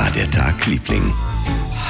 war 0.00 0.10
der 0.12 0.30
Tag, 0.30 0.64
Liebling? 0.66 1.12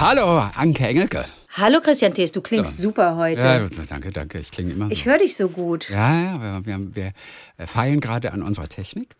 Hallo, 0.00 0.40
Anke 0.56 0.84
Engelke. 0.88 1.24
Hallo 1.50 1.78
Christian 1.80 2.12
Thees, 2.12 2.32
du 2.32 2.40
klingst 2.40 2.78
So. 2.78 2.82
super 2.82 3.14
heute. 3.14 3.40
Ja, 3.40 3.68
danke, 3.88 4.10
danke. 4.10 4.40
Ich 4.40 4.50
klinge 4.50 4.72
immer 4.72 4.86
so. 4.86 4.90
Ich 4.90 5.04
höre 5.04 5.18
dich 5.18 5.36
so 5.36 5.48
gut. 5.48 5.88
ja, 5.88 6.20
ja, 6.20 6.42
wir, 6.42 6.66
wir, 6.66 6.96
wir 6.96 7.12
äh, 7.56 7.68
feilen 7.68 8.00
gerade 8.00 8.32
an 8.32 8.42
unserer 8.42 8.68
Technik. 8.68 9.14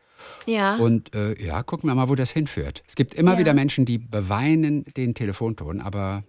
Ja. 0.44 0.74
Und 0.74 1.14
äh, 1.14 1.40
ja, 1.40 1.62
gucken 1.62 1.88
wir 1.88 1.94
mal, 1.94 2.08
wo 2.08 2.16
das 2.16 2.32
hinführt. 2.32 2.82
Es 2.88 2.96
gibt 2.96 3.14
immer 3.14 3.34
Ja. 3.34 3.38
wieder 3.38 3.54
Menschen, 3.54 3.84
die 3.84 3.98
beweinen 3.98 4.84
den 4.96 5.14
Telefonton, 5.14 5.80
aber 5.80 6.24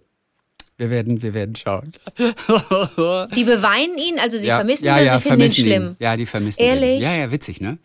wir 0.78 0.88
werden, 0.88 1.20
wir 1.20 1.34
werden 1.34 1.56
schauen. 1.56 1.90
Die 2.16 3.42
beweinen 3.44 3.98
ihn, 3.98 4.20
also 4.20 4.38
sie 4.38 4.46
ja, 4.46 4.58
vermissen 4.58 4.84
ja, 4.86 4.98
ihn 4.98 5.02
oder 5.02 5.06
ja, 5.06 5.18
sie 5.18 5.28
finden 5.28 5.40
ihn 5.42 5.52
schlimm. 5.52 5.96
Ja, 5.98 6.16
die 6.16 6.26
vermissen 6.26 6.60
Ehrlich? 6.62 6.98
ihn. 6.98 7.02
Ja, 7.02 7.12
ja, 7.16 7.32
witzig, 7.32 7.60
ne? 7.60 7.78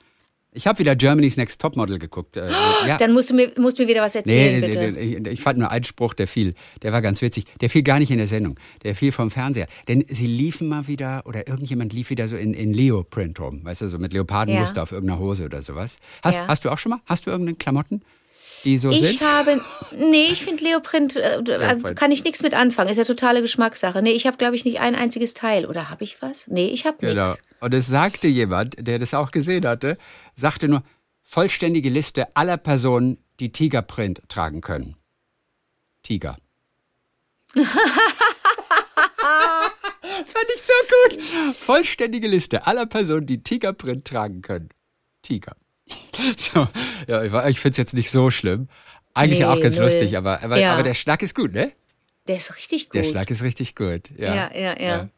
Ich 0.58 0.66
habe 0.68 0.80
wieder 0.80 0.96
Germany's 0.96 1.38
Next 1.38 1.62
Topmodel 1.62 2.00
geguckt. 2.00 2.36
Äh, 2.36 2.50
ja. 2.88 2.98
Dann 2.98 3.14
musst 3.14 3.30
du 3.30 3.36
mir, 3.36 3.52
musst 3.58 3.78
mir 3.80 3.88
wieder 3.88 4.02
was 4.02 4.16
erzählen, 4.16 4.60
Nee, 4.60 4.68
bitte. 4.68 4.92
nee, 4.92 5.18
nee, 5.22 5.30
ich 5.30 5.42
fand 5.42 5.60
nur 5.60 5.70
einen 5.70 5.84
Spruch, 5.86 6.14
der 6.16 6.28
fiel. 6.28 6.56
Der 6.82 6.92
war 6.92 7.02
ganz 7.04 7.22
witzig. 7.22 7.46
Der 7.62 7.70
fiel 7.70 7.84
gar 7.84 8.00
nicht 8.00 8.10
in 8.12 8.18
der 8.18 8.26
Sendung. 8.28 8.60
Der 8.84 8.96
fiel 8.96 9.12
vom 9.12 9.30
Fernseher. 9.30 9.68
Denn 9.88 10.04
sie 10.10 10.26
liefen 10.28 10.68
mal 10.68 10.88
wieder, 10.88 11.22
oder 11.26 11.48
irgendjemand 11.48 11.94
lief 11.94 12.10
wieder 12.10 12.28
so 12.28 12.36
in, 12.36 12.54
in 12.56 12.74
Leo-Print 12.74 13.40
rum. 13.40 13.64
Weißt 13.64 13.82
du, 13.82 13.88
so 13.88 14.00
mit 14.00 14.14
Leopardenmuster 14.14 14.78
Ja. 14.78 14.84
auf 14.84 14.92
irgendeiner 14.92 15.20
Hose 15.20 15.46
oder 15.46 15.62
sowas. 15.62 16.00
Hast, 16.24 16.40
Ja. 16.40 16.48
hast 16.48 16.66
du 16.66 16.70
auch 16.72 16.78
schon 16.80 16.90
mal? 16.90 17.00
Hast 17.06 17.28
du 17.28 17.30
irgendeine 17.32 17.56
Klamotten, 17.58 18.02
die 18.64 18.78
so 18.78 18.90
Ich 18.90 19.00
sind? 19.00 19.22
habe, 19.22 19.62
nee, 19.96 20.28
ich 20.32 20.44
finde 20.44 20.64
Leoprint, 20.64 21.16
äh, 21.18 21.40
Leoprint. 21.40 21.98
kann 21.98 22.12
ich 22.12 22.24
nichts 22.24 22.42
mit 22.42 22.54
anfangen. 22.54 22.90
Ist 22.90 22.98
ja 22.98 23.04
totale 23.04 23.42
Geschmackssache. 23.42 24.02
Nee, 24.02 24.12
ich 24.12 24.26
habe, 24.28 24.38
glaube 24.38 24.56
ich, 24.56 24.66
nicht 24.66 24.80
ein 24.80 24.96
einziges 24.96 25.34
Teil. 25.34 25.66
Oder 25.66 25.90
habe 25.90 26.04
ich 26.04 26.22
was? 26.22 26.48
Nee, 26.48 26.68
ich 26.68 26.86
habe 26.86 26.98
Genau. 27.00 27.24
nichts. 27.24 27.42
Und 27.60 27.74
es 27.74 27.88
sagte 27.88 28.28
jemand, 28.28 28.76
der 28.80 29.00
das 29.00 29.14
auch 29.14 29.32
gesehen 29.32 29.66
hatte, 29.68 29.98
sagte 30.36 30.68
nur, 30.68 30.84
vollständige 31.24 31.90
Liste 31.90 32.36
aller 32.36 32.58
Personen, 32.58 33.18
die 33.40 33.52
Tigerprint 33.52 34.22
tragen 34.30 34.62
können. 34.62 34.96
Tiger. 36.04 36.38
Fand 40.26 40.46
ich 40.56 40.62
so 40.62 40.74
gut. 40.90 41.56
Vollständige 41.56 42.28
Liste 42.28 42.66
aller 42.66 42.86
Personen, 42.86 43.26
die 43.26 43.42
Tigerprint 43.44 44.06
tragen 44.06 44.42
können. 44.42 44.70
Tiger. 45.22 45.56
So, 46.38 46.68
ja, 47.08 47.24
ich, 47.24 47.34
ich 47.34 47.60
finde 47.60 47.72
es 47.72 47.78
jetzt 47.78 47.94
nicht 47.94 48.10
so 48.12 48.32
schlimm. 48.32 48.68
Eigentlich 49.14 49.40
Nee, 49.40 49.46
auch 49.46 49.60
ganz 49.62 49.76
null. 49.78 49.86
lustig, 49.86 50.18
aber, 50.18 50.44
aber, 50.44 50.60
Ja. 50.60 50.74
aber 50.74 50.84
der 50.84 50.94
Schlag 50.94 51.22
ist 51.24 51.36
gut, 51.36 51.54
ne? 51.54 51.72
Der 52.28 52.38
ist 52.38 52.56
richtig 52.56 52.90
gut. 52.90 52.96
Der 52.96 53.04
Schlag 53.04 53.30
ist 53.32 53.42
richtig 53.44 53.76
gut. 53.76 54.10
Ja, 54.18 54.36
Ja, 54.36 54.56
ja, 54.56 54.80
ja. 54.82 55.10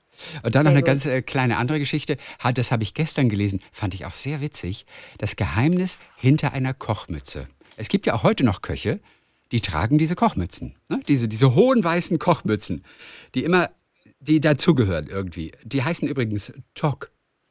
Und 0.43 0.55
dann 0.55 0.65
noch 0.65 0.71
eine 0.71 0.81
gut. 0.81 0.87
ganz 0.87 1.05
äh, 1.05 1.21
kleine 1.21 1.57
andere 1.57 1.79
Geschichte. 1.79 2.17
Das 2.53 2.71
habe 2.71 2.83
ich 2.83 2.93
gestern 2.93 3.29
gelesen, 3.29 3.61
fand 3.71 3.93
ich 3.93 4.05
auch 4.05 4.11
sehr 4.11 4.41
witzig. 4.41 4.85
Das 5.17 5.35
Geheimnis 5.37 5.97
hinter 6.17 6.51
einer 6.53 6.73
Kochmütze. 6.73 7.47
Es 7.77 7.87
gibt 7.87 8.05
ja 8.05 8.13
auch 8.13 8.23
heute 8.23 8.43
noch 8.43 8.61
Köche, 8.61 8.99
die 9.53 9.61
tragen 9.61 9.97
diese 9.97 10.15
Kochmützen. 10.15 10.75
Ne? 10.89 10.99
Diese, 11.07 11.27
diese 11.29 11.55
hohen 11.55 11.81
weißen 11.83 12.19
Kochmützen, 12.19 12.83
die 13.33 13.43
immer, 13.45 13.69
die 14.19 14.41
dazugehören 14.41 15.07
irgendwie. 15.07 15.53
Die 15.63 15.83
heißen 15.83 16.07
übrigens 16.07 16.51
Toque 16.75 17.07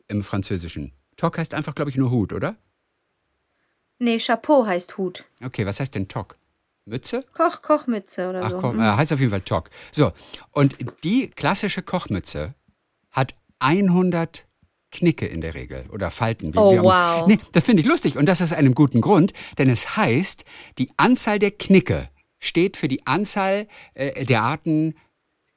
im 0.06 0.22
Französischen. 0.22 0.92
Toque 1.16 1.38
heißt 1.40 1.54
einfach, 1.54 1.74
glaube 1.74 1.90
ich, 1.90 1.96
nur 1.96 2.10
Hut, 2.10 2.32
oder? 2.34 2.56
Nee, 3.98 4.18
Chapeau 4.18 4.66
heißt 4.66 4.96
Hut. 4.98 5.24
Okay, 5.44 5.66
was 5.66 5.80
heißt 5.80 5.94
denn 5.94 6.08
Toque? 6.08 6.36
Mütze? 6.84 7.24
Koch, 7.34 7.60
Kochmütze 7.62 8.30
oder 8.30 8.42
Ach 8.44 8.50
so. 8.52 8.58
komm, 8.58 8.80
äh, 8.80 8.84
heißt 8.84 9.12
auf 9.12 9.20
jeden 9.20 9.30
Fall 9.30 9.42
Tock. 9.42 9.68
So, 9.90 10.12
und 10.52 10.76
die 11.04 11.28
klassische 11.28 11.82
Kochmütze 11.82 12.54
hat 13.10 13.34
100 13.58 14.46
Knicke 14.90 15.26
in 15.26 15.42
der 15.42 15.52
Regel 15.54 15.84
oder 15.90 16.10
Falten. 16.10 16.54
wie- 16.54 16.58
Oh, 16.58 16.72
wie 16.72 16.78
wow. 16.82 17.26
Nee, 17.26 17.38
das 17.52 17.64
finde 17.64 17.82
ich 17.82 17.86
lustig 17.86 18.16
und 18.16 18.24
das 18.26 18.40
aus 18.40 18.52
einem 18.54 18.74
guten 18.74 19.02
Grund, 19.02 19.34
denn 19.58 19.68
es 19.68 19.96
heißt, 19.98 20.44
die 20.78 20.90
Anzahl 20.96 21.38
der 21.38 21.50
Knicke 21.50 22.08
steht 22.38 22.76
für 22.78 22.88
die 22.88 23.06
Anzahl 23.06 23.66
äh, 23.94 24.24
der 24.24 24.42
Arten, 24.42 24.94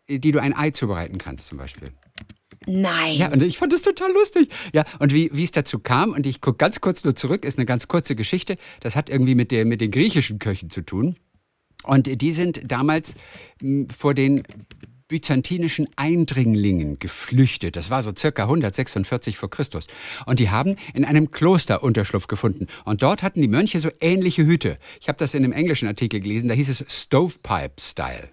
äh, 0.08 0.20
die 0.20 0.32
du 0.34 0.40
ein 0.42 0.54
Ei 0.54 0.72
zubereiten 0.72 1.18
kannst 1.18 1.46
zum 1.48 1.58
Beispiel. 1.60 1.90
Nein. 2.68 3.16
Ja, 3.16 3.32
und 3.32 3.42
ich 3.42 3.58
fand 3.58 3.74
das 3.74 3.82
total 3.82 4.14
lustig. 4.14 4.50
Ja, 4.72 4.84
und 5.00 5.14
wie, 5.14 5.32
wie 5.34 5.44
es 5.44 5.52
dazu 5.52 5.80
kam, 5.80 6.12
und 6.12 6.26
ich 6.26 6.42
gucke 6.42 6.58
ganz 6.58 6.80
kurz 6.80 7.04
nur 7.04 7.16
zurück, 7.16 7.44
ist 7.44 7.58
eine 7.58 7.66
ganz 7.66 7.88
kurze 7.88 8.16
Geschichte. 8.16 8.56
Das 8.82 8.96
hat 8.96 9.10
irgendwie 9.10 9.36
mit, 9.36 9.52
der, 9.52 9.66
mit 9.66 9.82
den 9.82 9.90
griechischen 9.90 10.38
Köchen 10.38 10.70
zu 10.70 10.82
tun. 10.82 11.16
Und 11.84 12.22
die 12.22 12.32
sind 12.32 12.62
damals 12.72 13.16
mh, 13.62 13.88
vor 13.92 14.14
den 14.14 14.44
byzantinischen 15.08 15.90
Eindringlingen 15.98 16.98
geflüchtet. 17.00 17.76
Das 17.76 17.90
war 17.90 18.02
so 18.02 18.14
circa 18.18 18.44
146 18.44 19.38
vor 19.38 19.50
Christus. 19.50 19.88
Und 20.26 20.40
die 20.40 20.52
haben 20.52 20.78
in 20.94 21.04
einem 21.04 21.32
Kloster 21.32 21.84
Unterschlupf 21.84 22.28
gefunden. 22.28 22.68
Und 22.86 23.04
dort 23.04 23.22
hatten 23.22 23.42
die 23.42 23.50
Mönche 23.50 23.82
so 23.82 23.90
ähnliche 24.00 24.46
Hüte. 24.46 24.78
Ich 25.02 25.10
habe 25.10 25.18
das 25.18 25.34
in 25.34 25.44
einem 25.44 25.52
englischen 25.52 25.88
Artikel 25.88 26.22
gelesen, 26.22 26.48
da 26.48 26.54
hieß 26.54 26.70
es 26.70 26.86
Stovepipe-Style. 26.88 28.30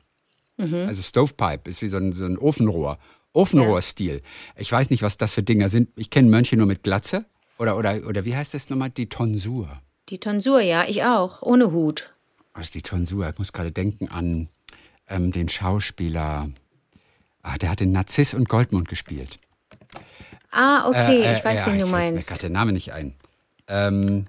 Also 0.86 1.02
Stovepipe 1.02 1.68
ist 1.68 1.82
wie 1.82 1.88
so 1.88 1.96
ein, 1.96 2.12
so 2.12 2.24
ein 2.24 2.38
Ofenrohr. 2.38 2.98
Ofenrohrstil. 3.32 4.22
Ich 4.56 4.70
weiß 4.72 4.90
nicht, 4.90 5.02
was 5.02 5.16
das 5.16 5.32
für 5.32 5.42
Dinger 5.42 5.68
sind. 5.68 5.90
Ich 5.96 6.10
kenne 6.10 6.28
Mönche 6.30 6.56
nur 6.56 6.66
mit 6.66 6.82
Glatze. 6.82 7.24
Oder, 7.58 7.76
oder, 7.76 8.06
oder 8.06 8.24
wie 8.24 8.36
heißt 8.36 8.54
das 8.54 8.70
nochmal? 8.70 8.90
Die 8.90 9.08
Tonsur. 9.08 9.80
Die 10.08 10.18
Tonsur, 10.18 10.60
ja, 10.60 10.84
ich 10.88 11.04
auch. 11.04 11.42
Ohne 11.42 11.72
Hut. 11.72 12.10
Was 12.54 12.66
ist 12.66 12.74
die 12.74 12.82
Tonsur? 12.82 13.28
Ich 13.28 13.38
muss 13.38 13.52
gerade 13.52 13.70
denken 13.72 14.08
an 14.08 14.48
ähm, 15.08 15.32
den 15.32 15.48
Schauspieler. 15.48 16.50
Ah, 17.42 17.58
der 17.58 17.70
hat 17.70 17.80
den 17.80 17.92
Narziss 17.92 18.34
und 18.34 18.48
Goldmund 18.48 18.88
gespielt. 18.88 19.38
Ah, 20.50 20.88
okay, 20.88 21.22
Äh, 21.22 21.34
äh, 21.34 21.38
ich 21.38 21.44
weiß, 21.44 21.60
ja, 21.60 21.66
wen 21.66 21.74
du 21.78 21.86
fällt 21.86 21.90
Mir 21.92 22.12
meinst. 22.12 22.28
gerade 22.28 22.40
der 22.40 22.50
Name 22.50 22.72
nicht 22.72 22.92
ein. 22.92 23.14
Ähm, 23.66 24.24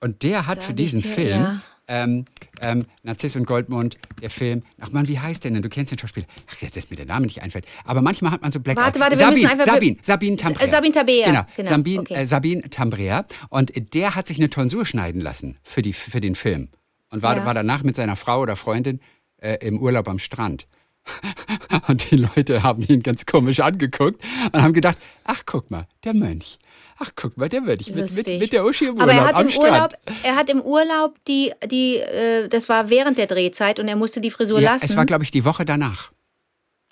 und 0.00 0.22
der 0.22 0.46
hat 0.46 0.58
Sag 0.58 0.64
für 0.68 0.74
diesen 0.74 1.02
dir, 1.02 1.08
Film, 1.10 1.40
ja. 1.40 1.62
Ähm, 1.88 2.24
ähm, 2.60 2.86
Narziss 3.02 3.36
und 3.36 3.46
Goldmund, 3.46 3.98
der 4.22 4.30
Film, 4.30 4.60
ach 4.80 4.90
man, 4.90 5.06
wie 5.08 5.18
heißt 5.18 5.44
der 5.44 5.50
denn? 5.50 5.62
Du 5.62 5.68
kennst 5.68 5.92
den 5.92 5.98
Schauspieler. 5.98 6.26
Ach, 6.50 6.56
jetzt 6.62 6.76
ist 6.76 6.90
mir 6.90 6.96
der 6.96 7.06
Name 7.06 7.26
nicht 7.26 7.42
einfällt. 7.42 7.66
Aber 7.84 8.00
manchmal 8.00 8.32
hat 8.32 8.40
man 8.42 8.52
so 8.52 8.60
Blackout. 8.60 8.84
Warte, 8.84 9.00
warte, 9.00 9.12
wir 9.12 9.18
Sabine, 9.18 9.40
müssen 9.40 9.50
einfach- 9.52 9.72
Sabine, 9.74 9.96
Sabine 10.00 10.36
Tambrea. 10.36 10.66
Sabine 10.68 10.92
Tabea, 10.92 11.26
Genau, 11.26 11.46
genau, 11.56 11.68
Sabine, 11.70 12.00
okay. 12.00 12.14
äh, 12.14 12.26
Sabine 12.26 12.70
Tambrea. 12.70 13.26
Und 13.50 13.72
der 13.94 14.14
hat 14.14 14.26
sich 14.26 14.38
eine 14.38 14.48
Tonsur 14.50 14.86
schneiden 14.86 15.20
lassen 15.20 15.58
für, 15.62 15.82
die, 15.82 15.92
für 15.92 16.20
den 16.20 16.34
Film. 16.34 16.68
Und 17.10 17.22
war, 17.22 17.36
Ja. 17.36 17.44
war 17.44 17.54
danach 17.54 17.82
mit 17.82 17.96
seiner 17.96 18.16
Frau 18.16 18.40
oder 18.40 18.56
Freundin 18.56 19.00
äh, 19.38 19.58
im 19.60 19.78
Urlaub 19.78 20.08
am 20.08 20.18
Strand. 20.18 20.66
Und 21.88 22.10
die 22.10 22.16
Leute 22.16 22.62
haben 22.62 22.82
ihn 22.82 23.02
ganz 23.02 23.26
komisch 23.26 23.60
angeguckt 23.60 24.22
und 24.52 24.62
haben 24.62 24.72
gedacht, 24.72 24.96
ach 25.24 25.42
guck 25.44 25.70
mal, 25.70 25.86
der 26.04 26.14
Mönch. 26.14 26.58
Ach 26.98 27.10
guck 27.16 27.36
mal, 27.36 27.48
der 27.48 27.60
Mönch 27.60 27.86
mit, 27.88 27.96
mit, 27.96 28.02
Lustig. 28.02 28.38
mit 28.40 28.52
der 28.52 28.64
Uschi 28.64 28.86
im 28.86 29.00
Aber 29.00 29.12
Urlaub 29.12 29.16
er 29.16 29.26
hat 29.28 29.34
am 29.36 29.42
im 29.42 29.48
Strand. 29.50 29.70
Urlaub, 29.70 29.96
er 30.22 30.36
hat 30.36 30.50
im 30.50 30.60
Urlaub 30.60 31.14
die, 31.26 31.52
die, 31.70 31.96
äh, 31.98 32.48
das 32.48 32.68
war 32.68 32.88
während 32.88 33.18
der 33.18 33.26
Drehzeit 33.26 33.80
und 33.80 33.88
er 33.88 33.96
musste 33.96 34.20
die 34.20 34.30
Frisur 34.30 34.60
ja, 34.60 34.72
lassen. 34.72 34.86
es 34.86 34.96
war, 34.96 35.04
glaube 35.06 35.24
ich, 35.24 35.30
die 35.30 35.44
Woche 35.44 35.64
danach. 35.64 36.12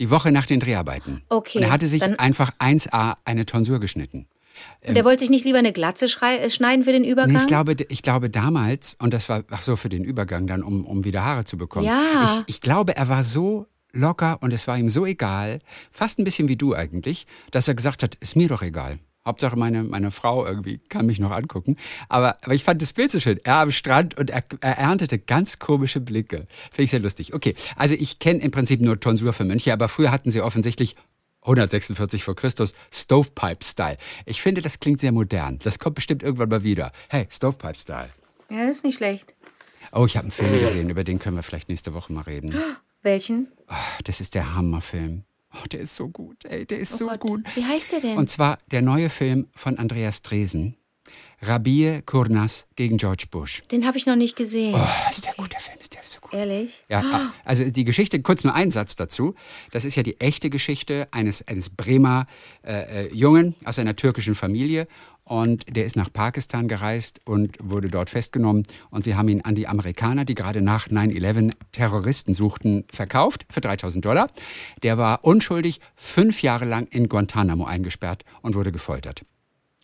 Die 0.01 0.11
Woche 0.11 0.33
nach 0.33 0.47
den 0.47 0.59
Dreharbeiten. 0.59 1.23
Okay, 1.29 1.59
Und 1.59 1.65
er 1.65 1.71
hatte 1.71 1.87
sich 1.87 2.03
einfach 2.03 2.51
1A 2.59 3.17
eine 3.25 3.47
Tonsur 3.47 3.79
geschnitten. 3.79 4.27
und 4.85 4.97
er 4.97 5.05
wollte 5.05 5.21
sich 5.21 5.31
nicht 5.31 5.45
lieber 5.45 5.59
eine 5.59 5.73
Glatze 5.73 6.07
äh, 6.07 6.51
schneiden 6.51 6.85
für 6.85 6.93
den 6.93 7.05
Übergang? 7.05 7.33
Nee, 7.33 7.39
ich 7.39 7.47
glaube, 7.47 7.77
ich 7.89 8.03
glaube 8.03 8.29
damals, 8.29 8.97
und 8.99 9.15
das 9.15 9.29
war, 9.29 9.45
ach 9.51 9.63
so, 9.63 9.77
für 9.77 9.89
den 9.89 10.03
Übergang 10.03 10.47
dann, 10.47 10.65
um, 10.65 10.85
um 10.85 11.05
wieder 11.05 11.25
Haare 11.25 11.45
zu 11.45 11.57
bekommen. 11.57 11.87
Ja. 11.87 12.43
Ich, 12.47 12.57
ich 12.57 12.61
glaube, 12.61 12.97
er 12.97 13.09
war 13.09 13.23
so 13.23 13.67
locker 13.93 14.39
und 14.41 14.53
es 14.53 14.67
war 14.67 14.77
ihm 14.77 14.91
so 14.91 15.07
egal, 15.07 15.59
fast 15.91 16.19
ein 16.19 16.25
bisschen 16.25 16.49
wie 16.49 16.57
du 16.57 16.75
eigentlich, 16.75 17.27
dass 17.51 17.69
er 17.69 17.75
gesagt 17.75 18.03
hat, 18.03 18.17
ist 18.17 18.35
mir 18.35 18.49
doch 18.49 18.63
egal. 18.63 18.99
Hauptsache 19.25 19.57
meine, 19.57 19.85
meine 19.85 20.11
Frau 20.11 20.45
irgendwie 20.45 20.79
kann 20.89 21.07
mich 21.07 21.21
noch 21.21 21.31
angucken. 21.31 21.77
Aber, 22.09 22.39
aber 22.43 22.55
ich 22.55 22.65
fand 22.65 22.83
das 22.83 22.93
Bild 22.93 23.11
so 23.11 23.21
schön. 23.21 23.39
Er 23.45 23.59
am 23.59 23.71
Strand 23.71 24.17
und 24.19 24.31
er, 24.31 24.43
er 24.61 24.79
erntete 24.79 25.19
ganz 25.19 25.59
komische 25.59 26.01
Blicke. 26.01 26.47
Finde 26.71 26.83
ich 26.83 26.91
sehr 26.91 27.01
lustig. 27.01 27.33
Okay, 27.35 27.55
also 27.77 27.95
ich 27.95 28.19
kenne 28.19 28.41
im 28.41 28.51
Prinzip 28.51 28.81
nur 28.81 28.99
Tonsur 28.99 29.33
für 29.33 29.45
Mönche, 29.45 29.73
aber 29.73 29.89
früher 29.89 30.11
hatten 30.11 30.31
sie 30.31 30.41
offensichtlich 30.41 30.97
146 31.43 32.25
vor 32.25 32.37
Christus, 32.37 32.75
Stovepipe-Style. 32.93 33.99
Ich 34.27 34.43
finde, 34.43 34.63
das 34.63 34.81
klingt 34.81 35.01
sehr 35.01 35.13
modern. 35.13 35.59
Das 35.63 35.79
kommt 35.79 35.97
bestimmt 35.97 36.23
irgendwann 36.23 36.49
mal 36.49 36.63
wieder. 36.63 36.93
Hey, 37.09 37.27
Stovepipe-Style. 37.31 38.11
Ja, 38.51 38.67
das 38.67 38.79
ist 38.79 38.85
nicht 38.85 38.97
schlecht. 38.97 39.35
Oh, 39.93 40.05
ich 40.07 40.17
habe 40.17 40.25
einen 40.25 40.33
Film 40.33 40.53
gesehen, 40.53 40.91
über 40.91 41.05
den 41.05 41.19
können 41.19 41.37
wir 41.37 41.43
vielleicht 41.43 41.69
nächste 41.69 41.95
Woche 41.95 42.13
mal 42.13 42.23
reden. 42.23 42.55
Welchen? 43.03 43.49
Ah, 43.67 43.77
das 44.05 44.21
ist 44.21 44.35
der 44.35 44.55
Hammerfilm. 44.55 45.25
Oh, 45.55 45.67
der 45.71 45.81
ist 45.81 45.97
so 45.97 46.09
gut, 46.09 46.45
ey, 46.47 46.65
der 46.67 46.79
ist 46.79 46.97
so 46.97 47.07
Oh 47.07 47.09
Gott. 47.11 47.21
gut. 47.21 47.57
Wie 47.57 47.65
heißt 47.65 47.93
der 47.93 48.01
denn? 48.01 48.17
Und 48.17 48.31
zwar 48.31 48.59
der 48.71 48.83
neue 48.83 49.11
Film 49.11 49.49
von 49.55 49.79
Andreas 49.79 50.23
Dresen. 50.23 50.77
Rabie 51.45 52.03
Kurnas 52.07 52.67
gegen 52.77 52.99
George 52.99 53.25
Bush. 53.31 53.63
den 53.73 53.85
habe 53.85 53.99
ich 53.99 54.07
noch 54.07 54.15
nicht 54.15 54.37
gesehen. 54.37 54.75
Oh, 54.77 55.11
ist 55.11 55.25
der 55.27 55.35
gut, 55.35 55.53
der 55.53 55.59
Film 55.61 55.77
ist 55.81 55.93
der 55.93 56.01
so 56.05 56.21
gut. 56.21 56.33
Ehrlich? 56.33 56.85
Ja, 56.89 57.33
also 57.45 57.65
die 57.69 57.85
Geschichte, 57.85 58.23
kurz 58.23 58.45
nur 58.45 58.55
ein 58.55 58.71
Satz 58.71 58.95
dazu. 58.95 59.35
Das 59.73 59.85
ist 59.85 59.97
ja 59.97 60.05
die 60.05 60.21
echte 60.21 60.51
Geschichte 60.51 61.09
eines, 61.11 61.47
eines 61.49 61.69
Bremer 61.69 62.27
äh, 62.65 63.07
äh, 63.07 63.13
Jungen 63.15 63.57
aus 63.65 63.81
einer 63.81 63.97
türkischen 63.97 64.37
Familie. 64.37 64.87
Und 65.33 65.65
der 65.75 65.87
ist 65.87 65.97
nach 65.97 66.13
Pakistan 66.13 66.69
gereist 66.69 67.23
und 67.25 67.57
wurde 67.59 67.89
dort 67.89 68.11
festgenommen. 68.11 68.65
Und 68.91 69.03
sie 69.03 69.15
haben 69.15 69.31
ihn 69.31 69.41
an 69.41 69.55
die 69.55 69.67
Amerikaner, 69.67 70.27
die 70.27 70.35
gerade 70.35 70.61
nach 70.61 70.89
9-11 70.89 71.53
Terroristen 71.73 72.35
suchten, 72.35 72.85
verkauft 72.93 73.47
für 73.49 73.63
3000 73.63 74.05
Dollar. 74.05 74.29
Der 74.83 74.99
war 74.99 75.25
unschuldig 75.25 75.81
fünf 75.97 76.43
Jahre 76.43 76.67
lang 76.67 76.87
in 76.91 77.09
Guantanamo 77.09 77.65
eingesperrt 77.65 78.27
und 78.43 78.57
wurde 78.57 78.73
gefoltert. 78.73 79.25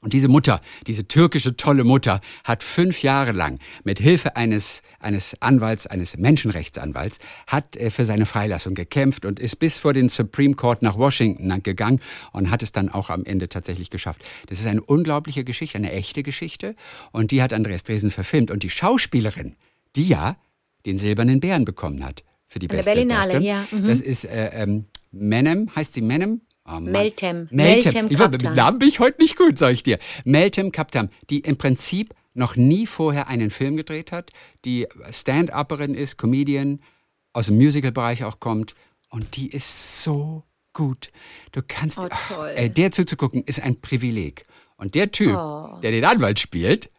Und 0.09 0.15
diese 0.15 0.29
Mutter, 0.29 0.63
diese 0.87 1.07
türkische 1.07 1.55
tolle 1.59 1.85
Mutter, 1.85 2.23
hat 2.43 2.63
fünf 2.63 3.03
Jahre 3.03 3.33
lang 3.33 3.59
mit 3.85 3.99
Hilfe 3.99 4.37
eines, 4.37 4.81
eines 5.01 5.37
Anwalts, 5.43 5.87
eines 5.87 6.17
Menschenrechtsanwalts, 6.17 7.19
hat 7.47 7.77
äh, 7.77 7.91
für 7.91 8.07
seine 8.07 8.25
Freilassung 8.25 8.73
gekämpft 8.73 9.27
und 9.27 9.39
ist 9.39 9.57
bis 9.57 9.79
vor 9.79 9.93
den 9.93 10.09
Supreme 10.09 10.55
Court 10.55 10.81
nach 10.81 10.97
Washington 10.97 11.63
gegangen 11.63 12.01
und 12.33 12.51
hat 12.51 12.63
es 12.63 12.73
dann 12.73 12.89
auch 12.89 13.11
am 13.11 13.27
Ende 13.27 13.51
tatsächlich 13.51 13.91
geschafft. 13.91 14.25
Das 14.47 14.61
ist 14.61 14.67
eine 14.67 14.81
unglaubliche 14.81 15.45
Geschichte, 15.45 15.77
eine 15.77 15.93
echte 15.93 16.23
Geschichte. 16.23 16.75
Und 17.13 17.31
die 17.31 17.43
hat 17.43 17.53
Andreas 17.53 17.85
Dresen 17.85 18.11
verfilmt. 18.11 18.51
Und 18.51 18.63
die 18.63 18.71
Schauspielerin, 18.71 19.57
die 19.95 20.09
ja 20.09 20.39
den 20.87 20.97
silbernen 20.97 21.41
Bären 21.41 21.67
bekommen 21.67 22.03
hat 22.03 22.25
für 22.47 22.61
die 22.61 22.67
beste 22.67 22.93
Berlinale, 22.93 23.41
ja. 23.41 23.69
Mhm. 23.71 23.87
Das 23.87 24.01
ist 24.01 24.25
äh, 24.25 24.53
ähm, 24.55 24.87
Menem, 25.11 25.69
heißt 25.77 25.93
sie 25.93 26.01
Menem? 26.01 26.41
Oh 26.71 26.81
Meltem. 26.81 27.49
Meltem. 27.51 28.09
Meltem 28.09 28.31
mit 28.31 28.43
Namen 28.43 28.79
bin 28.79 28.89
ich 28.89 29.01
heute 29.01 29.23
nicht 29.23 29.37
gut, 29.37 29.59
sag 29.59 29.73
ich 29.73 29.83
dir. 29.83 29.99
Meltem 30.25 30.71
Kaptam, 30.71 31.09
die 31.31 31.41
im 31.41 31.57
Prinzip 31.57 32.15
noch 32.35 32.57
nie 32.57 32.87
vorher 32.87 33.29
einen 33.29 33.51
Film 33.51 33.77
gedreht 33.77 34.13
hat, 34.13 34.31
die 34.65 34.87
Stand-Upperin 35.11 35.95
ist, 35.95 36.19
Comedian, 36.19 36.81
aus 37.33 37.47
dem 37.47 37.57
Musical-Bereich 37.57 38.25
auch 38.25 38.39
kommt. 38.41 38.75
Und 39.11 39.37
die 39.37 39.49
ist 39.49 40.03
so 40.03 40.45
gut. 40.73 41.11
Du 41.53 41.63
kannst, 41.67 41.99
oh, 41.99 42.09
toll. 42.29 42.53
Ach, 42.53 42.57
äh, 42.57 42.69
der 42.69 42.93
zuzugucken, 42.93 43.43
ist 43.45 43.61
ein 43.61 43.81
Privileg. 43.81 44.47
Und 44.77 44.95
der 44.95 45.11
Typ, 45.11 45.35
oh. 45.35 45.79
der 45.83 45.91
den 45.91 46.05
Anwalt 46.05 46.39
spielt, 46.39 46.91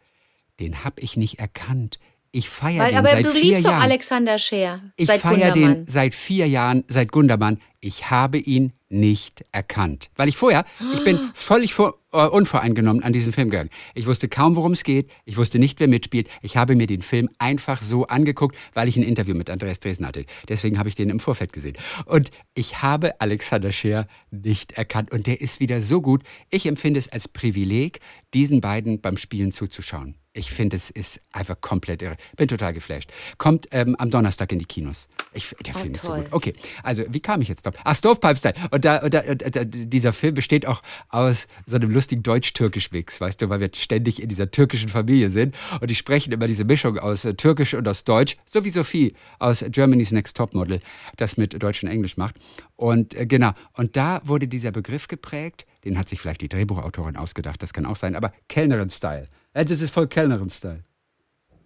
den 0.58 0.84
habe 0.84 1.00
ich 1.00 1.16
nicht 1.16 1.38
erkannt. 1.38 1.98
Ich 2.32 2.48
feiere 2.48 2.88
den 2.88 2.96
aber 2.96 3.08
seit 3.08 3.24
du 3.26 3.30
vier 3.30 3.42
liebst 3.42 3.64
Jahren. 3.64 3.76
doch 3.76 3.84
Alexander 3.84 4.38
Scheer. 4.38 4.80
Ich 4.96 5.10
feiere 5.10 5.52
den 5.52 5.88
seit 5.88 6.14
vier 6.14 6.46
Jahren, 6.46 6.84
seit 6.86 7.10
Gundermann. 7.10 7.60
Ich 7.80 8.10
habe 8.10 8.38
ihn 8.38 8.72
nicht 8.88 9.44
erkannt. 9.50 10.10
Weil 10.16 10.28
ich 10.28 10.36
vorher, 10.36 10.64
ich 10.94 11.02
bin 11.02 11.18
völlig 11.34 11.74
vor, 11.74 11.98
äh, 12.12 12.26
unvoreingenommen 12.26 13.02
an 13.02 13.12
diesen 13.12 13.32
Film 13.32 13.50
gegangen. 13.50 13.70
Ich 13.94 14.06
wusste 14.06 14.28
kaum, 14.28 14.54
worum 14.54 14.72
es 14.72 14.84
geht. 14.84 15.10
Ich 15.24 15.38
wusste 15.38 15.58
nicht, 15.58 15.80
wer 15.80 15.88
mitspielt. 15.88 16.28
Ich 16.42 16.56
habe 16.56 16.76
mir 16.76 16.86
den 16.86 17.02
Film 17.02 17.28
einfach 17.38 17.80
so 17.80 18.06
angeguckt, 18.06 18.56
weil 18.74 18.86
ich 18.86 18.96
ein 18.96 19.02
Interview 19.02 19.34
mit 19.34 19.50
Andreas 19.50 19.80
Dresen 19.80 20.06
hatte. 20.06 20.24
Deswegen 20.48 20.78
habe 20.78 20.88
ich 20.88 20.94
den 20.94 21.10
im 21.10 21.18
Vorfeld 21.20 21.52
gesehen. 21.52 21.76
Und 22.04 22.30
ich 22.54 22.82
habe 22.82 23.20
Alexander 23.20 23.72
Scheer 23.72 24.06
nicht 24.30 24.72
erkannt. 24.72 25.10
Und 25.10 25.26
der 25.26 25.40
ist 25.40 25.58
wieder 25.58 25.80
so 25.80 26.00
gut. 26.00 26.22
Ich 26.50 26.66
empfinde 26.66 26.98
es 26.98 27.08
als 27.08 27.26
Privileg, 27.26 28.00
diesen 28.34 28.60
beiden 28.60 29.00
beim 29.00 29.16
Spielen 29.16 29.50
zuzuschauen. 29.50 30.16
Ich 30.32 30.52
finde, 30.52 30.76
es 30.76 30.90
ist 30.90 31.20
einfach 31.32 31.60
komplett 31.60 32.02
irre. 32.02 32.16
Bin 32.36 32.46
total 32.46 32.72
geflasht. 32.72 33.10
Kommt 33.36 33.66
ähm, 33.72 33.96
am 33.96 34.10
Donnerstag 34.10 34.52
in 34.52 34.60
die 34.60 34.64
Kinos. 34.64 35.08
Ich, 35.32 35.56
der 35.66 35.74
Oh, 35.74 35.78
Film 35.80 35.94
ist 35.94 36.04
so 36.04 36.12
gut. 36.12 36.26
Okay, 36.30 36.52
also 36.84 37.02
wie 37.08 37.18
kam 37.18 37.42
ich 37.42 37.48
jetzt 37.48 37.66
drauf? 37.66 37.74
Ach, 37.82 37.96
Stovepipe 37.96 38.36
Style. 38.36 38.54
Und, 38.70 38.84
da, 38.84 38.98
und, 38.98 39.12
da, 39.12 39.22
und 39.22 39.56
da, 39.56 39.64
dieser 39.64 40.12
Film 40.12 40.34
besteht 40.34 40.66
auch 40.66 40.82
aus 41.08 41.48
so 41.66 41.74
einem 41.76 41.90
lustigen 41.90 42.22
Deutsch-Türkisch-Mix, 42.22 43.20
weißt 43.20 43.42
du, 43.42 43.48
weil 43.48 43.58
wir 43.58 43.70
ständig 43.74 44.22
in 44.22 44.28
dieser 44.28 44.52
türkischen 44.52 44.88
Familie 44.88 45.30
sind. 45.30 45.56
Und 45.80 45.90
die 45.90 45.96
sprechen 45.96 46.32
immer 46.32 46.46
diese 46.46 46.64
Mischung 46.64 46.96
aus 46.98 47.24
äh, 47.24 47.34
Türkisch 47.34 47.74
und 47.74 47.88
aus 47.88 48.04
Deutsch, 48.04 48.36
so 48.46 48.64
wie 48.64 48.70
Sophie 48.70 49.14
aus 49.40 49.64
Germany's 49.68 50.12
Next 50.12 50.36
Topmodel 50.36 50.78
das 51.16 51.38
mit 51.38 51.60
Deutsch 51.60 51.82
und 51.82 51.88
Englisch 51.88 52.16
macht. 52.16 52.36
Und 52.76 53.14
äh, 53.14 53.26
genau, 53.26 53.50
und 53.72 53.96
da 53.96 54.20
wurde 54.24 54.46
dieser 54.46 54.70
Begriff 54.70 55.08
geprägt, 55.08 55.66
den 55.84 55.98
hat 55.98 56.08
sich 56.08 56.20
vielleicht 56.20 56.40
die 56.40 56.48
Drehbuchautorin 56.48 57.16
ausgedacht, 57.16 57.62
das 57.62 57.72
kann 57.72 57.86
auch 57.86 57.96
sein, 57.96 58.16
aber 58.16 58.32
Kellnerin-Style. 58.48 59.26
Ja, 59.54 59.64
das 59.64 59.80
ist 59.80 59.92
voll 59.92 60.06
Kellnerin-Style. 60.08 60.84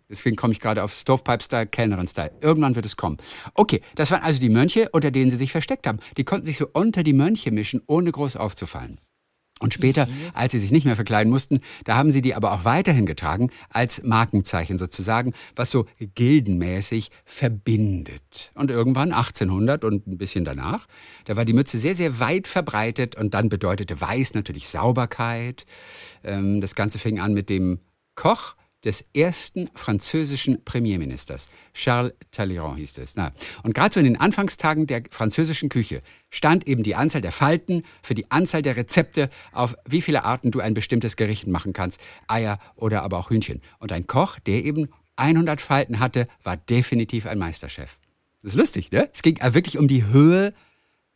Deswegen 0.09 0.37
komme 0.37 0.53
ich 0.53 0.61
gerade 0.61 0.83
auf 0.83 0.95
Stovepipe-Style, 0.95 1.67
Kellnerin-Style. 1.67 2.33
Irgendwann 2.41 2.75
wird 2.75 2.85
es 2.85 2.97
kommen. 2.97 3.17
Okay, 3.55 3.81
das 3.95 4.11
waren 4.11 4.23
also 4.23 4.41
die 4.41 4.51
Mönche, 4.51 4.89
unter 4.93 5.11
denen 5.11 5.31
sie 5.31 5.37
sich 5.37 5.51
versteckt 5.51 5.87
haben. 5.87 5.99
Die 6.17 6.25
konnten 6.25 6.47
sich 6.47 6.59
so 6.59 6.69
unter 6.73 7.03
die 7.03 7.15
Mönche 7.15 7.51
mischen, 7.51 7.83
ohne 7.87 8.13
groß 8.13 8.37
aufzufallen. 8.37 9.01
Und 9.65 9.73
später, 9.73 10.07
als 10.35 10.53
sie 10.53 10.59
sich 10.59 10.73
nicht 10.73 10.85
mehr 10.85 10.95
verkleiden 10.95 11.33
mussten, 11.33 11.61
da 11.85 11.97
haben 11.97 12.13
sie 12.13 12.21
die 12.21 12.35
aber 12.35 12.53
auch 12.53 12.67
weiterhin 12.67 13.07
getragen, 13.07 13.49
als 13.71 14.03
Markenzeichen 14.03 14.77
sozusagen, 14.77 15.33
was 15.57 15.71
so 15.71 15.87
gildenmäßig 15.99 17.11
verbindet. 17.25 18.53
Und 18.55 18.71
irgendwann, 18.71 19.13
1800 19.13 19.83
und 19.85 20.07
ein 20.07 20.19
bisschen 20.19 20.45
danach, 20.45 20.87
da 21.25 21.37
war 21.37 21.47
die 21.47 21.55
Mütze 21.55 21.79
sehr, 21.79 21.95
sehr 21.95 22.21
weit 22.21 22.47
verbreitet 22.47 23.17
und 23.17 23.33
dann 23.33 23.49
bedeutete 23.49 23.99
Weiß 23.99 24.35
natürlich 24.35 24.69
Sauberkeit. 24.69 25.65
Ähm, 26.25 26.61
das 26.61 26.75
Ganze 26.75 26.99
fing 26.99 27.19
an 27.19 27.33
mit 27.33 27.49
dem 27.49 27.79
Koch, 28.17 28.57
des 28.85 29.05
ersten 29.15 29.71
französischen 29.75 30.65
Premierministers. 30.65 31.49
Charles 31.73 32.13
Talleyrand 32.31 32.79
hieß 32.79 32.99
es. 32.99 33.17
Na, 33.17 33.33
und 33.63 33.75
gerade 33.75 33.95
so 33.95 34.01
in 34.01 34.07
den 34.07 34.21
Anfangstagen 34.21 34.87
der 34.87 35.03
französischen 35.11 35.69
Küche 35.69 36.03
stand 36.31 36.67
eben 36.67 36.83
die 36.83 36.95
Anzahl 36.95 37.21
der 37.21 37.33
Falten 37.33 37.83
für 38.03 38.15
die 38.15 38.31
Anzahl 38.31 38.63
der 38.63 38.77
Rezepte, 38.77 39.31
auf 39.53 39.77
wie 39.87 40.03
viele 40.03 40.25
Arten 40.25 40.51
du 40.51 40.61
ein 40.61 40.75
bestimmtes 40.75 41.17
Gericht 41.17 41.47
machen 41.47 41.73
kannst. 41.73 42.01
Eier 42.29 42.59
oder 42.77 43.03
aber 43.03 43.19
auch 43.19 43.31
Hühnchen. 43.31 43.63
Und 43.79 43.93
ein 43.93 44.07
Koch, 44.07 44.39
der 44.41 44.65
eben 44.65 44.89
100 45.17 45.61
Falten 45.61 46.01
hatte, 46.01 46.29
war 46.43 46.57
definitiv 46.57 47.27
ein 47.27 47.39
Meisterchef. 47.39 47.99
Das 48.43 48.53
ist 48.53 48.59
lustig, 48.59 48.91
ne? 48.91 49.09
Es 49.13 49.23
ging 49.23 49.39
wirklich 49.41 49.79
um 49.79 49.89
die 49.89 50.05
Höhe 50.05 50.53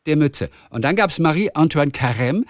der 0.06 0.16
Mütze. 0.16 0.50
Und 0.70 0.82
dann 0.82 0.96
gab 0.96 1.10
es 1.10 1.18
Marie-Antoine 1.18 1.90
Carême, 1.90 2.44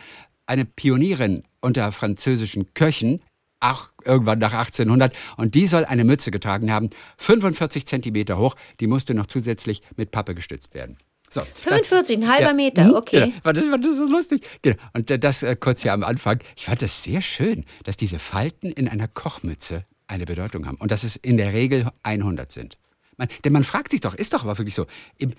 eine 0.47 0.65
Pionierin 0.65 1.43
unter 1.61 1.91
französischen 1.93 2.73
Köchen, 2.75 3.21
auch 3.61 3.89
irgendwann 4.05 4.39
nach 4.39 4.53
1800. 4.53 5.15
Und 5.37 5.55
die 5.55 5.67
soll 5.67 5.85
eine 5.85 6.05
Mütze 6.05 6.31
getragen 6.31 6.73
haben, 6.73 6.91
45 7.19 7.87
Zentimeter 7.87 8.39
hoch. 8.39 8.55
Die 8.81 8.87
musste 8.87 9.15
noch 9.15 9.27
zusätzlich 9.27 9.83
mit 9.97 10.11
Pappe 10.11 10.35
gestützt 10.35 10.75
werden. 10.75 10.99
So, 11.31 11.43
45, 11.43 12.19
ein 12.19 12.29
halber 12.29 12.49
ja. 12.49 12.53
Meter, 12.55 12.85
Mhm, 12.85 12.95
okay. 12.95 13.35
War 13.43 13.53
das 13.53 13.71
war 13.71 13.79
das 13.79 13.97
so 13.97 14.07
lustig? 14.07 14.47
Genau. 14.63 14.77
Und 14.95 15.11
äh, 15.11 15.19
das 15.19 15.43
äh, 15.43 15.57
kurz 15.57 15.83
hier 15.83 15.93
am 15.93 16.03
Anfang. 16.03 16.41
Ich 16.57 16.65
fand 16.65 16.81
das 16.81 17.03
sehr 17.03 17.21
schön, 17.21 17.65
dass 17.85 17.99
diese 17.99 18.19
Falten 18.19 18.73
in 18.73 18.89
einer 18.89 19.09
Kochmütze 19.09 19.85
eine 20.07 20.25
Bedeutung 20.25 20.67
haben 20.67 20.77
und 20.77 20.91
dass 20.91 21.05
es 21.05 21.17
in 21.17 21.37
der 21.37 21.53
Regel 21.53 21.87
100 22.03 22.51
sind. 22.51 22.79
Man, 23.19 23.29
denn 23.45 23.53
man 23.53 23.65
fragt 23.65 23.91
sich 23.91 24.01
doch, 24.01 24.15
ist 24.15 24.33
doch 24.33 24.45
aber 24.45 24.57
wirklich 24.57 24.75
so, 24.75 24.87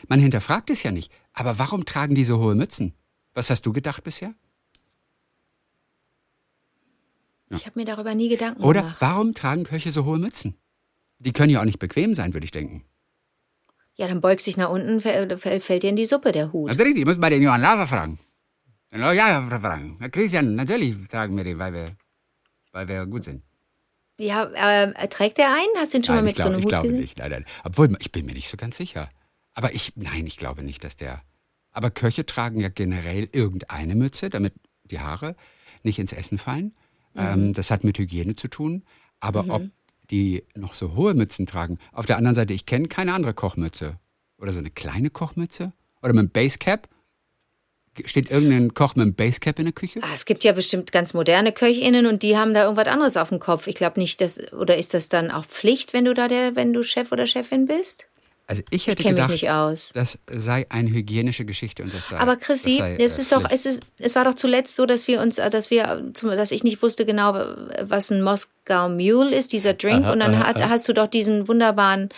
man 0.08 0.20
hinterfragt 0.20 0.70
es 0.70 0.84
ja 0.84 0.92
nicht, 0.92 1.12
aber 1.34 1.58
warum 1.58 1.86
tragen 1.86 2.14
die 2.14 2.26
so 2.26 2.38
hohe 2.38 2.54
Mützen? 2.54 2.94
Was 3.34 3.50
hast 3.50 3.66
du 3.66 3.74
gedacht 3.74 4.04
bisher? 4.04 4.36
Ich 7.50 7.66
habe 7.66 7.80
mir 7.80 7.86
darüber 7.86 8.14
nie 8.16 8.30
Gedanken 8.30 8.64
Oder 8.64 8.82
gemacht. 8.82 8.98
warum 9.00 9.34
tragen 9.34 9.64
Köche 9.64 9.92
so 9.92 10.06
hohe 10.06 10.20
Mützen? 10.20 10.56
Die 11.18 11.34
können 11.34 11.50
ja 11.50 11.62
auch 11.62 11.66
nicht 11.66 11.80
bequem 11.80 12.14
sein, 12.14 12.34
würde 12.34 12.46
ich 12.46 12.52
denken. 12.52 12.86
Ja, 13.96 14.08
dann 14.08 14.22
beugst 14.22 14.48
dich 14.48 14.56
nach 14.56 14.70
unten, 14.70 15.02
fällt, 15.02 15.84
dir 15.84 15.90
in 15.90 15.96
die 15.96 16.06
Suppe 16.06 16.32
der 16.32 16.54
Hut. 16.54 16.70
Also 16.70 16.82
richtig, 16.84 17.02
ich 17.02 17.06
muss 17.06 17.18
mal 17.18 17.30
den 17.30 17.42
Johann 17.42 17.62
Lava 17.62 17.86
fragen. 17.86 18.20
Den 18.94 19.02
Johann 19.02 19.18
Lava 19.18 19.60
fragen. 19.60 19.98
Herr 20.00 20.10
Christian, 20.10 20.56
natürlich 20.56 20.96
tragen 21.08 21.36
wir 21.36 21.44
den, 21.44 21.60
weil 21.60 21.74
wir, 21.74 21.92
weil 22.72 22.88
wir 22.88 23.06
gut 23.08 23.24
sind. 23.24 23.44
Ja, 24.18 24.44
äh, 24.84 25.08
trägt 25.08 25.40
er 25.40 25.54
einen? 25.54 25.68
Hast 25.78 25.94
du 25.94 25.98
ihn 25.98 26.04
schon 26.04 26.16
nein, 26.16 26.26
mal 26.26 26.30
ich 26.30 26.36
mit 26.38 26.44
glaube, 26.44 26.50
so 26.52 26.54
einem 26.54 26.60
ich 26.60 26.66
Hut 26.66 26.70
glaube 26.70 26.88
gesehen? 26.88 27.02
nicht. 27.02 27.18
Nein, 27.18 27.32
nein. 27.32 27.46
Obwohl, 27.64 27.96
ich 28.00 28.12
bin 28.12 28.26
mir 28.26 28.34
nicht 28.34 28.50
so 28.50 28.58
ganz 28.58 28.78
sicher. 28.78 29.10
Aber 29.54 29.74
ich, 29.74 29.94
nein, 29.96 30.26
ich 30.28 30.38
glaube 30.38 30.64
nicht, 30.64 30.84
dass 30.84 30.96
der. 30.96 31.22
Aber 31.72 31.90
Köche 31.92 32.26
tragen 32.26 32.60
ja 32.60 32.70
generell 32.70 33.28
irgendeine 33.32 33.96
Mütze, 33.96 34.30
damit 34.30 34.54
die 34.86 35.00
Haare 35.00 35.36
nicht 35.84 36.00
ins 36.00 36.14
Essen 36.14 36.38
fallen. 36.38 36.74
Mhm. 37.14 37.22
Ähm, 37.22 37.54
das 37.54 37.72
hat 37.72 37.84
mit 37.84 37.98
Hygiene 37.98 38.36
zu 38.36 38.48
tun. 38.48 38.84
Aber 39.20 39.46
ob 39.50 39.64
die 40.12 40.44
noch 40.56 40.74
so 40.74 40.96
hohe 40.96 41.14
Mützen 41.14 41.46
tragen. 41.46 41.78
Auf 41.92 42.06
der 42.06 42.18
anderen 42.18 42.36
Seite, 42.36 42.54
ich 42.54 42.66
kenne 42.66 42.88
keine 42.88 43.14
andere 43.14 43.34
Kochmütze. 43.34 44.00
Oder 44.38 44.54
so 44.54 44.60
eine 44.60 44.72
kleine 44.72 45.10
Kochmütze. 45.10 45.74
Oder 46.02 46.14
mit 46.14 46.20
einem 46.20 46.30
Basecap. 46.30 46.88
Steht 48.06 48.32
irgendein 48.32 48.74
Koch 48.74 48.96
mit 48.96 49.04
einem 49.04 49.14
Basecap 49.14 49.60
in 49.60 49.66
der 49.66 49.74
Küche? 49.74 50.00
Ah, 50.02 50.14
es 50.14 50.26
gibt 50.26 50.44
ja 50.46 50.54
bestimmt 50.54 50.92
ganz 50.94 51.14
moderne 51.14 51.52
KöchInnen 51.52 52.06
und 52.06 52.24
die 52.24 52.38
haben 52.38 52.54
da 52.54 52.64
irgendwas 52.64 52.88
anderes 52.88 53.18
auf 53.18 53.30
dem 53.30 53.40
Kopf. 53.40 53.68
Ich 53.68 53.76
glaube 53.76 54.00
nicht, 54.00 54.22
dass, 54.22 54.54
oder 54.54 54.78
ist 54.78 54.94
das 54.94 55.10
dann 55.10 55.32
auch 55.32 55.46
Pflicht, 55.46 55.92
wenn 55.92 56.06
du 56.06 56.14
da 56.14 56.30
der, 56.30 56.56
wenn 56.56 56.72
du 56.72 56.82
Chef 56.84 57.12
oder 57.12 57.28
Chefin 57.28 57.66
bist? 57.66 58.08
Also 58.50 58.64
ich 58.72 58.88
hätte 58.88 59.04
Ich 59.04 59.10
gedacht, 59.10 59.94
das 59.94 60.18
sei 60.32 60.66
eine 60.70 60.90
hygienische 60.90 61.46
Geschichte 61.46 61.84
und 61.84 61.94
das 61.94 62.08
sei. 62.08 62.18
Aber 62.18 62.36
Chrissy, 62.36 62.78
sei, 62.78 62.96
es 62.96 63.20
äh, 63.20 63.22
ist 63.22 63.32
doch, 63.32 63.42
Pflicht. 63.42 63.54
es 63.54 63.66
ist, 63.68 63.84
es 64.00 64.16
war 64.16 64.26
doch 64.26 64.34
zuletzt 64.34 64.76
so, 64.76 64.88
dass 64.88 65.08
wir 65.08 65.22
uns, 65.22 65.38
äh, 65.38 65.52
dass 65.52 65.70
wir, 65.70 66.12
dass 66.24 66.52
ich 66.52 66.64
nicht 66.64 66.82
wusste 66.82 67.06
genau, 67.06 67.34
was 67.84 68.10
ein 68.10 68.24
Moskau 68.24 68.90
Mule 68.90 69.36
ist, 69.36 69.54
dieser 69.54 69.76
Drink, 69.76 70.04
Aha, 70.04 70.14
und 70.14 70.20
dann 70.20 70.34
aha, 70.34 70.48
hat, 70.48 70.58
aha. 70.58 70.70
hast 70.70 70.88
du 70.88 70.94
doch 70.94 71.06
diesen 71.06 71.48
wunderbaren 71.48 72.10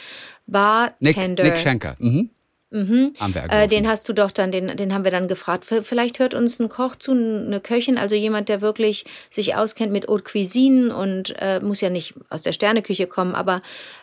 Nick, 1.01 1.15
Bartender. 1.15 1.43
Nick 1.43 1.59
Schenker. 1.59 1.97
Mhm. 1.99 2.29
Haben 2.73 3.35
wir 3.35 3.43
Äh, 3.49 3.67
den 3.67 3.87
hast 3.87 4.07
du 4.07 4.13
doch 4.13 4.31
dann, 4.31 4.51
den, 4.51 4.77
den 4.77 4.93
haben 4.93 5.03
wir 5.03 5.11
dann 5.11 5.27
gefragt. 5.27 5.65
Vielleicht 5.65 6.19
hört 6.19 6.33
uns 6.33 6.57
ein 6.59 6.69
Koch 6.69 6.95
zu, 6.95 7.11
eine 7.11 7.59
Köchin, 7.59 7.97
also 7.97 8.15
jemand, 8.15 8.47
der 8.47 8.61
wirklich 8.61 9.05
sich 9.29 9.55
auskennt 9.55 9.91
mit 9.91 10.07
Haute 10.07 10.23
Cuisine 10.23 10.95
und 10.95 11.35
äh, 11.39 11.59
muss 11.59 11.81
ja 11.81 11.89
nicht 11.89 12.13
aus 12.29 12.43
der 12.43 12.53
Sterneküche 12.53 13.07
kommen, 13.07 13.35
aber 13.35 13.59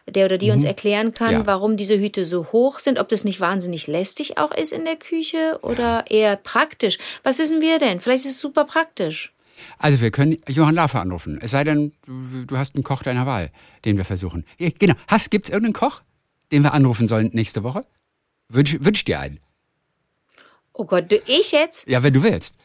der 0.08 0.26
oder 0.26 0.36
die 0.38 0.50
uns 0.50 0.64
erklären 0.64 1.12
kann, 1.14 1.28
Mhm. 1.34 1.40
Ja. 1.40 1.46
warum 1.46 1.76
diese 1.76 1.98
Hüte 1.98 2.24
so 2.24 2.46
hoch 2.52 2.78
sind, 2.78 2.98
ob 2.98 3.08
das 3.08 3.24
nicht 3.24 3.40
wahnsinnig 3.40 3.86
lästig 3.86 4.36
auch 4.38 4.52
ist 4.52 4.72
in 4.72 4.84
der 4.84 4.96
Küche 4.96 5.58
oder 5.62 6.04
eher 6.10 6.36
praktisch. 6.36 6.98
Was 7.22 7.38
wissen 7.38 7.60
wir 7.60 7.78
denn? 7.78 8.00
Vielleicht 8.00 8.24
ist 8.24 8.32
es 8.32 8.40
super 8.40 8.64
praktisch. 8.64 9.32
Also 9.78 10.00
wir 10.00 10.10
können 10.10 10.38
Johann 10.48 10.74
Lafer 10.74 11.00
anrufen. 11.00 11.38
Es 11.42 11.50
sei 11.50 11.64
denn, 11.64 11.92
du, 12.46 12.56
hast 12.56 12.74
einen 12.76 12.84
Koch 12.84 13.02
deiner 13.02 13.26
Wahl, 13.26 13.50
den 13.84 13.96
wir 13.96 14.04
versuchen. 14.04 14.44
Ja, 14.58 14.68
genau. 14.78 14.94
Hast, 15.08 15.30
gibt's 15.30 15.48
irgendeinen 15.48 15.72
Koch, 15.72 16.00
den 16.52 16.62
wir 16.62 16.72
anrufen 16.74 17.08
sollen 17.08 17.30
nächste 17.32 17.62
Woche? 17.64 17.84
Wünsch, 18.48 18.76
wünsch 18.80 19.04
dir 19.04 19.20
einen. 19.20 19.40
Oh 20.72 20.84
Gott, 20.84 21.10
du- 21.10 21.20
ich 21.26 21.52
jetzt? 21.52 21.86
Ja, 21.88 22.02
wenn 22.02 22.14
du 22.14 22.22
willst. 22.22 22.56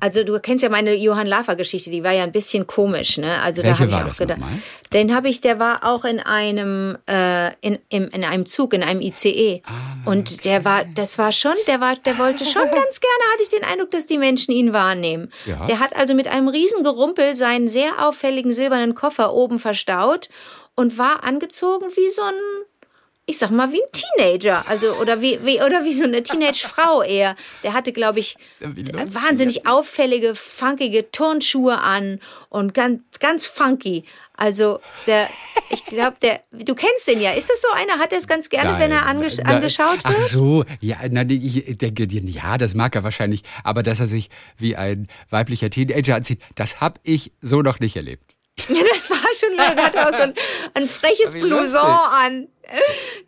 Also 0.00 0.22
du 0.22 0.38
kennst 0.38 0.62
ja 0.62 0.68
meine 0.68 0.94
Johann 0.94 1.26
Lafer 1.26 1.56
Geschichte, 1.56 1.90
die 1.90 2.04
war 2.04 2.12
ja 2.12 2.22
ein 2.22 2.30
bisschen 2.30 2.68
komisch, 2.68 3.18
ne? 3.18 3.40
Also 3.42 3.64
Welche 3.64 3.88
da 3.88 3.96
habe 3.98 4.06
ich 4.06 4.12
auch 4.12 4.16
gedacht. 4.16 4.38
nochmal? 4.38 4.56
Den 4.92 5.12
habe 5.12 5.28
ich, 5.28 5.40
der 5.40 5.58
war 5.58 5.84
auch 5.84 6.04
in 6.04 6.20
einem 6.20 6.96
äh, 7.08 7.52
in, 7.62 7.80
in, 7.88 8.04
in 8.06 8.22
einem 8.22 8.46
Zug, 8.46 8.74
in 8.74 8.84
einem 8.84 9.00
ICE. 9.00 9.60
Ah, 9.66 9.72
Und 10.08 10.44
der 10.44 10.64
war, 10.64 10.84
das 10.84 11.18
war 11.18 11.32
schon, 11.32 11.54
der 11.66 11.80
war, 11.80 11.96
der 11.96 12.16
wollte 12.18 12.44
schon 12.44 12.62
ganz 12.70 13.00
gerne, 13.00 13.22
hatte 13.32 13.42
ich 13.42 13.48
den 13.48 13.64
Eindruck, 13.64 13.90
dass 13.90 14.06
die 14.06 14.18
Menschen 14.18 14.52
ihn 14.54 14.72
wahrnehmen. 14.72 15.32
Ja. 15.46 15.66
Der 15.66 15.80
hat 15.80 15.96
also 15.96 16.14
mit 16.14 16.28
einem 16.28 16.46
riesen 16.46 16.84
Gerumpel 16.84 17.34
seinen 17.34 17.66
sehr 17.66 18.06
auffälligen 18.06 18.52
silbernen 18.52 18.94
Koffer 18.94 19.34
oben 19.34 19.58
verstaut 19.58 20.28
und 20.76 20.96
war 20.96 21.24
angezogen 21.24 21.86
wie 21.96 22.08
so 22.08 22.22
ein 22.22 22.34
ich 23.28 23.36
sag 23.36 23.50
mal, 23.50 23.70
wie 23.72 23.82
ein 23.82 23.92
Teenager, 23.92 24.66
also 24.68 24.94
oder 24.94 25.20
wie, 25.20 25.38
wie 25.44 25.60
oder 25.60 25.84
wie 25.84 25.92
so 25.92 26.04
eine 26.04 26.22
Teenage-Frau 26.22 27.02
eher. 27.02 27.36
Der 27.62 27.74
hatte, 27.74 27.92
glaube 27.92 28.20
ich, 28.20 28.36
wahnsinnig 28.60 29.66
auffällige, 29.66 30.34
funkige 30.34 31.10
Turnschuhe 31.10 31.78
an 31.78 32.20
und 32.48 32.72
ganz, 32.72 33.02
ganz 33.20 33.44
funky. 33.44 34.04
Also 34.32 34.80
der, 35.06 35.28
ich 35.68 35.84
glaube, 35.84 36.16
der, 36.22 36.40
du 36.52 36.74
kennst 36.74 37.06
den 37.06 37.20
ja. 37.20 37.32
Ist 37.32 37.50
das 37.50 37.60
so 37.60 37.68
einer? 37.74 37.98
Hat 37.98 38.12
er 38.12 38.18
es 38.18 38.28
ganz 38.28 38.48
gerne, 38.48 38.78
wenn 38.78 38.90
er 38.92 39.02
Nein, 39.02 39.16
angesch 39.18 39.36
na, 39.44 39.56
angeschaut 39.56 39.98
Ach 40.04 40.10
wird? 40.10 40.22
so, 40.22 40.64
ja, 40.80 40.96
nee, 41.06 41.34
ich 41.34 41.76
denke, 41.76 42.08
ja, 42.10 42.56
das 42.56 42.72
mag 42.72 42.96
er 42.96 43.04
wahrscheinlich, 43.04 43.42
aber 43.62 43.82
dass 43.82 44.00
er 44.00 44.06
sich 44.06 44.30
wie 44.56 44.74
ein 44.74 45.06
weiblicher 45.28 45.68
Teenager 45.68 46.14
anzieht, 46.14 46.40
das 46.54 46.80
habe 46.80 46.98
ich 47.02 47.32
so 47.42 47.60
noch 47.60 47.78
nicht 47.78 47.94
erlebt. 47.94 48.37
Ja, 48.68 48.82
das 48.92 49.08
war 49.10 49.16
schon, 49.38 49.56
da 49.56 49.76
hat 49.84 49.94
er 49.94 50.08
auch 50.08 50.12
so 50.12 50.22
ein, 50.24 50.34
ein 50.74 50.88
freches 50.88 51.32
Blouson 51.32 51.80
an. 51.80 52.48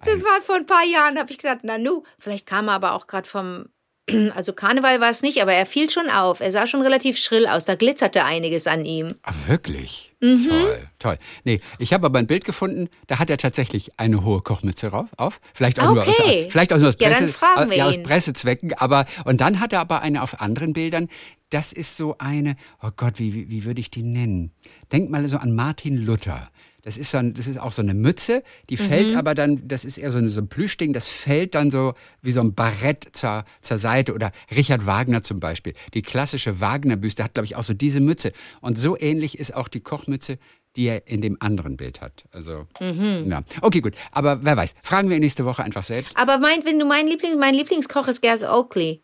Das 0.05 0.23
war 0.23 0.43
vor 0.43 0.57
ein 0.57 0.67
paar 0.67 0.85
Jahren, 0.85 1.19
habe 1.19 1.31
ich 1.31 1.39
gesagt, 1.39 1.61
na 1.63 1.79
nu, 1.79 2.03
vielleicht 2.19 2.47
kam 2.47 2.69
er 2.69 2.75
aber 2.75 2.93
auch 2.95 3.07
gerade 3.07 3.29
vom, 3.29 3.67
also 4.35 4.53
Karneval 4.53 5.01
war 5.01 5.11
es 5.11 5.23
nicht, 5.23 5.41
aber 5.43 5.53
er 5.53 5.67
fiel 5.67 5.91
schon 5.91 6.09
auf. 6.11 6.41
Er 6.41 6.51
sah 6.51 6.67
schon 6.67 6.83
relativ 6.83 7.19
schrill 7.19 7.47
aus, 7.47 7.65
da 7.65 7.75
glitzerte 7.75 8.25
einiges 8.25 8.67
an 8.67 8.85
ihm. 8.85 9.15
Ah, 9.23 9.33
wirklich? 9.47 10.13
Mhm. 10.21 10.49
Toll, 10.49 10.89
toll. 10.99 11.19
Nee, 11.45 11.61
ich 11.79 11.93
habe 11.93 12.07
aber 12.07 12.19
ein 12.19 12.27
Bild 12.27 12.45
gefunden, 12.45 12.89
da 13.07 13.19
hat 13.19 13.31
er 13.31 13.39
tatsächlich 13.39 13.99
eine 13.99 14.25
hohe 14.25 14.43
Kochmütze 14.43 14.89
rauf, 14.89 15.09
auf. 15.17 15.41
Vielleicht 15.55 15.81
auch 15.81 15.95
nur 15.95 16.03
aus, 16.07 16.21
Okay. 16.21 16.49
vielleicht 16.51 16.73
auch 16.73 16.79
nur 16.79 16.89
aus, 16.89 16.97
Ja, 16.99 17.09
dann 17.11 17.33
Presse, 17.33 17.71
wir 17.71 17.77
ja, 17.77 17.87
aus 17.87 17.97
ihn. 17.97 18.03
Pressezwecken. 18.03 18.75
Aber, 18.75 19.07
und 19.25 19.41
dann 19.41 19.61
hat 19.61 19.73
er 19.73 19.81
aber 19.81 20.03
eine 20.03 20.23
auf 20.23 20.41
anderen 20.41 20.73
Bildern. 20.73 21.09
Das 21.49 21.73
ist 21.73 21.97
so 21.97 22.17
eine, 22.19 22.57
oh 22.83 22.91
Gott, 22.95 23.15
wie, 23.19 23.35
wie, 23.35 23.51
wie 23.51 23.65
würde 23.65 23.81
ich 23.81 23.91
die 23.91 24.03
nennen? 24.03 24.53
Denk 24.93 25.11
mal 25.11 25.27
so 25.29 25.37
an 25.39 25.55
Martin 25.55 25.97
Luther. 25.97 26.49
Das 26.83 26.97
ist, 26.99 27.11
so 27.11 27.19
ein, 27.19 27.35
das 27.35 27.47
ist 27.47 27.59
auch 27.59 27.73
so 27.73 27.83
eine 27.83 27.95
Mütze, 27.95 28.43
die 28.71 28.77
Mhm. 28.77 28.79
fällt 28.85 29.17
aber 29.17 29.35
dann, 29.35 29.67
das 29.69 29.85
ist 29.85 29.99
eher 29.99 30.11
so, 30.11 30.19
eine, 30.19 30.29
so 30.31 30.41
ein 30.41 30.49
Plüschding, 30.49 30.93
das 30.93 31.09
fällt 31.09 31.55
dann 31.55 31.71
so 31.71 31.95
wie 32.23 32.33
so 32.33 32.41
ein 32.41 32.55
Barett 32.55 33.09
zur, 33.13 33.45
zur 33.61 33.79
Seite. 33.79 34.15
Oder 34.15 34.33
Richard 34.55 34.87
Wagner 34.87 35.23
zum 35.23 35.41
Beispiel. 35.41 35.75
Die 35.95 36.03
klassische 36.03 36.61
Wagner-Büste 36.61 37.23
hat, 37.25 37.35
glaube 37.35 37.45
ich, 37.47 37.57
auch 37.57 37.63
so 37.65 37.75
diese 37.75 38.01
Mütze. 38.01 38.33
Und 38.61 38.79
so 38.79 38.97
ähnlich 38.99 39.39
ist 39.39 39.55
auch 39.55 39.69
die 39.69 39.81
Kochmütze, 39.81 40.39
die 40.77 40.85
er 40.87 41.07
in 41.09 41.21
dem 41.21 41.37
anderen 41.41 41.77
Bild 41.77 42.01
hat. 42.01 42.25
Also, 42.31 42.67
Mhm. 42.81 43.27
ja. 43.31 43.43
Okay, 43.61 43.81
gut. 43.81 43.95
Aber 44.13 44.45
wer 44.45 44.57
weiß. 44.57 44.75
Fragen 44.83 45.11
wir 45.11 45.19
nächste 45.19 45.45
Woche 45.45 45.65
einfach 45.65 45.83
selbst. 45.83 46.17
Aber 46.17 46.39
mein, 46.39 46.65
wenn 46.65 46.79
du 46.79 46.87
mein 46.87 47.07
Lieblings, 47.09 47.37
mein 47.39 47.55
Lieblingskoch 47.55 48.07
ist 48.09 48.21
Gers 48.21 48.45
Oakley. 48.45 49.03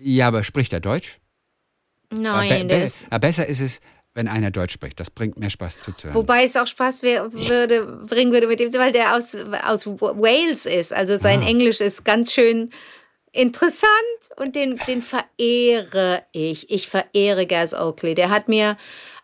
Ja, 0.00 0.28
aber 0.28 0.44
spricht 0.44 0.72
er 0.72 0.80
Deutsch? 0.80 1.18
Nein, 2.10 2.48
Be- 2.62 2.74
der 2.74 2.78
be- 2.78 2.84
ist, 2.84 3.06
ja, 3.10 3.18
besser 3.18 3.46
ist 3.46 3.60
es, 3.60 3.80
wenn 4.14 4.26
einer 4.28 4.50
Deutsch 4.50 4.72
spricht. 4.74 4.98
Das 4.98 5.10
bringt 5.10 5.38
mehr 5.38 5.50
Spaß 5.50 5.80
zuzuhören. 5.80 6.14
Wobei 6.14 6.44
es 6.44 6.56
auch 6.56 6.66
Spaß 6.66 7.02
würde, 7.02 7.86
bringen 8.06 8.32
würde 8.32 8.46
mit 8.48 8.58
dem, 8.60 8.72
weil 8.74 8.92
der 8.92 9.14
aus, 9.16 9.36
aus 9.64 9.86
Wales 9.86 10.66
ist. 10.66 10.92
Also 10.92 11.16
sein 11.16 11.42
Ah. 11.42 11.46
Englisch 11.46 11.80
ist 11.80 12.04
ganz 12.04 12.32
schön 12.32 12.70
interessant 13.32 13.84
und 14.36 14.56
den, 14.56 14.80
den 14.86 15.02
verehre 15.02 16.22
ich. 16.32 16.70
Ich 16.70 16.88
verehre 16.88 17.46
Gaz 17.46 17.74
Oakley. 17.74 18.14
Der 18.14 18.30
hat 18.30 18.48
mir, 18.48 18.76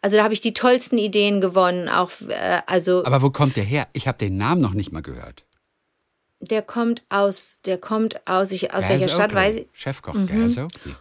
also 0.03 0.17
da 0.17 0.23
habe 0.25 0.35
ich 0.35 0.41
die 0.41 0.53
tollsten 0.53 0.99
Ideen 0.99 1.41
gewonnen. 1.41 1.88
Auch, 1.88 2.11
äh, 2.29 2.61
also 2.67 3.05
aber 3.05 3.23
wo 3.23 3.31
kommt 3.31 3.57
der 3.57 3.64
her? 3.64 3.88
Ich 3.93 4.07
habe 4.07 4.19
den 4.19 4.37
Namen 4.37 4.61
noch 4.61 4.75
nicht 4.75 4.93
mal 4.93 5.03
gehört. 5.03 5.45
der 6.41 6.61
kommt 6.62 7.03
aus, 7.09 7.61
der 7.64 7.79
kommt 7.79 8.26
aus, 8.29 8.53
ich, 8.53 8.75
aus 8.75 8.87
welcher 8.88 9.09
Stadt 9.09 9.33
Oakley. 9.33 9.37
weiß 9.37 9.55
ich. 9.57 9.62
Mhm. 9.62 9.69
Chefkoch 9.73 10.14
Gaz 10.26 10.59
Oakley. 10.59 10.95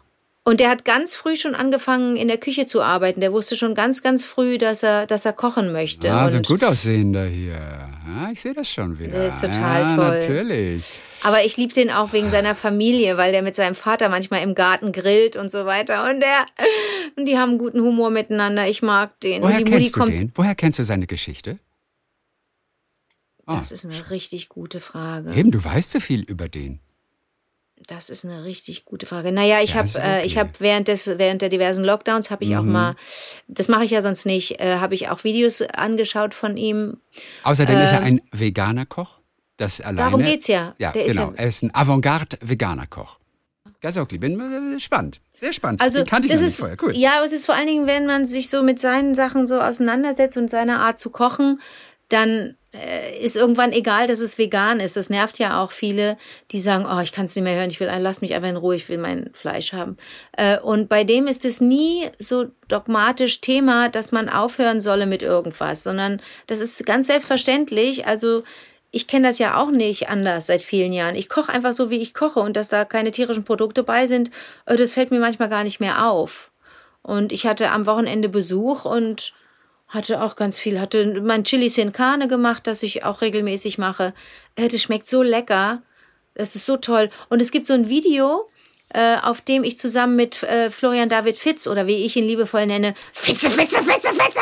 Und 0.46 0.60
der 0.60 0.70
hat 0.70 0.84
ganz 0.84 1.16
früh 1.16 1.38
schon 1.38 1.56
angefangen, 1.56 2.18
in 2.18 2.28
der 2.28 2.38
Küche 2.38 2.66
zu 2.66 2.82
arbeiten. 2.82 3.22
Der 3.22 3.32
wusste 3.32 3.56
schon 3.56 3.76
ganz, 3.76 4.04
ganz 4.04 4.26
früh, 4.26 4.58
dass 4.58 4.84
er, 4.84 5.08
dass 5.08 5.26
er 5.26 5.32
kochen 5.32 5.72
möchte. 5.72 6.12
Ah, 6.12 6.28
so 6.30 6.36
ein 6.36 6.44
gut 6.44 6.66
aussehender 6.66 7.26
hier. 7.26 7.54
Ja, 7.54 8.30
ich 8.32 8.42
sehe 8.42 8.54
das 8.54 8.70
schon 8.70 9.00
wieder. 9.00 9.12
Der 9.12 9.28
ist 9.28 9.40
total 9.40 9.82
ja, 9.84 9.96
toll. 9.96 10.20
Natürlich. 10.20 10.84
aber 11.24 11.46
ich 11.46 11.56
liebe 11.56 11.74
den 11.74 11.90
auch 11.90 12.12
wegen 12.12 12.30
seiner 12.30 12.56
Familie, 12.56 13.16
weil 13.16 13.32
der 13.32 13.42
mit 13.42 13.56
seinem 13.56 13.76
Vater 13.76 14.10
manchmal 14.10 14.44
im 14.44 14.54
Garten 14.54 14.92
grillt 14.92 15.38
und 15.38 15.50
so 15.50 15.66
weiter. 15.66 16.10
Und 16.10 16.20
der, 16.20 16.46
und 17.16 17.26
die 17.26 17.38
haben 17.38 17.52
einen 17.52 17.58
guten 17.60 17.80
Humor 17.80 18.10
miteinander. 18.10 18.68
Ich 18.68 18.82
mag 18.82 19.18
den. 19.22 19.44
Woher 19.44 19.60
und 19.60 19.68
die 19.68 19.72
Mutti 19.72 19.84
kennst 19.84 19.96
du 19.96 20.00
kommt. 20.00 20.12
den? 20.12 20.32
Woher 20.36 20.56
kennst 20.56 20.78
du 20.78 20.84
seine 20.84 21.08
Geschichte? 21.08 21.58
Das 23.46 23.72
ist 23.72 23.86
eine 23.86 24.10
richtig 24.10 24.50
gute 24.50 24.82
Frage. 24.82 25.34
Eben, 25.34 25.52
du 25.52 25.64
weißt 25.64 25.92
so 25.92 26.00
viel 26.02 26.22
über 26.22 26.50
den. 26.50 26.80
Das 27.88 28.10
ist 28.10 28.24
eine 28.26 28.44
richtig 28.46 28.86
gute 28.86 29.06
Frage. 29.06 29.32
Naja, 29.32 29.62
ich 29.62 29.72
Ja, 29.72 29.76
habe 29.78 29.88
ist 29.88 29.96
äh, 29.98 30.00
okay. 30.00 30.20
Mhm. 30.20 30.26
ich 30.26 30.38
habe 30.38 30.50
während 30.60 30.88
des 30.88 31.08
während 31.18 31.42
der 31.42 31.50
diversen 31.50 31.84
Lockdowns 31.84 32.32
habe 32.32 32.44
ich 32.44 32.56
auch 32.56 32.64
mal, 32.64 32.96
das 33.48 33.68
mache 33.68 33.84
ich 33.86 33.92
ja 33.92 34.02
sonst 34.02 34.26
nicht, 34.26 34.60
äh, 34.62 34.78
habe 34.78 34.96
ich 34.96 35.10
auch 35.10 35.24
Videos 35.24 35.62
angeschaut 35.62 36.34
von 36.34 36.56
ihm. 36.58 36.98
Außerdem 37.44 37.78
ist 37.80 37.92
er 37.92 38.00
ein 38.02 38.22
veganer 38.32 38.86
Koch. 38.86 39.20
Das 39.58 39.82
alleine. 39.82 40.00
Ähm, 40.02 40.06
Darum 40.12 40.22
geht's 40.24 40.48
ja. 40.48 40.76
Ja, 40.80 40.92
Der 40.94 41.06
ist 41.06 41.14
genau. 41.16 41.28
ja- 41.30 41.34
er 41.38 41.48
ist 41.48 41.62
ein 41.64 41.76
Avantgarde-Veganer 41.76 42.88
Koch. 42.88 43.20
Gaz 43.82 43.98
Oakley, 43.98 44.18
bin 44.18 44.76
äh, 44.76 44.80
spannend. 44.80 45.20
Sehr 45.38 45.52
spannend. 45.54 45.82
Also 45.82 46.00
den 46.00 46.08
kannte 46.08 46.28
ich 46.28 46.32
das 46.32 46.42
ist 46.42 46.56
vorher. 46.58 46.78
Cool. 46.82 46.96
ja, 46.98 47.18
aber 47.18 47.26
es 47.26 47.34
ist 47.34 47.46
vor 47.46 47.54
allen 47.56 47.68
Dingen, 47.68 47.86
wenn 47.86 48.06
man 48.08 48.26
sich 48.26 48.50
so 48.50 48.64
mit 48.64 48.80
seinen 48.80 49.14
Sachen 49.14 49.46
so 49.46 49.60
auseinandersetzt 49.60 50.38
und 50.38 50.50
seiner 50.50 50.80
Art 50.80 51.00
zu 51.00 51.10
kochen, 51.10 51.60
dann 52.10 52.30
äh, 52.30 52.54
ist 53.22 53.36
irgendwann 53.36 53.72
egal, 53.72 54.08
dass 54.08 54.20
es 54.20 54.40
vegan 54.40 54.80
ist. 54.80 54.98
Das 54.98 55.10
nervt 55.10 55.38
ja 55.38 55.62
auch 55.64 55.72
viele, 55.72 56.18
die 56.52 56.60
sagen, 56.60 56.88
oh, 56.90 57.02
ich 57.02 57.12
kann 57.12 57.26
es 57.26 57.36
nicht 57.36 57.44
mehr 57.44 57.56
hören, 57.56 57.70
ich 57.70 57.80
will, 57.80 57.92
lass 58.00 58.22
mich 58.22 58.34
einfach 58.34 58.50
in 58.50 58.58
Ruhe, 58.58 58.76
ich 58.76 58.90
will 58.90 58.98
mein 58.98 59.30
Fleisch 59.34 59.74
haben. 59.74 59.98
Äh, 60.36 60.60
und 60.60 60.90
bei 60.90 61.04
dem 61.04 61.28
ist 61.28 61.46
es 61.46 61.62
nie 61.62 62.10
so 62.18 62.46
dogmatisch 62.68 63.42
Thema, 63.42 63.90
dass 63.90 64.12
man 64.12 64.28
aufhören 64.28 64.82
solle 64.82 65.06
mit 65.06 65.22
irgendwas, 65.22 65.84
sondern 65.84 66.20
das 66.48 66.60
ist 66.62 66.84
ganz 66.86 67.08
selbstverständlich. 67.08 68.08
Also 68.08 68.44
ich 68.90 69.08
kenne 69.08 69.28
das 69.28 69.38
ja 69.38 69.62
auch 69.62 69.70
nicht 69.70 70.10
anders 70.10 70.48
seit 70.48 70.64
vielen 70.64 70.94
Jahren. 70.94 71.16
Ich 71.16 71.30
koche 71.30 71.52
einfach 71.52 71.74
so, 71.74 71.92
wie 71.92 71.98
ich 71.98 72.16
koche 72.16 72.40
und 72.40 72.58
dass 72.58 72.70
da 72.70 72.86
keine 72.86 73.12
tierischen 73.12 73.44
Produkte 73.44 73.84
bei 73.84 74.08
sind, 74.08 74.32
äh, 74.66 74.76
das 74.76 74.94
fällt 74.94 75.12
mir 75.12 75.20
manchmal 75.20 75.50
gar 75.50 75.64
nicht 75.64 75.80
mehr 75.80 76.08
auf. 76.08 76.52
Und 77.04 77.32
ich 77.32 77.46
hatte 77.46 77.70
am 77.70 77.86
Wochenende 77.86 78.30
Besuch 78.30 78.86
und 78.86 79.34
hatte 79.94 80.22
auch 80.22 80.36
ganz 80.36 80.58
viel, 80.60 80.80
hatte 80.80 81.22
mein 81.22 81.44
Chili 81.44 81.70
Sin 81.70 81.92
Carne 81.94 82.28
gemacht, 82.28 82.66
das 82.68 82.82
ich 82.84 83.04
auch 83.04 83.22
regelmäßig 83.22 83.78
mache. 83.78 84.14
Äh, 84.56 84.68
Das 84.68 84.82
schmeckt 84.82 85.08
so 85.08 85.22
lecker. 85.22 85.82
Das 86.36 86.56
ist 86.56 86.66
so 86.66 86.78
toll. 86.78 87.10
Und 87.30 87.42
es 87.42 87.52
gibt 87.52 87.68
so 87.68 87.74
ein 87.74 87.90
Video, 87.90 88.50
äh, 88.90 89.18
auf 89.18 89.42
dem 89.42 89.64
ich 89.64 89.78
zusammen 89.78 90.16
mit 90.16 90.42
äh, 90.44 90.70
Florian 90.72 91.10
David 91.10 91.38
Fitz 91.38 91.68
oder 91.68 91.86
wie 91.86 92.06
ich 92.06 92.16
ihn 92.16 92.26
liebevoll 92.26 92.66
nenne, 92.66 92.96
Fitze, 93.12 93.52
Fitze, 93.52 93.84
Fitze, 93.84 94.10
Fitze, 94.14 94.40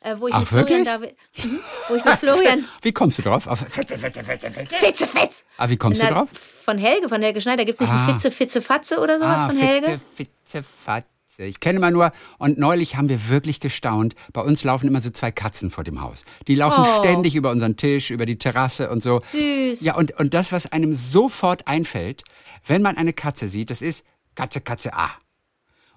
äh, 0.00 0.16
wo 0.18 0.26
ich 0.28 0.34
Ach, 0.34 0.40
mit 0.40 0.48
Florian 0.48 0.84
wirklich? 0.84 0.84
David, 0.84 1.14
Mhm. 1.44 1.60
wo 1.88 1.94
ich 1.94 2.04
mit 2.04 2.14
Florian 2.18 2.64
Wie 2.82 2.92
kommst 2.92 3.18
du 3.18 3.22
drauf? 3.22 3.46
Auf 3.46 3.60
Fetze, 3.70 3.96
Fetze, 3.98 4.24
Fetze, 4.24 4.50
Fetze. 4.50 4.74
Fitze, 4.74 5.06
Fitz. 5.06 5.44
Ah, 5.58 5.68
wie 5.68 5.76
kommst 5.76 6.00
du 6.00 6.06
Na, 6.06 6.10
drauf? 6.12 6.28
Von 6.64 6.76
Helge, 6.78 7.08
von 7.08 7.22
Helge 7.22 7.40
Schneider. 7.40 7.64
Gibt 7.64 7.74
es 7.76 7.80
nicht 7.80 7.92
Ah. 7.92 8.04
ein 8.04 8.10
Fitze, 8.14 8.30
Fitze, 8.32 8.60
Fatze 8.60 8.98
oder 8.98 9.18
sowas 9.20 9.42
ah, 9.42 9.46
von 9.48 9.56
Helge? 9.56 10.00
Fitze, 10.16 10.30
Fitze, 10.44 10.62
Fatze. 10.84 11.06
Ich 11.40 11.60
kenne 11.60 11.78
mal 11.78 11.92
nur, 11.92 12.10
und 12.38 12.58
neulich 12.58 12.96
haben 12.96 13.08
wir 13.08 13.28
wirklich 13.28 13.60
gestaunt. 13.60 14.16
Bei 14.32 14.40
uns 14.40 14.64
laufen 14.64 14.88
immer 14.88 15.00
so 15.00 15.10
zwei 15.10 15.30
Katzen 15.30 15.70
vor 15.70 15.84
dem 15.84 16.00
Haus. 16.00 16.24
Die 16.48 16.56
laufen 16.56 16.82
Oh. 16.84 16.98
ständig 16.98 17.36
über 17.36 17.52
unseren 17.52 17.76
Tisch, 17.76 18.10
über 18.10 18.26
die 18.26 18.38
Terrasse 18.38 18.90
und 18.90 19.04
so. 19.04 19.20
Süß. 19.20 19.82
Ja, 19.82 19.94
und, 19.94 20.18
und 20.18 20.34
das, 20.34 20.50
was 20.50 20.66
einem 20.72 20.94
sofort 20.94 21.68
einfällt, 21.68 22.24
wenn 22.66 22.82
man 22.82 22.96
eine 22.96 23.12
Katze 23.12 23.46
sieht, 23.46 23.70
das 23.70 23.82
ist 23.82 24.04
Katze, 24.34 24.60
Katze, 24.60 24.92
ah. 24.94 25.10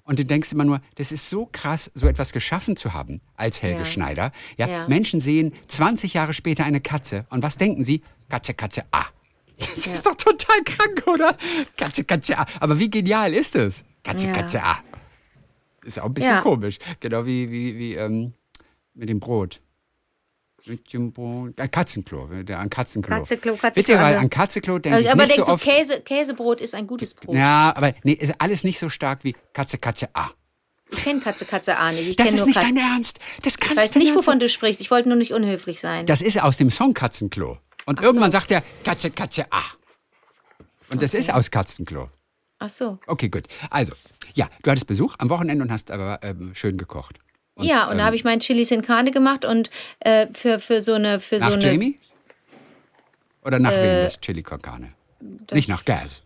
Und 0.03 0.19
du 0.19 0.25
denkst 0.25 0.51
immer 0.51 0.63
nur, 0.65 0.79
das 0.95 1.11
ist 1.11 1.27
so 1.29 1.47
krass, 1.51 1.89
so 1.95 2.07
etwas 2.07 2.33
geschaffen 2.33 2.75
zu 2.77 2.93
haben 2.93 3.21
als 3.35 3.63
Helge 3.63 3.79
Ja. 3.79 3.85
Schneider. 3.85 4.31
Ja, 4.57 4.67
Ja. 4.67 4.87
Menschen 4.87 5.21
sehen 5.21 5.53
20 5.67 6.13
Jahre 6.13 6.33
später 6.33 6.65
eine 6.65 6.81
Katze 6.81 7.25
und 7.31 7.41
was 7.41 7.57
denken 7.57 7.83
sie? 7.83 8.03
Katze, 8.29 8.53
Katze, 8.53 8.83
ah. 8.91 9.05
Das 9.57 9.87
ist 9.87 10.05
doch 10.05 10.15
total 10.15 10.63
krank, 10.63 11.03
oder? 11.07 11.35
Katze, 11.77 12.03
Katze, 12.03 12.37
ah. 12.37 12.45
Aber 12.59 12.77
wie 12.77 12.91
genial 12.91 13.33
ist 13.33 13.55
es? 13.55 13.85
Katze, 14.03 14.27
Ja. 14.27 14.33
Katze, 14.33 14.63
ah. 14.63 14.77
Ist 15.83 15.99
auch 15.99 16.05
ein 16.05 16.13
bisschen 16.13 16.31
Ja. 16.33 16.41
komisch. 16.41 16.77
Genau 16.99 17.25
wie, 17.25 17.49
wie, 17.51 17.77
wie 17.77 17.95
ähm, 17.95 18.33
mit 18.93 19.09
dem 19.09 19.19
Brot. 19.19 19.61
Mit 20.65 20.93
dem 20.93 21.11
Brot. 21.11 21.59
Ein 21.59 21.71
Katzenklo. 21.71 22.27
der- 22.43 22.59
Ein 22.59 22.69
Katzenklo. 22.69 23.15
Katzenklo, 23.15 23.53
Katzenklo, 23.55 23.75
Witzigerweise, 23.81 24.05
also- 24.07 24.19
an 24.19 24.29
Katzenklo 24.29 24.77
denke 24.79 24.99
ich 25.01 25.09
aber 25.11 25.23
nicht 25.23 25.31
denkst 25.37 25.45
so 25.45 25.51
du, 25.51 25.53
oft. 25.53 25.63
Käse, 25.63 26.01
Käsebrot 26.01 26.61
ist 26.61 26.75
ein 26.75 26.85
gutes 26.85 27.13
Brot? 27.15 27.35
Ja, 27.35 27.73
aber 27.75 27.93
nee, 28.03 28.13
ist 28.13 28.35
alles 28.37 28.63
nicht 28.63 28.77
so 28.77 28.87
stark 28.89 29.23
wie 29.23 29.35
Katze, 29.53 29.79
Katze, 29.79 30.09
ah. 30.13 30.29
Ich 30.91 31.03
kenne 31.03 31.19
Katze, 31.21 31.45
Katze 31.45 31.77
A 31.77 31.91
nicht. 31.93 32.09
Ich 32.09 32.15
Das 32.17 32.31
ist 32.33 32.45
nicht 32.45 32.55
Kat- 32.55 32.65
dein 32.65 32.77
Ernst. 32.77 33.17
Das 33.43 33.57
kann 33.57 33.71
Ich 33.71 33.77
weiß 33.77 33.95
nicht, 33.95 34.09
wovon 34.11 34.33
sein. 34.33 34.39
du 34.39 34.49
sprichst. 34.49 34.81
Ich 34.81 34.91
wollte 34.91 35.07
nur 35.07 35.17
nicht 35.17 35.31
unhöflich 35.33 35.79
sein. 35.79 36.05
Das 36.05 36.21
ist 36.21 36.39
aus 36.41 36.57
dem 36.57 36.69
Song 36.69 36.93
Katzenklo. 36.93 37.57
Und 37.85 38.01
irgendwann 38.01 38.29
sagt 38.29 38.51
er 38.51 38.61
Katze, 38.83 39.09
Katze, 39.09 39.45
ah. 39.51 39.63
Und 40.89 41.01
das 41.01 41.13
ist 41.13 41.33
aus 41.33 41.49
Katzenklo. 41.49 42.09
Ach 42.61 42.69
so. 42.69 42.99
Okay, 43.07 43.27
gut. 43.27 43.45
Also, 43.71 43.93
ja, 44.35 44.47
du 44.61 44.69
hattest 44.69 44.85
Besuch 44.85 45.15
am 45.17 45.29
Wochenende 45.29 45.63
und 45.63 45.71
hast 45.71 45.89
aber 45.89 46.19
ähm, 46.21 46.53
schön 46.53 46.77
gekocht. 46.77 47.17
Und, 47.55 47.65
ja, 47.65 47.87
und 47.87 47.93
ähm, 47.93 47.97
da 47.97 48.05
habe 48.05 48.15
ich 48.15 48.23
meinen 48.23 48.39
Chili 48.39 48.63
sin 48.63 48.83
Carne 48.83 49.09
gemacht 49.09 49.45
und 49.45 49.71
äh, 49.99 50.27
für, 50.31 50.59
für 50.59 50.79
so 50.79 50.93
eine. 50.93 51.19
Für 51.19 51.37
nach 51.37 51.49
so 51.49 51.55
eine, 51.55 51.63
Jamie? 51.65 51.99
Oder 53.43 53.57
nach 53.57 53.71
äh, 53.71 53.83
wem 53.83 54.03
das 54.03 54.21
Chili 54.21 54.43
con 54.43 54.61
Carne? 54.61 54.93
Nicht 55.51 55.69
nach 55.69 55.83
Gas. 55.85 56.21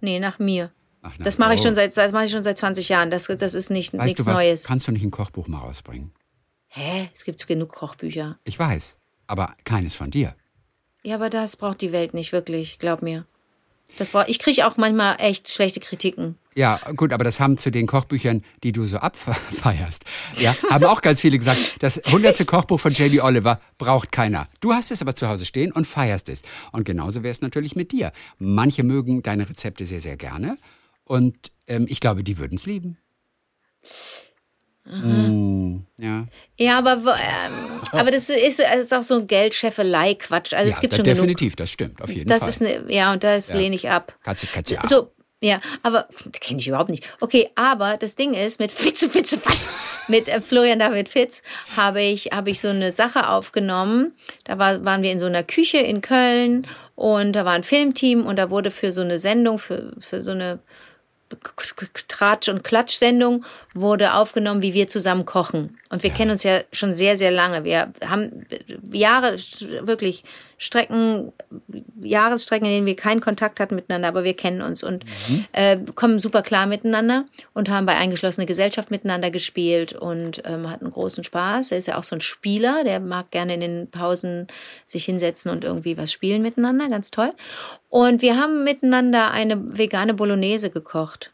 Nee, 0.00 0.20
nach 0.20 0.38
mir. 0.38 0.70
Ach, 1.02 1.16
das 1.18 1.38
mache 1.38 1.54
ich 1.54 1.62
schon 1.62 1.74
seit 1.74 1.96
das 1.96 2.12
mache 2.12 2.26
ich 2.26 2.30
schon 2.30 2.44
seit 2.44 2.58
20 2.58 2.88
Jahren. 2.88 3.10
Das, 3.10 3.24
das 3.26 3.54
ist 3.54 3.70
nicht 3.70 3.92
weißt 3.92 4.04
nichts 4.04 4.22
du 4.22 4.26
was, 4.26 4.34
Neues. 4.34 4.64
Kannst 4.64 4.86
du 4.86 4.92
nicht 4.92 5.02
ein 5.02 5.10
Kochbuch 5.10 5.48
mal 5.48 5.58
rausbringen? 5.58 6.12
Hä? 6.68 7.08
Es 7.12 7.24
gibt 7.24 7.44
genug 7.48 7.70
Kochbücher. 7.70 8.38
Ich 8.44 8.56
weiß, 8.56 8.98
aber 9.26 9.56
keines 9.64 9.96
von 9.96 10.12
dir. 10.12 10.36
Ja, 11.02 11.16
aber 11.16 11.28
das 11.28 11.56
braucht 11.56 11.80
die 11.80 11.90
Welt 11.90 12.14
nicht 12.14 12.30
wirklich, 12.30 12.78
glaub 12.78 13.02
mir. 13.02 13.26
Das 13.98 14.08
brauch, 14.08 14.26
ich 14.26 14.38
kriege 14.38 14.66
auch 14.66 14.76
manchmal 14.76 15.16
echt 15.18 15.52
schlechte 15.52 15.80
Kritiken. 15.80 16.36
Ja, 16.54 16.80
gut, 16.96 17.12
aber 17.12 17.24
das 17.24 17.40
haben 17.40 17.56
zu 17.56 17.70
den 17.70 17.86
Kochbüchern, 17.86 18.44
die 18.62 18.72
du 18.72 18.84
so 18.84 18.98
abfeierst, 18.98 20.04
ja, 20.36 20.54
haben 20.70 20.84
auch 20.84 21.00
ganz 21.00 21.20
viele 21.20 21.38
gesagt, 21.38 21.76
das 21.82 22.02
hundertste 22.10 22.44
Kochbuch 22.44 22.78
von 22.78 22.92
Jamie 22.92 23.20
Oliver 23.20 23.58
braucht 23.78 24.12
keiner. 24.12 24.48
Du 24.60 24.74
hast 24.74 24.90
es 24.90 25.00
aber 25.00 25.14
zu 25.14 25.28
Hause 25.28 25.46
stehen 25.46 25.72
und 25.72 25.86
feierst 25.86 26.28
es. 26.28 26.42
Und 26.72 26.84
genauso 26.84 27.22
wäre 27.22 27.32
es 27.32 27.40
natürlich 27.40 27.74
mit 27.74 27.92
dir. 27.92 28.12
Manche 28.38 28.82
mögen 28.82 29.22
deine 29.22 29.48
Rezepte 29.48 29.86
sehr, 29.86 30.00
sehr 30.00 30.16
gerne 30.16 30.58
und 31.04 31.52
ähm, 31.68 31.86
ich 31.88 32.00
glaube, 32.00 32.22
die 32.22 32.38
würden 32.38 32.56
es 32.56 32.66
lieben. 32.66 32.98
Mm, 34.84 35.80
ja. 35.98 36.26
ja, 36.58 36.78
aber, 36.78 36.92
ähm, 36.94 37.80
aber 37.92 38.10
das 38.10 38.28
ist, 38.28 38.60
ist 38.60 38.92
auch 38.92 39.02
so 39.02 39.18
ein 39.18 39.26
Geldscheffelei-Quatsch. 39.26 40.54
Also 40.54 40.68
ja, 40.68 40.74
es 40.74 40.80
gibt 40.80 40.96
schon 40.96 41.04
definitiv, 41.04 41.52
genug. 41.52 41.56
das 41.58 41.70
stimmt, 41.70 42.02
auf 42.02 42.10
jeden 42.10 42.28
das 42.28 42.40
Fall. 42.40 42.48
Ist 42.48 42.62
eine, 42.62 42.92
ja, 42.92 43.12
und 43.12 43.22
das 43.22 43.50
ja. 43.50 43.58
lehne 43.58 43.76
ich 43.76 43.88
ab. 43.88 44.18
Katze, 44.22 44.46
Katze, 44.46 44.78
so, 44.82 45.12
ja, 45.42 45.60
aber 45.82 46.06
kenne 46.40 46.60
ich 46.60 46.68
überhaupt 46.68 46.90
nicht. 46.90 47.04
Okay, 47.20 47.50
aber 47.56 47.96
das 47.96 48.14
Ding 48.14 48.34
ist, 48.34 48.60
mit 48.60 48.70
Fitze, 48.70 49.08
Fitze, 49.08 49.38
Fatz, 49.38 49.72
mit 50.06 50.28
äh, 50.28 50.40
Florian 50.40 50.78
David 50.78 51.08
Fitz 51.08 51.42
habe 51.76 52.00
ich, 52.00 52.26
habe 52.32 52.50
ich 52.50 52.60
so 52.60 52.68
eine 52.68 52.92
Sache 52.92 53.28
aufgenommen. 53.28 54.12
Da 54.44 54.58
war, 54.58 54.84
waren 54.84 55.02
wir 55.02 55.10
in 55.10 55.18
so 55.18 55.26
einer 55.26 55.42
Küche 55.42 55.78
in 55.78 56.00
Köln 56.00 56.66
und 56.94 57.32
da 57.32 57.44
war 57.44 57.54
ein 57.54 57.64
Filmteam 57.64 58.24
und 58.24 58.36
da 58.36 58.50
wurde 58.50 58.70
für 58.70 58.92
so 58.92 59.00
eine 59.00 59.18
Sendung, 59.18 59.58
für, 59.58 59.92
für 59.98 60.22
so 60.22 60.30
eine 60.30 60.60
Tratsch- 62.08 62.48
und 62.48 62.64
Klatsch-Sendung 62.64 63.44
wurde 63.74 64.14
aufgenommen, 64.14 64.62
wie 64.62 64.74
wir 64.74 64.88
zusammen 64.88 65.24
kochen. 65.24 65.78
Und 65.90 66.02
wir 66.02 66.10
ja. 66.10 66.16
kennen 66.16 66.30
uns 66.32 66.42
ja 66.42 66.60
schon 66.72 66.92
sehr, 66.92 67.16
sehr 67.16 67.30
lange. 67.30 67.64
Wir 67.64 67.92
haben 68.06 68.46
Jahre, 68.92 69.36
wirklich 69.80 70.24
Strecken, 70.62 71.32
Jahresstrecken, 72.00 72.66
in 72.66 72.72
denen 72.72 72.86
wir 72.86 72.94
keinen 72.94 73.20
Kontakt 73.20 73.58
hatten 73.58 73.74
miteinander, 73.74 74.06
aber 74.06 74.22
wir 74.22 74.34
kennen 74.34 74.62
uns 74.62 74.84
und 74.84 75.04
mhm. 75.04 75.44
äh, 75.52 75.78
kommen 75.96 76.20
super 76.20 76.42
klar 76.42 76.66
miteinander 76.66 77.24
und 77.52 77.68
haben 77.68 77.84
bei 77.84 77.96
Eingeschlossene 77.96 78.46
Gesellschaft 78.46 78.92
miteinander 78.92 79.32
gespielt 79.32 79.92
und 79.92 80.42
ähm, 80.44 80.70
hatten 80.70 80.88
großen 80.88 81.24
Spaß. 81.24 81.72
Er 81.72 81.78
ist 81.78 81.88
ja 81.88 81.98
auch 81.98 82.04
so 82.04 82.14
ein 82.14 82.20
Spieler, 82.20 82.84
der 82.84 83.00
mag 83.00 83.32
gerne 83.32 83.54
in 83.54 83.60
den 83.60 83.90
Pausen 83.90 84.46
sich 84.84 85.04
hinsetzen 85.04 85.50
und 85.50 85.64
irgendwie 85.64 85.96
was 85.96 86.12
spielen 86.12 86.42
miteinander, 86.42 86.88
ganz 86.88 87.10
toll. 87.10 87.32
Und 87.88 88.22
wir 88.22 88.36
haben 88.36 88.62
miteinander 88.62 89.32
eine 89.32 89.76
vegane 89.76 90.14
Bolognese 90.14 90.70
gekocht. 90.70 91.32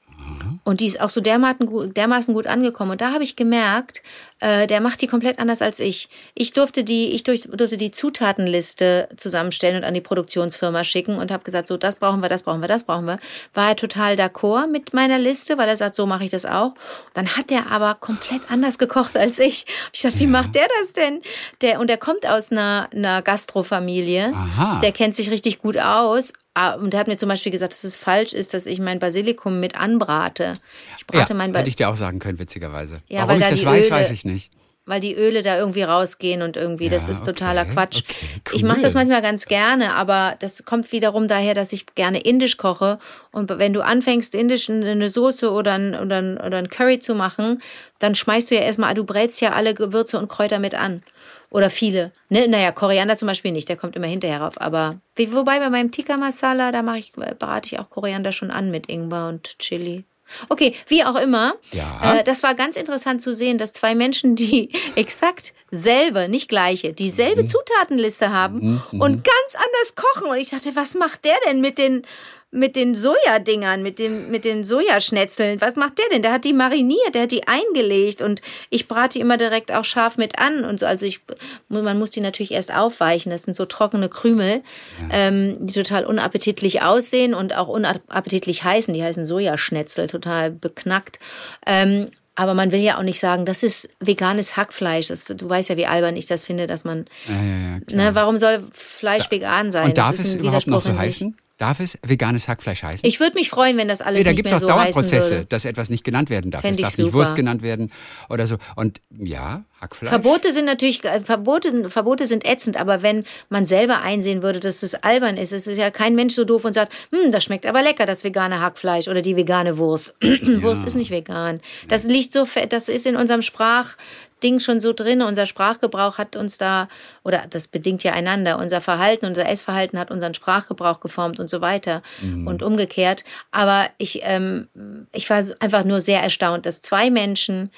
Und 0.65 0.81
die 0.81 0.87
ist 0.87 1.01
auch 1.01 1.11
so 1.11 1.21
dermaßen 1.21 1.67
gut, 1.67 1.97
dermaßen 1.97 2.35
gut 2.35 2.47
angekommen. 2.47 2.93
Und 2.93 3.01
da 3.01 3.13
habe 3.13 3.25
ich 3.25 3.37
gemerkt, 3.37 4.03
äh, 4.41 4.67
der 4.67 4.81
macht 4.81 5.01
die 5.01 5.07
komplett 5.07 5.39
anders 5.39 5.63
als 5.63 5.81
ich. 5.81 6.09
Ich 6.35 6.53
durfte 6.53 6.85
die, 6.85 7.15
ich 7.15 7.25
durfte 7.25 7.77
die 7.77 7.91
Zutatenliste 7.91 9.09
zusammenstellen 9.17 9.79
und 9.79 9.85
an 9.85 9.95
die 9.95 10.01
Produktionsfirma 10.01 10.85
schicken 10.85 11.17
und 11.17 11.31
habe 11.33 11.45
gesagt, 11.45 11.69
so 11.69 11.77
das 11.77 11.97
brauchen 11.97 12.21
wir, 12.21 12.29
das 12.29 12.43
brauchen 12.43 12.61
wir, 12.61 12.69
das 12.69 12.85
brauchen 12.85 13.07
wir. 13.07 13.19
War 13.55 13.71
er 13.71 13.77
total 13.77 14.15
d'accord 14.15 14.69
mit 14.69 14.93
meiner 14.93 15.19
Liste, 15.19 15.59
weil 15.59 15.69
er 15.69 15.77
sagt, 15.77 15.95
so 15.95 16.07
mache 16.07 16.25
ich 16.25 16.31
das 16.31 16.47
auch. 16.47 16.75
Dann 17.15 17.37
hat 17.37 17.51
er 17.51 17.71
aber 17.71 17.95
komplett 17.95 18.43
anders 18.51 18.79
gekocht 18.79 19.17
als 19.17 19.39
ich. 19.39 19.67
Ich 19.93 20.03
dachte, 20.03 20.21
wie 20.21 20.27
macht 20.27 20.55
der 20.55 20.69
das 20.79 20.93
denn? 20.93 21.21
Der 21.63 21.81
und 21.81 21.89
der 21.89 21.99
kommt 21.99 22.27
aus 22.27 22.53
einer, 22.53 22.89
einer 22.93 23.23
Gastrofamilie. 23.23 24.33
Aha. 24.35 24.81
Der 24.81 24.93
kennt 24.93 25.15
sich 25.15 25.31
richtig 25.31 25.61
gut 25.61 25.79
aus. 25.79 26.33
Ah, 26.59 26.75
und 26.75 26.93
er 26.93 26.99
hat 26.99 27.07
mir 27.07 27.17
zum 27.17 27.29
Beispiel 27.29 27.53
gesagt, 27.53 27.73
dass 27.73 27.85
es 27.85 27.95
falsch 27.95 28.33
ist, 28.33 28.53
dass 28.53 28.67
ich 28.67 28.81
mein 28.81 28.99
Basilikum 28.99 29.61
mit 29.61 29.77
anbrate. 29.77 30.59
Ich 30.97 31.07
brate 31.07 31.29
ja, 31.33 31.37
mein 31.37 31.53
ba 31.53 31.61
Hätte 31.61 31.69
ich 31.69 31.77
dir 31.77 31.89
auch 31.89 31.97
sagen 31.97 32.19
können, 32.19 32.41
witzigerweise. 32.41 33.01
Ja, 33.07 33.29
Warum 33.29 33.37
ich 33.37 33.45
da 33.45 33.51
das 33.51 33.65
weiß, 33.65 33.87
Öle, 33.87 33.95
weiß 33.95 34.11
ich 34.11 34.25
nicht 34.25 34.51
weil 34.89 35.01
die 35.03 35.15
Öle 35.15 35.43
da 35.43 35.59
irgendwie 35.59 35.83
rausgehen 35.83 36.41
und 36.41 36.57
irgendwie, 36.57 36.87
ja, 36.87 36.91
das 36.91 37.11
ist 37.11 37.23
okay, 37.23 37.33
totaler 37.33 37.67
Quatsch. 37.67 38.03
Okay, 38.05 38.27
cool. 38.49 38.57
Ich 38.57 38.63
mache 38.63 38.81
das 38.81 38.95
manchmal 38.95 39.21
ganz 39.21 39.45
gerne, 39.45 39.95
aber 39.95 40.35
das 40.39 40.65
kommt 40.65 40.91
wiederum 40.93 41.29
daher, 41.29 41.53
dass 41.53 41.75
ich 41.75 41.95
gerne 41.95 42.21
indisch 42.21 42.57
koche. 42.57 42.99
Und 43.31 43.51
wenn 43.51 43.75
du 43.75 43.85
anfängst, 43.85 44.35
indisch 44.35 44.71
eine 44.71 45.11
Soße 45.11 45.53
oder 45.53 45.75
ein, 45.75 45.95
oder 45.95 46.17
ein, 46.17 46.39
oder 46.39 46.57
ein 46.57 46.71
Curry 46.71 47.01
zu 47.01 47.15
machen, 47.15 47.61
dann 47.99 48.15
schmeißt 48.15 48.51
du 48.51 48.55
ja 48.55 48.63
erstmal, 48.63 48.95
du 48.95 49.05
brätst 49.05 49.43
ja 49.43 49.53
alle 49.53 49.75
Gewürze 49.75 50.19
und 50.19 50.29
Kräuter 50.29 50.59
mit 50.59 50.75
an. 50.75 51.03
Oder 51.51 51.71
viele. 51.71 52.13
Ne? 52.29 52.47
Naja, 52.47 52.73
Koriander 52.73 53.17
zum 53.17 53.29
Beispiel 53.29 53.53
nicht, 53.53 53.69
der 53.69 53.77
kommt 53.77 53.97
immer 53.97 54.07
hinterher 54.07 54.43
rauf. 54.43 54.61
Aber 54.61 55.01
wobei 55.17 55.59
bei 55.59 55.71
meinem 55.71 55.91
Tikka 55.91 56.17
Masala, 56.17 56.73
da 56.73 56.83
mache 56.83 56.99
ich, 56.99 57.13
berate 57.13 57.67
ich 57.73 57.79
auch 57.79 57.89
Koriander 57.89 58.33
schon 58.33 58.51
an 58.51 58.71
mit 58.71 58.89
Ingwer 58.89 59.29
und 59.29 59.59
Chili. 59.59 60.05
Okay, 60.49 60.75
wie 60.89 61.05
auch 61.05 61.17
immer. 61.17 61.55
Ja. 61.73 62.19
Äh, 62.19 62.25
das 62.25 62.43
war 62.43 62.55
ganz 62.55 62.77
interessant 62.77 63.23
zu 63.23 63.33
sehen, 63.33 63.59
dass 63.59 63.73
zwei 63.73 63.95
Menschen, 63.95 64.37
die 64.37 64.71
exakt 64.95 65.55
selbe, 65.71 66.29
nicht 66.29 66.49
gleiche, 66.49 66.93
dieselbe 66.93 67.43
mhm. 67.43 67.47
Zutatenliste 67.47 68.31
haben 68.31 68.59
mhm. 68.59 68.83
mhm. 68.93 69.01
und 69.01 69.25
ganz 69.25 69.55
anders 69.55 69.95
kochen. 69.95 70.29
Und 70.29 70.37
ich 70.37 70.51
dachte, 70.51 70.77
was 70.77 70.95
macht 70.95 71.25
der 71.25 71.37
denn 71.47 71.61
mit 71.61 71.79
den 71.79 72.03
mit 72.51 72.77
den 72.77 72.95
Sojadingern, 72.95 73.83
mit, 73.83 73.99
dem, 73.99 74.31
mit 74.31 74.45
den 74.45 74.65
Sojaschnetzeln. 74.65 75.61
Was 75.61 75.77
macht 75.77 75.99
der 75.99 76.07
denn? 76.11 76.23
Der 76.23 76.33
hat 76.33 76.45
die 76.45 76.55
mariniert, 76.55 77.15
der 77.15 77.23
hat 77.23 77.31
die 77.31 77.47
eingelegt 77.47 78.23
und 78.23 78.41
ich 78.71 78.89
brate 78.89 79.15
die 79.15 79.21
immer 79.21 79.37
direkt 79.37 79.71
auch 79.71 79.85
scharf 79.85 80.17
mit 80.17 80.39
an 80.39 80.65
und 80.65 80.81
so. 80.81 80.87
Also 80.87 81.05
ich, 81.05 81.21
man 81.69 81.99
muss 81.99 82.11
die 82.11 82.23
natürlich 82.23 82.53
erst 82.53 82.75
aufweichen. 82.75 83.31
Das 83.31 83.43
sind 83.43 83.55
so 83.55 83.67
trockene 83.67 84.09
Krümel, 84.09 84.63
ja. 85.11 85.29
ähm, 85.29 85.55
die 85.59 85.75
total 85.75 86.07
unappetitlich 86.07 86.81
aussehen 86.81 87.35
und 87.35 87.55
auch 87.55 87.69
unappetitlich 87.69 88.65
heißen. 88.65 88.95
Die 88.95 89.03
heißen 89.03 89.27
Sojaschnetzel, 89.27 90.09
total 90.09 90.51
beknackt. 90.51 91.19
Ähm, 91.67 92.07
aber 92.35 92.55
man 92.55 92.73
will 92.73 92.81
ja 92.81 92.99
auch 92.99 93.03
nicht 93.03 93.19
sagen, 93.19 93.45
das 93.45 93.63
ist 93.63 93.91
veganes 94.01 94.57
Hackfleisch. 94.57 95.09
Das, 95.09 95.25
du 95.25 95.49
weißt 95.49 95.71
ja, 95.71 95.77
wie 95.77 95.87
albern 95.87 96.17
ich 96.17 96.27
das 96.27 96.45
finde, 96.45 96.67
dass 96.67 96.85
man. 96.85 97.07
Ja, 97.27 97.35
ja, 97.35 97.81
ja, 97.89 97.97
ne, 97.97 98.15
warum 98.15 98.39
soll 98.39 98.65
Fleisch 98.73 99.31
vegan 99.31 99.71
sein? 99.71 99.89
Und 99.89 99.99
darf 99.99 100.13
es 100.13 100.35
überhaupt 100.35 100.69
noch 100.69 100.81
so 100.81 100.97
heißen? 100.97 101.37
Darf 101.59 101.81
es 101.81 101.99
veganes 102.07 102.47
Hackfleisch 102.47 102.85
heißen? 102.85 103.01
Ich 103.07 103.19
würde 103.19 103.35
mich 103.35 103.51
freuen, 103.51 103.77
wenn 103.77 103.89
das 103.89 104.01
alles 104.01 104.21
nee, 104.21 104.31
da 104.31 104.31
nicht 104.31 104.45
mehr 104.45 104.59
so 104.59 104.67
Da 104.69 104.75
gibt 104.75 104.91
es 104.91 104.95
auch 104.95 105.03
Dauerprozesse, 105.03 105.45
dass 105.47 105.65
etwas 105.65 105.91
nicht 105.91 106.05
genannt 106.05 106.31
werden 106.31 106.53
darf. 106.53 106.63
Fänd 106.63 106.77
es 106.77 106.83
darf 106.83 106.93
super. 106.93 107.03
nicht 107.03 107.15
Wurst 107.15 107.35
genannt 107.35 107.63
werden 107.63 107.91
oder 108.29 108.47
so. 108.47 108.59
Und 108.77 109.01
ja, 109.11 109.65
Hackfleisch. 109.81 110.09
Verbote 110.09 110.53
sind 110.53 110.67
natürlich, 110.67 111.05
äh, 111.05 111.21
Verbote, 111.21 111.91
Verbote 111.91 112.27
sind 112.27 112.47
ätzend, 112.47 112.77
aber 112.77 113.03
wenn 113.03 113.25
man 113.49 113.65
selber 113.65 114.03
einsehen 114.03 114.43
würde, 114.45 114.61
dass 114.61 114.81
das 114.81 114.95
albern 115.03 115.37
ist, 115.37 115.53
es 115.53 115.67
ist 115.67 115.79
ja 115.79 115.91
kein 115.91 116.15
Mensch 116.15 116.35
so 116.35 116.45
doof 116.45 116.65
und 116.65 116.75
sagt, 116.75 116.93
hm, 117.11 117.33
das 117.33 117.43
schmeckt 117.43 117.67
aber 117.67 117.83
lecker, 117.83 118.07
das 118.07 118.23
vegane 118.23 118.61
Hackfleisch 118.61 119.09
oder 119.09 119.21
die 119.21 119.35
vegane 119.35 119.79
Wurst. 119.79 120.15
Ja. 120.23 120.39
Wurst 120.63 120.85
ist 120.85 120.95
nicht 120.95 121.11
vegan. 121.11 121.61
Das 121.89 122.05
liegt 122.05 122.33
so, 122.33 122.47
das 122.69 122.89
ist 122.89 123.05
in 123.05 123.17
unserem 123.17 123.43
Sprach, 123.43 123.97
Ding 124.43 124.61
schon 124.61 124.81
so 124.81 124.93
drin. 124.93 125.23
Unser 125.23 125.47
Sprachgebrauch 125.47 126.19
hat 126.19 126.37
uns 126.37 126.59
da, 126.59 126.89
oder 127.25 127.45
das 127.49 127.69
bedingt 127.69 128.05
ja 128.05 128.13
einander, 128.13 128.59
unser 128.59 128.81
Verhalten, 128.81 129.27
unser 129.27 129.49
Essverhalten 129.49 129.99
hat 129.99 130.11
unseren 130.11 130.35
Sprachgebrauch 130.35 131.01
geformt 131.01 131.39
und 131.41 131.49
so 131.49 131.61
weiter 131.61 132.03
mhm. 132.21 132.47
und 132.47 132.63
umgekehrt. 132.63 133.25
Aber 133.51 133.89
ich, 133.99 134.21
ähm, 134.23 134.69
ich 135.13 135.29
war 135.31 135.43
einfach 135.61 135.85
nur 135.85 136.01
sehr 136.01 136.23
erstaunt, 136.23 136.67
dass 136.67 136.83
zwei 136.83 137.11
Menschen 137.11 137.71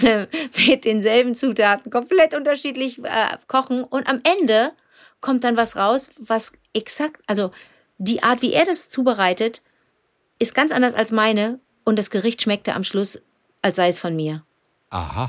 mit 0.66 0.84
denselben 0.84 1.34
Zutaten 1.34 1.90
komplett 1.90 2.34
unterschiedlich 2.34 2.98
äh, 3.04 3.36
kochen 3.46 3.84
und 3.84 4.08
am 4.08 4.20
Ende 4.24 4.72
kommt 5.20 5.44
dann 5.44 5.56
was 5.56 5.76
raus, 5.76 6.10
was 6.18 6.52
exakt, 6.74 7.22
also 7.26 7.50
die 7.98 8.22
Art, 8.22 8.42
wie 8.42 8.52
er 8.52 8.64
das 8.64 8.90
zubereitet, 8.90 9.62
ist 10.38 10.54
ganz 10.54 10.72
anders 10.72 10.94
als 10.94 11.12
meine 11.12 11.60
und 11.84 11.98
das 11.98 12.10
Gericht 12.10 12.42
schmeckte 12.42 12.74
am 12.74 12.84
Schluss, 12.84 13.22
als 13.62 13.76
sei 13.76 13.88
es 13.88 13.98
von 13.98 14.16
mir. 14.16 14.44
Aha. 14.94 15.28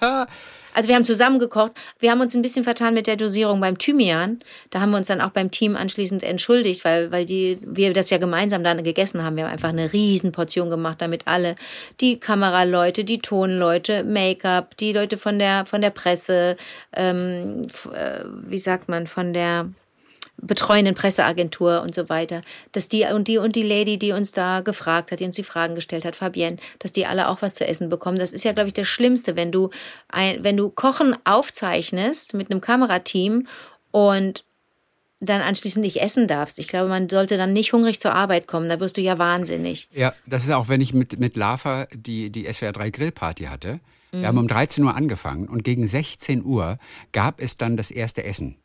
also 0.72 0.88
wir 0.88 0.94
haben 0.94 1.04
zusammen 1.04 1.38
gekocht. 1.38 1.72
Wir 1.98 2.10
haben 2.10 2.22
uns 2.22 2.34
ein 2.34 2.40
bisschen 2.40 2.64
vertan 2.64 2.94
mit 2.94 3.06
der 3.06 3.16
Dosierung 3.16 3.60
beim 3.60 3.76
Thymian. 3.76 4.38
Da 4.70 4.80
haben 4.80 4.90
wir 4.90 4.96
uns 4.96 5.08
dann 5.08 5.20
auch 5.20 5.30
beim 5.30 5.50
Team 5.50 5.76
anschließend 5.76 6.22
entschuldigt, 6.22 6.82
weil, 6.82 7.12
weil 7.12 7.26
die, 7.26 7.58
wir 7.60 7.92
das 7.92 8.08
ja 8.08 8.16
gemeinsam 8.16 8.64
dann 8.64 8.82
gegessen 8.82 9.22
haben. 9.22 9.36
Wir 9.36 9.44
haben 9.44 9.52
einfach 9.52 9.68
eine 9.68 9.92
riesen 9.92 10.32
Portion 10.32 10.70
gemacht, 10.70 11.02
damit 11.02 11.26
alle, 11.26 11.56
die 12.00 12.18
Kameraleute, 12.18 13.04
die 13.04 13.18
Tonleute, 13.18 14.02
Make-up, 14.02 14.78
die 14.78 14.94
Leute 14.94 15.18
von 15.18 15.38
der, 15.38 15.66
von 15.66 15.82
der 15.82 15.90
Presse, 15.90 16.56
ähm, 16.94 17.66
äh, 17.92 18.20
wie 18.46 18.58
sagt 18.58 18.88
man, 18.88 19.06
von 19.06 19.34
der 19.34 19.68
betreuenden 20.38 20.94
Presseagentur 20.94 21.82
und 21.82 21.94
so 21.94 22.08
weiter, 22.08 22.42
dass 22.72 22.88
die 22.88 23.04
und 23.04 23.28
die 23.28 23.38
und 23.38 23.56
die 23.56 23.62
Lady, 23.62 23.98
die 23.98 24.12
uns 24.12 24.32
da 24.32 24.60
gefragt 24.60 25.10
hat, 25.10 25.20
die 25.20 25.24
uns 25.24 25.36
die 25.36 25.42
Fragen 25.42 25.74
gestellt 25.74 26.04
hat, 26.04 26.16
Fabienne, 26.16 26.56
dass 26.78 26.92
die 26.92 27.06
alle 27.06 27.28
auch 27.28 27.42
was 27.42 27.54
zu 27.54 27.66
essen 27.66 27.88
bekommen. 27.88 28.18
Das 28.18 28.32
ist 28.32 28.44
ja, 28.44 28.52
glaube 28.52 28.68
ich, 28.68 28.74
das 28.74 28.86
Schlimmste, 28.86 29.36
wenn 29.36 29.52
du 29.52 29.70
ein, 30.08 30.44
wenn 30.44 30.56
du 30.56 30.70
Kochen 30.70 31.16
aufzeichnest 31.24 32.34
mit 32.34 32.50
einem 32.50 32.60
Kamerateam 32.60 33.46
und 33.90 34.44
dann 35.20 35.40
anschließend 35.40 35.84
nicht 35.84 36.02
essen 36.02 36.28
darfst. 36.28 36.58
Ich 36.58 36.68
glaube, 36.68 36.88
man 36.88 37.08
sollte 37.08 37.38
dann 37.38 37.52
nicht 37.52 37.72
hungrig 37.72 38.00
zur 38.00 38.14
Arbeit 38.14 38.46
kommen. 38.46 38.68
Da 38.68 38.80
wirst 38.80 38.98
du 38.98 39.00
ja 39.00 39.18
wahnsinnig. 39.18 39.88
Ja, 39.92 40.12
das 40.26 40.44
ist 40.44 40.50
auch, 40.50 40.68
wenn 40.68 40.82
ich 40.82 40.92
mit, 40.92 41.18
mit 41.18 41.36
Lava 41.36 41.86
die, 41.94 42.30
die 42.30 42.52
SWR 42.52 42.72
3 42.72 42.90
Grillparty 42.90 43.44
hatte. 43.44 43.80
Wir 44.10 44.20
mhm. 44.20 44.26
haben 44.26 44.38
um 44.38 44.48
13 44.48 44.84
Uhr 44.84 44.94
angefangen 44.94 45.48
und 45.48 45.64
gegen 45.64 45.88
16 45.88 46.44
Uhr 46.44 46.78
gab 47.12 47.40
es 47.40 47.56
dann 47.56 47.76
das 47.76 47.90
erste 47.90 48.24
Essen. 48.24 48.56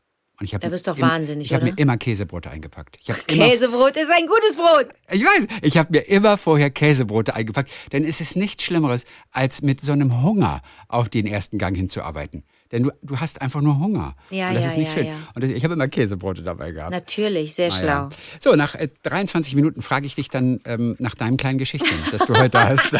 Und 0.41 0.45
ich 0.45 0.59
da 0.59 0.69
bist 0.69 0.87
du 0.87 0.91
doch 0.91 0.99
wahnsinnig, 0.99 1.47
Ich 1.47 1.53
habe 1.53 1.65
mir 1.65 1.77
immer 1.77 1.97
Käsebrote 1.97 2.49
eingepackt. 2.49 2.97
Käsebrot 3.27 3.95
ist 3.95 4.09
ein 4.11 4.25
gutes 4.25 4.55
Brot. 4.55 4.87
Ich 5.11 5.23
meine, 5.23 5.47
ich 5.61 5.77
habe 5.77 5.89
mir 5.91 5.99
immer 6.07 6.35
vorher 6.37 6.71
Käsebrote 6.71 7.35
eingepackt, 7.35 7.71
denn 7.91 8.03
es 8.03 8.21
ist 8.21 8.35
nichts 8.35 8.63
Schlimmeres, 8.63 9.05
als 9.31 9.61
mit 9.61 9.81
so 9.81 9.91
einem 9.91 10.23
Hunger 10.23 10.63
auf 10.87 11.09
den 11.09 11.27
ersten 11.27 11.59
Gang 11.59 11.77
hinzuarbeiten. 11.77 12.43
Denn 12.71 12.83
du, 12.83 12.91
du 13.03 13.19
hast 13.19 13.41
einfach 13.41 13.61
nur 13.61 13.79
Hunger. 13.79 14.15
Ja, 14.29 14.49
und 14.49 14.55
das 14.55 14.63
ja, 14.63 14.69
ist 14.71 14.77
nicht 14.77 14.87
ja, 14.87 14.93
schön. 14.95 15.05
ja. 15.07 15.15
Und 15.35 15.43
ich 15.43 15.63
habe 15.63 15.73
immer 15.73 15.87
Käsebrote 15.87 16.41
dabei 16.41 16.71
gehabt. 16.71 16.91
Natürlich, 16.91 17.53
sehr 17.53 17.69
Naja. 17.69 18.09
schlau. 18.09 18.09
So, 18.39 18.55
nach 18.55 18.75
äh, 18.75 18.87
23 19.03 19.55
Minuten 19.55 19.81
frage 19.81 20.07
ich 20.07 20.15
dich 20.15 20.29
dann 20.29 20.59
ähm, 20.65 20.95
nach 20.97 21.13
deinem 21.13 21.37
kleinen 21.37 21.59
Geschichtchen, 21.59 21.97
das 22.11 22.25
du 22.25 22.33
heute 22.35 22.63
hast. 22.67 22.93
ja, 22.93 22.99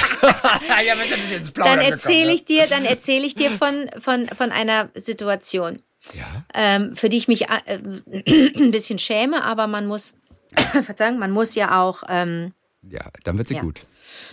Dann 1.56 1.80
erzähle 1.80 2.28
ne? 2.28 2.34
ich 2.34 2.46
dir, 2.46 2.68
dann 2.68 2.86
erzähle 2.86 3.26
ich 3.26 3.34
dir 3.34 3.50
von, 3.52 3.90
von, 3.98 4.28
von 4.28 4.52
einer 4.52 4.90
Situation, 4.94 5.82
Ja. 6.14 6.44
ähm, 6.54 6.96
für 6.96 7.10
die 7.10 7.18
ich 7.18 7.28
mich 7.28 7.50
äh, 7.50 7.78
ein 8.58 8.72
bisschen 8.72 9.00
schäme, 9.00 9.44
aber 9.44 9.68
man 9.68 9.88
muss, 9.88 10.16
Verzeihung, 10.82 11.20
man 11.20 11.32
muss 11.32 11.56
ja 11.56 11.82
auch 11.82 12.04
ähm, 12.10 12.54
ja, 12.90 13.12
dann 13.24 13.38
wird 13.38 13.48
sie 13.48 13.56
Ja. 13.56 13.62
gut. 13.62 13.82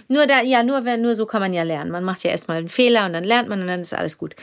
Nur 0.09 0.27
da, 0.27 0.41
ja, 0.41 0.63
nur, 0.63 0.81
nur 0.97 1.15
so 1.15 1.27
kann 1.27 1.41
man 1.43 1.53
ja 1.53 1.65
lernen. 1.65 1.91
Man 1.91 2.03
macht 2.03 2.25
ja 2.25 2.31
erstmal 2.31 2.57
einen 2.57 2.71
Fehler 2.71 3.05
und 3.05 3.13
dann 3.13 3.25
lernt 3.25 3.49
man 3.49 3.61
und 3.61 3.67
dann 3.67 3.83
ist 3.83 3.93
alles 3.95 4.17
gut. 4.17 4.35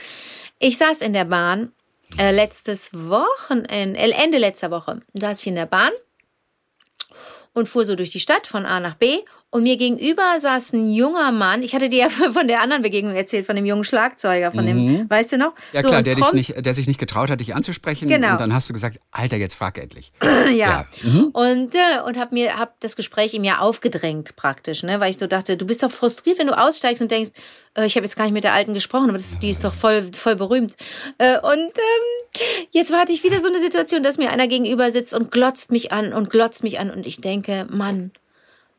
Ich 0.59 0.77
saß 0.77 1.01
in 1.01 1.13
der 1.13 1.25
Bahn 1.25 1.71
äh, 2.19 2.31
letztes 2.31 2.91
Wochenende, 2.93 3.99
äh, 3.99 4.11
Ende 4.11 4.38
letzter 4.38 4.69
Woche, 4.69 5.01
saß 5.13 5.41
ich 5.41 5.47
in 5.47 5.55
der 5.55 5.65
Bahn 5.65 5.91
und 7.53 7.67
fuhr 7.67 7.83
so 7.85 7.95
durch 7.95 8.11
die 8.11 8.19
Stadt 8.19 8.45
von 8.47 8.65
A 8.65 8.79
nach 8.79 8.95
B 8.95 9.19
und 9.55 9.63
mir 9.63 9.77
gegenüber 9.77 10.37
saß 10.37 10.73
ein 10.73 10.91
junger 10.91 11.31
Mann. 11.31 11.63
Ich 11.63 11.73
hatte 11.73 11.87
dir 11.87 11.99
ja 11.99 12.09
von 12.33 12.49
der 12.49 12.59
anderen 12.59 12.81
Begegnung 12.81 13.15
erzählt, 13.15 13.45
von 13.45 13.55
dem 13.55 13.65
jungen 13.65 13.85
Schlagzeuger, 13.85 14.51
von 14.51 14.65
dem, 14.65 15.09
weißt 15.09 15.31
du 15.31 15.37
noch? 15.37 15.51
Mhm. 15.51 15.61
Ja 15.71 15.81
so, 15.81 15.87
klar, 15.87 16.03
der, 16.03 16.15
prompt- 16.17 16.33
nicht, 16.33 16.65
der 16.65 16.73
sich 16.73 16.87
nicht 16.87 16.99
getraut 16.99 17.29
hat, 17.29 17.39
dich 17.39 17.55
anzusprechen. 17.55 18.09
Genau. 18.09 18.33
Und 18.33 18.41
dann 18.41 18.53
hast 18.53 18.67
du 18.67 18.73
gesagt, 18.73 18.99
Alter, 19.11 19.37
jetzt 19.37 19.55
frag 19.55 19.77
endlich. 19.77 20.11
ja. 20.53 20.87
Mhm. 21.03 21.29
Und, 21.31 21.73
äh, 21.73 22.01
und 22.05 22.17
habe 22.17 22.35
mir 22.35 22.59
hab 22.59 22.77
das 22.81 22.97
Gespräch 22.97 23.33
ihm 23.33 23.45
ja 23.45 23.59
aufgedrängt 23.59 24.35
praktisch, 24.35 24.83
ne? 24.83 24.99
weil 24.99 25.11
ich 25.11 25.17
so 25.17 25.25
dachte, 25.25 25.55
du 25.55 25.65
bist 25.65 25.83
doch 25.83 25.91
frustriert, 25.91 26.37
wenn 26.37 26.47
du 26.47 26.57
aussteigst 26.59 27.01
und 27.01 27.09
denkst, 27.09 27.31
äh, 27.75 27.85
ich 27.85 27.95
habe 27.95 28.05
jetzt 28.05 28.17
gar 28.17 28.25
nicht 28.25 28.33
mit 28.33 28.43
der 28.43 28.51
Alten 28.51 28.73
gesprochen, 28.73 29.07
aber 29.07 29.17
das, 29.17 29.39
die 29.39 29.51
ist 29.51 29.63
doch 29.63 29.73
voll, 29.73 30.09
voll 30.11 30.35
berühmt. 30.35 30.75
Äh, 31.17 31.39
und 31.39 31.55
ähm, 31.55 32.41
jetzt 32.71 32.91
hatte 32.91 33.13
ich 33.13 33.23
wieder 33.23 33.39
so 33.39 33.47
eine 33.47 33.61
Situation, 33.61 34.03
dass 34.03 34.17
mir 34.17 34.31
einer 34.31 34.49
gegenüber 34.49 34.91
sitzt 34.91 35.13
und 35.13 35.31
glotzt 35.31 35.71
mich 35.71 35.93
an 35.93 36.11
und 36.11 36.29
glotzt 36.29 36.61
mich 36.65 36.77
an 36.77 36.91
und 36.91 37.07
ich 37.07 37.21
denke, 37.21 37.65
Mann, 37.69 38.11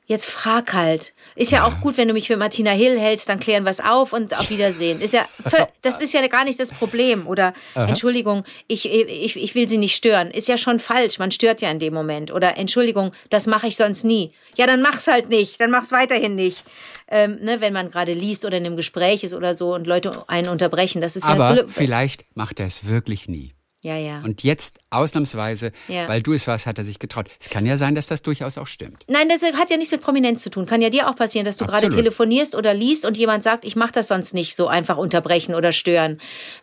Jetzt 0.08 0.26
frag 0.26 0.72
halt. 0.72 1.14
Ist 1.34 1.50
ja 1.50 1.66
auch 1.66 1.80
gut, 1.80 1.96
wenn 1.96 2.06
du 2.06 2.14
mich 2.14 2.28
für 2.28 2.36
Martina 2.36 2.70
Hill 2.70 2.98
hältst, 2.98 3.28
dann 3.28 3.40
klären 3.40 3.64
wir 3.64 3.70
es 3.70 3.80
auf 3.80 4.12
und 4.12 4.38
auf 4.38 4.50
Wiedersehen. 4.50 5.00
Ist 5.00 5.12
ja, 5.12 5.26
das 5.82 6.00
ist 6.00 6.14
ja 6.14 6.24
gar 6.28 6.44
nicht 6.44 6.60
das 6.60 6.70
Problem. 6.70 7.26
Oder 7.26 7.54
Entschuldigung, 7.74 8.44
ich, 8.68 8.88
ich, 8.88 9.36
ich 9.36 9.54
will 9.56 9.68
sie 9.68 9.78
nicht 9.78 9.96
stören. 9.96 10.30
Ist 10.30 10.46
ja 10.46 10.56
schon 10.56 10.78
falsch. 10.78 11.18
Man 11.18 11.32
stört 11.32 11.60
ja 11.60 11.70
in 11.72 11.80
dem 11.80 11.92
Moment. 11.92 12.30
Oder 12.32 12.56
Entschuldigung, 12.56 13.10
das 13.30 13.48
mache 13.48 13.66
ich 13.66 13.76
sonst 13.76 14.04
nie. 14.04 14.30
Ja, 14.56 14.68
dann 14.68 14.80
mach's 14.80 15.08
halt 15.08 15.28
nicht. 15.28 15.60
Dann 15.60 15.72
mach's 15.72 15.90
weiterhin 15.90 16.36
nicht. 16.36 16.62
Ähm, 17.08 17.38
ne, 17.42 17.60
wenn 17.60 17.72
man 17.72 17.90
gerade 17.90 18.12
liest 18.12 18.44
oder 18.44 18.58
in 18.58 18.66
einem 18.66 18.76
Gespräch 18.76 19.24
ist 19.24 19.34
oder 19.34 19.54
so 19.54 19.74
und 19.74 19.88
Leute 19.88 20.24
einen 20.28 20.48
unterbrechen. 20.48 21.00
Das 21.00 21.16
ist 21.16 21.28
Aber 21.28 21.56
ja. 21.56 21.64
vielleicht 21.66 22.24
macht 22.34 22.60
er 22.60 22.66
es 22.66 22.86
wirklich 22.86 23.26
nie. 23.26 23.54
Ja, 23.82 23.96
ja. 23.96 24.20
Und 24.24 24.42
jetzt 24.42 24.78
ausnahmsweise, 24.90 25.70
Ja. 25.86 26.08
weil 26.08 26.20
du 26.22 26.32
es 26.32 26.46
warst, 26.46 26.66
hat 26.66 26.78
er 26.78 26.84
sich 26.84 26.98
getraut. 26.98 27.26
Es 27.38 27.50
kann 27.50 27.66
ja 27.66 27.76
sein, 27.76 27.94
dass 27.94 28.06
das 28.08 28.22
durchaus 28.22 28.58
auch 28.58 28.66
stimmt. 28.66 29.02
Nein, 29.06 29.28
das 29.28 29.42
hat 29.44 29.70
ja 29.70 29.76
nichts 29.76 29.92
mit 29.92 30.00
Prominenz 30.00 30.42
zu 30.42 30.50
tun. 30.50 30.66
Kann 30.66 30.80
ja 30.82 30.90
dir 30.90 31.08
auch 31.08 31.14
passieren, 31.14 31.44
dass 31.44 31.56
du 31.58 31.64
gerade 31.66 31.86
Absolut. 31.86 31.96
telefonierst 31.98 32.54
oder 32.56 32.74
liest 32.74 33.04
und 33.04 33.16
jemand 33.16 33.42
sagt, 33.44 33.64
ich 33.64 33.76
mache 33.76 33.92
das 33.92 34.08
sonst 34.08 34.34
nicht, 34.34 34.56
so 34.56 34.66
einfach 34.66 34.96
unterbrechen 34.96 35.54
oder 35.54 35.70
stören. 35.72 36.18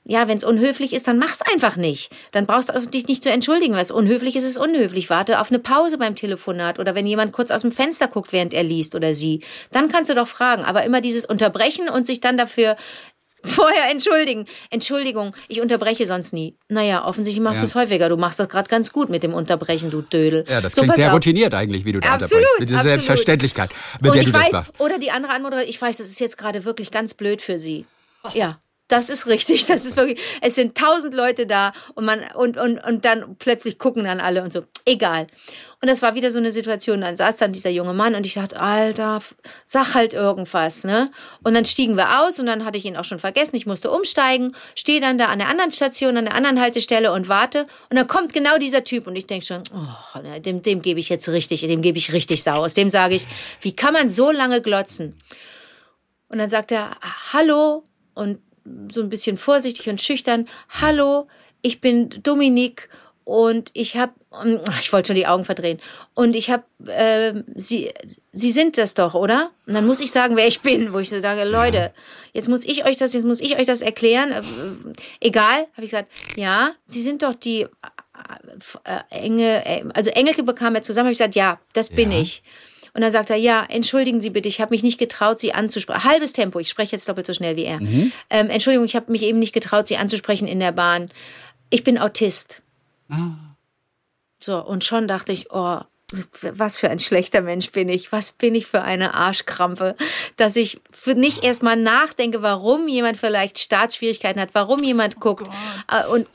Ja, 0.06 0.28
wenn 0.28 0.38
es 0.38 0.44
unhöflich 0.44 0.92
ist, 0.92 1.08
dann 1.08 1.18
mach's 1.18 1.40
einfach 1.44 1.78
nicht. 1.78 2.12
Dann 2.32 2.46
brauchst 2.46 2.70
du 2.70 2.80
dich 2.88 3.08
nicht 3.08 3.24
zu 3.24 3.30
entschuldigen, 3.32 3.74
weil 3.76 3.84
es 3.84 3.92
unhöflich 3.92 4.36
ist, 4.36 4.44
ist 4.44 4.58
unhöflich. 4.58 5.10
Warte 5.10 5.40
auf 5.40 5.50
eine 5.50 5.60
Pause 5.60 5.98
beim 5.98 6.16
Telefonat 6.16 6.80
oder 6.80 6.96
wenn 6.96 7.06
jemand 7.08 7.32
kurz 7.32 7.52
aus 7.52 7.62
dem 7.62 7.72
Fenster 7.72 8.08
guckt, 8.08 8.34
während 8.34 8.54
er 8.54 8.64
liest 8.64 8.96
oder 8.96 9.14
sie, 9.14 9.42
dann 9.72 9.88
kannst 9.88 10.10
du 10.10 10.16
doch 10.16 10.28
fragen. 10.28 10.64
Aber 10.64 10.84
immer 10.84 11.00
dieses 11.00 11.26
Unterbrechen 11.26 11.88
und 11.90 12.06
sich 12.06 12.20
dann 12.20 12.38
dafür 12.38 12.76
Vorher 13.46 13.90
entschuldigen. 13.92 14.46
Entschuldigung, 14.70 15.36
ich 15.48 15.60
unterbreche 15.62 16.06
sonst 16.06 16.32
nie. 16.34 16.56
Naja, 16.70 17.06
offensichtlich 17.06 17.44
machst 17.44 17.58
Ja. 17.58 17.62
du 17.64 17.68
es 17.68 17.76
häufiger. 17.76 18.10
Du 18.10 18.18
machst 18.18 18.40
das 18.40 18.48
gerade 18.50 18.70
ganz 18.70 18.92
gut 18.94 19.10
mit 19.10 19.22
dem 19.24 19.34
Unterbrechen, 19.34 19.92
du 19.92 20.02
Dödel. 20.02 20.46
Ja, 20.48 20.62
das 20.62 20.76
So, 20.76 20.82
klingt 20.82 20.96
sehr 20.96 21.08
auf. 21.08 21.14
routiniert 21.16 21.54
eigentlich, 21.54 21.84
wie 21.86 21.92
du 21.92 22.00
da 22.00 22.14
Absolut, 22.14 22.32
unterbrichst. 22.34 22.60
Mit 22.60 22.70
dieser 22.70 22.80
absolut. 22.80 22.94
Selbstverständlichkeit, 23.04 23.70
mit 24.00 24.10
und 24.12 24.16
der 24.16 24.22
ich 24.22 24.28
du 24.28 24.34
das 24.34 24.42
weiß, 24.46 24.52
machst. 24.54 24.80
oder 24.80 24.98
die 24.98 25.12
andere 25.12 25.34
Anmoderation, 25.34 25.70
ich 25.70 25.82
weiß, 25.82 25.98
das 25.98 26.08
ist 26.08 26.20
jetzt 26.20 26.38
gerade 26.38 26.64
wirklich 26.64 26.90
ganz 26.92 27.14
blöd 27.14 27.42
für 27.42 27.58
sie. 27.58 27.86
Ja. 28.34 28.60
Das 28.90 29.10
ist 29.10 29.28
richtig, 29.28 29.66
das 29.66 29.86
ist 29.86 29.96
wirklich, 29.96 30.20
es 30.42 30.56
sind 30.56 30.78
tausend 30.78 31.14
Leute 31.14 31.48
da 31.48 31.72
und 31.96 32.06
man, 32.06 32.22
und, 32.36 32.58
und, 32.58 32.84
und 32.84 33.06
dann 33.06 33.38
plötzlich 33.38 33.80
gucken 33.80 34.04
dann 34.04 34.20
alle 34.20 34.44
und 34.44 34.52
so. 34.52 34.66
Egal. 34.86 35.28
Und 35.82 35.90
das 35.90 36.02
war 36.02 36.16
wieder 36.16 36.32
so 36.32 36.38
eine 36.38 36.52
Situation, 36.52 37.02
dann 37.02 37.18
saß 37.18 37.38
dann 37.38 37.52
dieser 37.52 37.70
junge 37.70 37.94
Mann 37.94 38.16
und 38.16 38.26
ich 38.26 38.36
dachte, 38.36 38.60
Alter, 38.60 39.22
sag 39.66 39.96
halt 39.96 40.14
irgendwas, 40.14 40.86
ne? 40.86 41.12
Und 41.44 41.54
dann 41.56 41.66
stiegen 41.66 41.98
wir 41.98 42.22
aus 42.22 42.40
und 42.40 42.46
dann 42.46 42.64
hatte 42.64 42.78
ich 42.78 42.86
ihn 42.86 42.96
auch 42.96 43.04
schon 43.04 43.20
vergessen, 43.20 43.56
ich 43.56 43.66
musste 43.66 43.92
umsteigen, 43.92 44.56
stehe 44.76 45.02
dann 45.02 45.18
da 45.18 45.26
an 45.26 45.40
der 45.40 45.50
anderen 45.50 45.72
Station, 45.72 46.16
an 46.16 46.26
der 46.26 46.36
anderen 46.36 46.62
Haltestelle 46.62 47.12
und 47.12 47.28
warte 47.28 47.66
und 47.90 47.98
dann 47.98 48.08
kommt 48.08 48.32
genau 48.34 48.58
dieser 48.58 48.84
Typ 48.84 49.08
und 49.08 49.16
ich 49.16 49.28
denke 49.28 49.46
schon, 49.46 49.64
oh, 49.74 50.20
ne, 50.22 50.40
dem, 50.40 50.62
dem 50.62 50.82
gebe 50.82 51.02
ich 51.02 51.10
jetzt 51.10 51.28
richtig, 51.30 51.62
dem 51.62 51.82
gebe 51.82 51.98
ich 51.98 52.14
richtig 52.14 52.44
Sau 52.44 52.64
aus. 52.64 52.74
Dem 52.76 52.90
sage 52.90 53.16
ich, 53.16 53.28
wie 53.62 53.74
kann 53.74 53.94
man 53.94 54.08
so 54.08 54.32
lange 54.32 54.62
glotzen? 54.62 55.18
Und 56.30 56.38
dann 56.38 56.50
sagt 56.50 56.72
er, 56.72 56.98
hallo, 57.34 57.84
und 58.14 58.40
so 58.92 59.02
ein 59.02 59.10
bisschen 59.10 59.38
vorsichtig 59.38 59.90
und 59.90 60.02
schüchtern, 60.02 60.48
hallo, 60.70 61.28
ich 61.62 61.82
bin 61.82 62.10
Dominik 62.24 62.90
und 63.26 63.70
ich 63.74 63.96
habe, 63.96 64.14
ich 64.82 64.92
wollte 64.92 65.08
schon 65.08 65.16
die 65.16 65.28
Augen 65.28 65.46
verdrehen, 65.46 65.80
und 66.14 66.36
ich 66.36 66.50
habe, 66.52 66.64
äh, 66.88 67.42
Sie, 67.56 67.92
Sie 68.34 68.52
sind 68.52 68.78
das 68.78 68.94
doch, 68.96 69.14
oder? 69.14 69.52
Und 69.66 69.74
dann 69.76 69.86
muss 69.86 70.02
ich 70.02 70.12
sagen, 70.12 70.36
wer 70.36 70.48
ich 70.48 70.60
bin, 70.62 70.94
wo 70.94 71.00
ich 71.00 71.10
so 71.10 71.20
sage, 71.22 71.44
Leute, 71.46 71.94
jetzt 72.34 72.50
muss 72.50 72.66
ich 72.66 72.86
euch 72.86 72.98
das, 72.98 73.14
jetzt 73.14 73.26
muss 73.26 73.40
ich 73.42 73.58
euch 73.58 73.66
das 73.66 73.82
erklären. 73.82 74.32
Äh, 74.32 74.42
egal, 75.22 75.68
habe 75.74 75.84
ich 75.86 75.92
gesagt, 75.92 76.12
ja, 76.36 76.72
Sie 76.86 77.02
sind 77.02 77.24
doch 77.24 77.34
die 77.34 77.62
äh, 77.62 79.00
Engel, 79.10 79.62
äh, 79.66 79.84
also 79.94 80.10
Engelke 80.12 80.44
bekam 80.44 80.76
er 80.76 80.82
zusammen, 80.82 81.06
habe 81.08 81.14
ich 81.14 81.18
gesagt, 81.18 81.36
ja, 81.36 81.60
das 81.74 81.90
bin 81.90 82.12
Ja. 82.12 82.20
ich. 82.20 82.44
Und 82.94 83.02
dann 83.02 83.12
sagt 83.12 83.30
er, 83.30 83.36
ja, 83.38 83.66
entschuldigen 83.68 84.22
Sie 84.22 84.30
bitte, 84.30 84.48
ich 84.48 84.62
habe 84.62 84.74
mich 84.74 84.84
nicht 84.84 85.00
getraut, 85.00 85.40
Sie 85.40 85.54
anzusprechen. 85.54 86.04
Halbes 86.04 86.34
Tempo, 86.34 86.60
ich 86.60 86.70
spreche 86.70 86.92
jetzt 86.92 87.10
doppelt 87.10 87.26
so 87.26 87.34
schnell 87.34 87.56
wie 87.56 87.66
er. 87.66 87.82
Mhm. 87.82 88.12
Ähm, 88.30 88.50
Entschuldigung, 88.50 88.86
ich 88.86 88.96
habe 88.96 89.12
mich 89.12 89.24
eben 89.24 89.40
nicht 89.40 89.54
getraut, 89.54 89.88
Sie 89.88 89.98
anzusprechen 89.98 90.48
in 90.48 90.60
der 90.60 90.72
Bahn. 90.72 91.10
Ich 91.70 91.84
bin 91.84 91.98
Autist. 91.98 92.62
Ah. 93.10 93.32
So, 94.40 94.64
und 94.64 94.84
schon 94.84 95.08
dachte 95.08 95.32
ich, 95.32 95.52
oh, 95.52 95.80
was 96.42 96.78
für 96.78 96.90
ein 96.90 97.00
schlechter 97.00 97.42
Mensch 97.42 97.72
bin 97.72 97.90
ich. 97.90 98.12
Was 98.12 98.32
bin 98.32 98.54
ich 98.54 98.68
für 98.68 98.84
eine 98.84 99.14
Arschkrampe, 99.16 99.96
dass 100.36 100.56
ich 100.56 100.80
nicht 101.16 101.44
erstmal 101.44 101.76
nachdenke, 101.76 102.42
warum 102.42 102.88
jemand 102.88 103.18
vielleicht 103.18 103.58
Startschwierigkeiten 103.58 104.42
hat, 104.42 104.50
warum 104.54 104.84
jemand 104.84 105.20
guckt. 105.20 105.48
Äh, 105.88 106.08
Und 106.12 106.28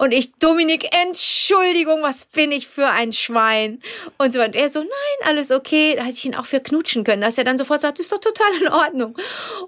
und 0.00 0.12
ich, 0.12 0.32
Dominik, 0.38 0.88
Entschuldigung, 1.06 2.00
was 2.00 2.24
bin 2.24 2.52
ich 2.52 2.66
für 2.66 2.88
ein 2.88 3.12
Schwein? 3.12 3.82
Und 4.16 4.32
so 4.32 4.38
weiter. 4.38 4.54
Und 4.54 4.54
er 4.54 4.70
so, 4.70 4.78
nein, 4.78 4.88
alles 5.28 5.50
okay. 5.50 5.94
Da 5.94 6.04
hätte 6.04 6.16
ich 6.16 6.24
ihn 6.24 6.34
auch 6.34 6.46
für 6.46 6.60
knutschen 6.60 7.04
können, 7.04 7.20
dass 7.20 7.36
er 7.36 7.44
dann 7.44 7.58
sofort 7.58 7.82
sagt, 7.82 7.98
ist 7.98 8.10
doch 8.10 8.18
total 8.18 8.50
in 8.62 8.68
Ordnung. 8.68 9.14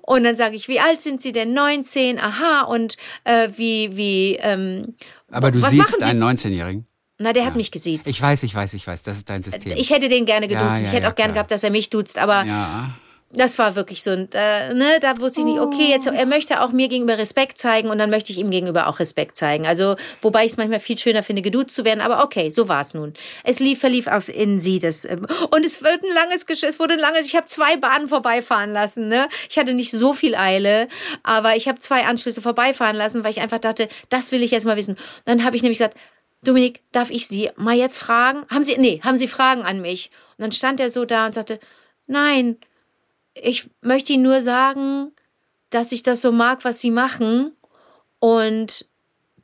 Und 0.01 0.25
dann 0.25 0.35
sage 0.35 0.57
ich, 0.57 0.69
wie 0.69 0.81
alt 0.81 1.03
sind 1.03 1.21
Sie 1.21 1.33
denn? 1.33 1.53
19, 1.53 2.19
aha. 2.19 2.63
Und 2.63 2.97
äh, 3.25 3.51
wie, 3.57 3.95
wie, 3.95 4.39
ähm, 4.41 4.95
Aber 5.31 5.51
du 5.51 5.59
siehst 5.67 5.99
Sie? 5.99 6.03
einen 6.03 6.23
19-Jährigen. 6.23 6.87
Na, 7.19 7.35
der 7.35 7.45
hat 7.45 7.55
mich 7.55 7.71
gesiezt. 7.71 8.09
Ich 8.09 8.23
weiß, 8.23 8.43
ich 8.45 8.55
weiß, 8.55 8.73
ich 8.73 8.87
weiß. 8.87 9.03
Das 9.03 9.19
ist 9.19 9.29
dein 9.29 9.43
System. 9.43 9.75
Ich 9.77 9.91
hätte 9.91 10.09
den 10.09 10.25
gerne 10.25 10.49
geduzt. 10.49 10.65
Ja, 10.65 10.77
ja, 10.77 10.83
ich 10.83 10.93
hätte 10.93 11.05
ja, 11.05 11.11
auch 11.11 11.15
gerne 11.15 11.35
gehabt, 11.35 11.51
dass 11.51 11.63
er 11.63 11.71
mich 11.71 11.91
duzt, 11.91 12.17
aber 12.17 12.45
ja. 12.45 12.89
Das 13.33 13.59
war 13.59 13.75
wirklich 13.75 14.03
so 14.03 14.11
äh, 14.11 14.75
ne, 14.75 14.99
da 15.01 15.17
wusste 15.19 15.41
ich 15.41 15.47
nicht, 15.47 15.59
okay, 15.59 15.89
jetzt, 15.89 16.07
er 16.07 16.27
möchte 16.27 16.61
auch 16.61 16.71
mir 16.73 16.89
gegenüber 16.89 17.19
Respekt 17.19 17.59
zeigen 17.59 17.89
und 17.89 17.99
dann 17.99 18.11
möchte 18.11 18.33
ich 18.33 18.39
ihm 18.39 18.51
gegenüber 18.51 18.89
auch 18.89 19.01
Respekt 19.01 19.37
zeigen. 19.37 19.67
Also, 19.67 19.97
wobei 20.21 20.45
ich 20.45 20.53
es 20.53 20.57
manchmal 20.59 20.81
viel 20.81 20.99
schöner 20.99 21.23
finde, 21.23 21.43
geduzt 21.43 21.75
zu 21.75 21.85
werden, 21.85 22.01
aber 22.01 22.23
okay, 22.23 22.51
so 22.51 22.69
war 22.69 22.81
es 22.81 22.95
nun. 22.95 23.15
Es 23.45 23.59
lief, 23.59 23.81
verlief 23.81 24.07
auf 24.07 24.29
in 24.29 24.61
sie 24.61 24.79
das, 24.79 25.05
ähm, 25.05 25.27
und 25.51 25.65
es 25.65 25.83
wird 25.83 26.03
ein 26.03 26.15
langes 26.15 26.47
Gesch 26.47 26.63
es 26.63 26.79
wurde 26.79 26.95
ein 26.95 27.01
langes, 27.01 27.27
ich 27.27 27.35
habe 27.35 27.47
zwei 27.47 27.77
Bahnen 27.77 28.09
vorbeifahren 28.09 28.73
lassen, 28.73 29.09
ne. 29.09 29.29
Ich 29.49 29.59
hatte 29.59 29.75
nicht 29.75 29.93
so 29.93 30.13
viel 30.13 30.35
Eile, 30.35 30.89
aber 31.23 31.57
ich 31.57 31.69
habe 31.69 31.79
zwei 31.79 32.05
Anschlüsse 32.05 32.43
vorbeifahren 32.43 32.97
lassen, 32.97 33.25
weil 33.25 33.31
ich 33.31 33.41
einfach 33.41 33.59
dachte, 33.59 33.89
das 34.11 34.33
will 34.33 34.43
ich 34.43 34.51
jetzt 34.51 34.67
mal 34.67 34.77
wissen. 34.77 34.97
Dann 35.25 35.45
habe 35.45 35.57
ich 35.57 35.63
nämlich 35.63 35.79
gesagt, 35.79 35.97
Dominik, 36.45 36.81
darf 36.91 37.11
ich 37.11 37.29
Sie 37.29 37.51
mal 37.57 37.77
jetzt 37.77 37.99
fragen? 37.99 38.45
Haben 38.51 38.65
Sie, 38.65 38.77
nee, 38.77 39.01
haben 39.03 39.17
Sie 39.17 39.29
Fragen 39.29 39.63
an 39.63 39.81
mich? 39.81 40.11
Und 40.37 40.43
dann 40.43 40.53
stand 40.53 40.81
er 40.81 40.91
so 40.91 41.05
da 41.05 41.27
und 41.27 41.35
sagte, 41.35 41.61
nein, 42.09 42.57
ich 43.35 43.71
möchte 43.81 44.13
Ihnen 44.13 44.23
nur 44.23 44.41
sagen, 44.41 45.13
dass 45.71 45.93
ich 45.93 46.03
das 46.03 46.23
so 46.23 46.33
mag, 46.33 46.65
was 46.65 46.81
Sie 46.81 46.91
machen. 46.91 47.57
Und 48.19 48.87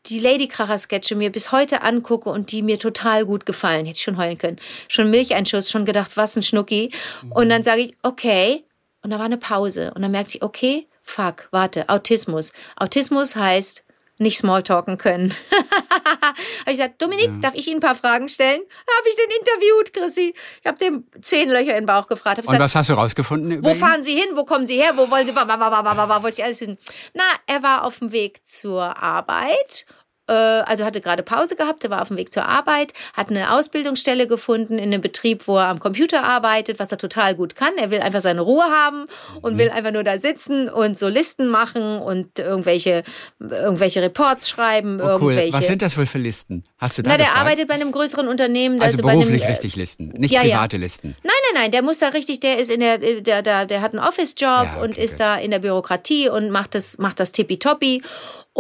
die 0.07 0.21
Ladykracher-Sketche 0.21 1.17
mir 1.17 1.31
bis 1.31 1.53
heute 1.53 1.83
angucke 1.83 2.31
und 2.31 2.53
die 2.53 2.63
mir 2.63 2.79
total 2.79 3.27
gut 3.27 3.47
gefallen. 3.47 3.85
Hätte 3.85 3.97
ich 3.97 4.03
schon 4.03 4.19
heulen 4.19 4.39
können. 4.39 4.59
Schon 4.89 5.11
Milcheinschuss, 5.11 5.71
schon 5.71 5.85
gedacht, 5.85 6.13
was 6.17 6.37
ein 6.37 6.43
Schnucki. 6.43 6.93
Und 7.31 7.49
dann 7.49 7.63
sage 7.63 7.83
ich, 7.83 7.95
okay. 8.03 8.65
Und 9.03 9.11
da 9.11 9.19
war 9.19 9.27
eine 9.27 9.39
Pause. 9.39 9.93
Und 9.95 10.03
dann 10.03 10.11
merkte 10.11 10.37
ich, 10.37 10.43
okay, 10.43 10.87
fuck, 11.03 11.49
warte, 11.51 11.89
Autismus. 11.89 12.53
Autismus 12.77 13.37
heißt 13.37 13.85
nicht 14.19 14.39
Smalltalken 14.39 14.99
können. 14.99 15.35
habe 16.69 16.73
ich 16.75 16.79
gesagt, 16.79 17.01
Dominik, 17.01 17.27
ja. 17.27 17.39
darf 17.41 17.55
ich 17.55 17.67
Ihnen 17.67 17.79
ein 17.79 17.81
paar 17.81 17.95
Fragen 17.95 18.29
stellen? 18.29 18.61
Habe 18.61 19.09
ich 19.09 19.17
den 19.17 19.31
interviewt, 19.39 19.93
Chrissy. 19.95 20.35
Ich 20.61 20.67
habe 20.67 20.79
dem 20.79 21.05
zehn 21.23 21.49
Löcher 21.49 21.71
in 21.71 21.85
den 21.85 21.87
Bauch 21.87 22.07
gefragt. 22.07 22.39
Und 22.39 22.45
gesagt, 22.45 22.61
was 22.61 22.75
hast 22.75 22.91
du 22.91 22.95
rausgefunden? 22.95 23.65
wo 23.65 23.71
ihn? 23.71 23.77
fahren 23.77 24.03
Sie 24.03 24.15
hin? 24.15 24.29
Wo 24.35 24.45
kommen 24.45 24.67
Sie 24.67 24.77
her? 24.77 24.93
Wo 24.95 25.11
wollen 25.11 25.27
Sie? 25.27 25.35
Wollte 25.35 26.39
ich 26.39 26.45
alles 26.45 26.61
wissen. 26.61 26.79
Na, 27.15 27.23
er 27.47 27.63
war 27.63 27.85
auf 27.85 28.01
dem 28.01 28.13
Weg 28.13 28.45
zur 28.45 29.03
Arbeit 29.03 29.87
also 30.33 30.85
hatte 30.85 31.01
gerade 31.01 31.23
Pause 31.23 31.57
gehabt, 31.57 31.85
er 31.85 31.91
war 31.91 32.03
auf 32.03 32.09
dem 32.09 32.17
Weg 32.17 32.33
zur 32.33 32.47
Arbeit, 32.47 32.93
hat 33.15 33.31
eine 33.31 33.53
Ausbildungsstelle 33.53 34.27
gefunden 34.27 34.79
in 34.79 34.93
einem 34.93 35.01
Betrieb, 35.01 35.47
wo 35.47 35.57
er 35.57 35.67
am 35.67 35.79
Computer 35.79 36.23
arbeitet, 36.23 36.79
was 36.79 36.93
er 36.93 36.99
total 36.99 37.35
gut 37.35 37.57
kann. 37.57 37.73
Er 37.79 37.91
will 37.91 38.01
einfach 38.01 38.21
seine 38.21 38.41
Ruhe 38.41 38.65
haben 38.65 39.05
und 39.43 39.55
mhm. 39.55 39.59
will 39.59 39.71
einfach 39.71 39.93
nur 39.93 40.05
da 40.05 40.19
sitzen 40.19 40.69
und 40.69 40.99
so 40.99 41.09
Listen 41.09 41.49
machen 41.49 41.99
und 41.99 42.39
irgendwelche, 42.39 43.03
irgendwelche 43.41 44.03
Reports 44.03 44.49
schreiben. 44.49 45.01
Oh, 45.01 45.19
cool. 45.21 45.49
Was 45.51 45.67
sind 45.67 45.83
das 45.83 45.97
wohl 45.97 46.07
für 46.07 46.19
Listen? 46.19 46.65
Hast 46.79 46.97
du 46.97 47.03
da 47.03 47.11
Na, 47.11 47.17
der 47.17 47.27
gefragt? 47.27 47.41
arbeitet 47.41 47.69
bei 47.69 47.75
einem 47.75 47.91
größeren 47.91 48.29
Unternehmen. 48.29 48.81
Also, 48.81 48.99
also 48.99 49.09
beruflich 49.09 49.43
einem, 49.45 49.53
richtig 49.53 49.77
Listen, 49.77 50.09
nicht 50.11 50.33
ja, 50.33 50.43
private 50.43 50.77
ja. 50.77 50.83
Listen. 50.83 51.17
Nein, 51.25 51.33
nein, 51.53 51.63
nein, 51.63 51.71
der 51.73 51.83
muss 51.83 51.99
da 51.99 52.09
richtig, 52.09 52.41
der 52.41 52.59
ist 52.59 52.71
in 52.71 52.81
der, 52.81 52.99
der, 52.99 53.43
der, 53.43 53.67
der 53.67 53.81
hat 53.81 53.95
einen 53.95 54.07
Office-Job 54.07 54.49
ja, 54.49 54.75
okay, 54.77 54.85
und 54.85 54.99
ist 54.99 55.13
gut. 55.13 55.21
da 55.21 55.37
in 55.37 55.51
der 55.51 55.59
Bürokratie 55.59 56.29
und 56.29 56.51
macht 56.51 56.75
das, 56.75 56.99
macht 56.99 57.19
das 57.19 57.33
tippitoppi. 57.33 58.03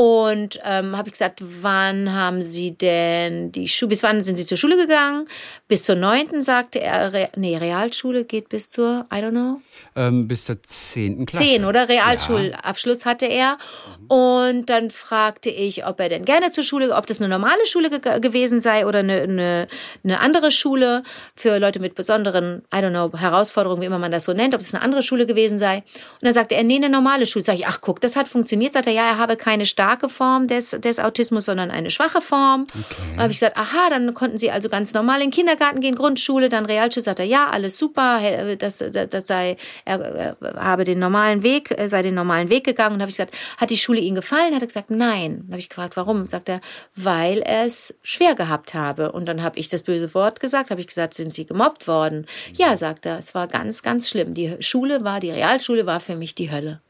Und 0.01 0.61
ähm, 0.63 0.97
habe 0.97 1.09
ich 1.09 1.15
gesagt, 1.15 1.41
wann 1.43 2.13
haben 2.13 2.41
Sie 2.41 2.71
denn 2.71 3.51
die 3.51 3.67
Schule, 3.67 3.89
bis 3.89 4.05
wann 4.05 4.23
sind 4.23 4.37
Sie 4.37 4.47
zur 4.47 4.57
Schule 4.57 4.77
gegangen? 4.77 5.27
Bis 5.67 5.83
zur 5.83 5.97
neunten 5.97 6.41
sagte 6.41 6.81
er, 6.81 7.13
Re 7.13 7.31
nee, 7.35 7.57
Realschule 7.57 8.25
geht 8.25 8.49
bis 8.49 8.71
zur, 8.71 9.09
I 9.13 9.17
don't 9.17 9.31
know. 9.31 9.61
Ähm, 9.99 10.29
bis 10.29 10.45
zur 10.45 10.63
zehnten 10.63 11.27
Klasse. 11.27 11.45
Zehn, 11.45 11.65
oder? 11.65 11.89
Realschulabschluss 11.89 13.03
ja. 13.03 13.11
hatte 13.11 13.27
er. 13.27 13.59
Und 14.07 14.71
dann 14.71 14.91
fragte 14.91 15.51
ich, 15.51 15.87
ob 15.87 15.99
er 15.99 16.09
denn 16.09 16.25
gerne 16.25 16.53
zur 16.53 16.63
Schule, 16.63 16.95
ob 16.95 17.07
das 17.07 17.21
eine 17.21 17.29
normale 17.29 17.67
Schule 17.67 17.91
ge 17.91 18.21
gewesen 18.21 18.61
sei 18.61 18.87
oder 18.87 19.01
eine, 19.01 19.23
eine, 19.23 19.67
eine 20.05 20.21
andere 20.21 20.53
Schule 20.53 21.03
für 21.35 21.59
Leute 21.59 21.81
mit 21.81 21.97
besonderen, 21.97 22.63
I 22.73 22.79
don't 22.79 22.91
know, 22.91 23.19
Herausforderungen, 23.19 23.83
wie 23.83 23.87
immer 23.87 23.99
man 23.99 24.13
das 24.13 24.23
so 24.23 24.33
nennt, 24.33 24.55
ob 24.55 24.61
es 24.61 24.73
eine 24.73 24.85
andere 24.85 25.03
Schule 25.03 25.27
gewesen 25.27 25.59
sei. 25.59 25.79
Und 25.79 26.23
dann 26.23 26.33
sagte 26.33 26.55
er, 26.55 26.63
nee, 26.63 26.77
eine 26.77 26.89
normale 26.89 27.27
Schule. 27.27 27.45
Sag 27.45 27.57
ich, 27.57 27.67
ach 27.67 27.81
guck, 27.81 28.01
das 28.01 28.15
hat 28.15 28.29
funktioniert. 28.29 28.75
Sagt 28.75 28.87
er, 28.87 28.93
ja, 28.93 29.09
er 29.09 29.19
habe 29.19 29.37
keine 29.37 29.67
starke 29.67 30.09
Form 30.09 30.47
des, 30.47 30.71
des 30.71 31.01
Autismus, 31.01 31.47
sondern 31.47 31.73
eine 31.73 31.91
schwache 31.91 32.21
Form. 32.21 32.69
Okay. 32.69 33.03
Dann 33.15 33.23
habe 33.25 33.33
ich 33.33 33.41
gesagt, 33.41 33.57
aha, 33.57 33.91
dann 33.91 34.15
konnten 34.15 34.39
sie 34.39 34.53
also 34.53 34.69
ganz 34.69 34.95
normal 34.95 35.17
in 35.23 35.31
den 35.31 35.33
Kindergarten 35.33 35.81
gehen, 35.81 35.97
Grundschule, 35.97 36.49
dann 36.49 36.67
Realschule. 36.67 37.03
Sagt 37.03 37.19
er, 37.19 37.25
ja, 37.25 37.51
alles 37.51 37.77
super, 37.77 38.21
das, 38.57 38.79
das 38.79 39.27
sei, 39.27 39.57
er 39.88 40.37
habe 40.57 40.85
den 40.85 40.98
normalen 40.98 41.42
Weg, 41.42 41.74
sei 41.87 42.03
den 42.03 42.14
normalen 42.14 42.51
Weg 42.51 42.64
gegangen. 42.64 42.96
Und 42.96 43.01
habe 43.01 43.11
ich 43.11 43.16
gesagt, 43.16 43.37
hat 43.57 43.70
die 43.70 43.79
Schule 43.79 44.01
Ihnen 44.01 44.16
gefallen? 44.16 44.55
Hat 44.55 44.62
er 44.62 44.66
gesagt, 44.66 44.90
nein. 44.90 45.38
Dann 45.42 45.53
habe 45.53 45.61
ich 45.61 45.68
gefragt, 45.68 45.96
warum? 45.96 46.27
Sagt 46.27 46.48
er, 46.48 46.61
weil 46.94 47.40
er 47.40 47.64
es 47.64 47.98
schwer 48.03 48.35
gehabt 48.35 48.74
habe. 48.74 49.12
Und 49.12 49.27
dann 49.27 49.42
habe 49.42 49.59
ich 49.59 49.68
das 49.68 49.83
böse 49.83 50.12
Wort 50.14 50.40
gesagt, 50.40 50.70
habe 50.70 50.81
ich 50.81 50.87
gesagt, 50.87 51.14
sind 51.14 51.33
Sie 51.33 51.46
gemobbt 51.46 51.88
worden? 51.88 52.27
Ja, 52.55 52.77
sagt 52.77 53.07
er, 53.07 53.18
es 53.18 53.35
war 53.35 53.48
ganz, 53.48 53.83
ganz 53.83 54.09
schlimm. 54.09 54.35
Die 54.35 54.57
Schule 54.61 55.05
war, 55.05 55.20
die 55.20 55.31
Realschule 55.31 55.87
war 55.87 56.01
für 56.01 56.16
mich 56.16 56.35
die 56.35 56.51
Hölle. 56.51 56.81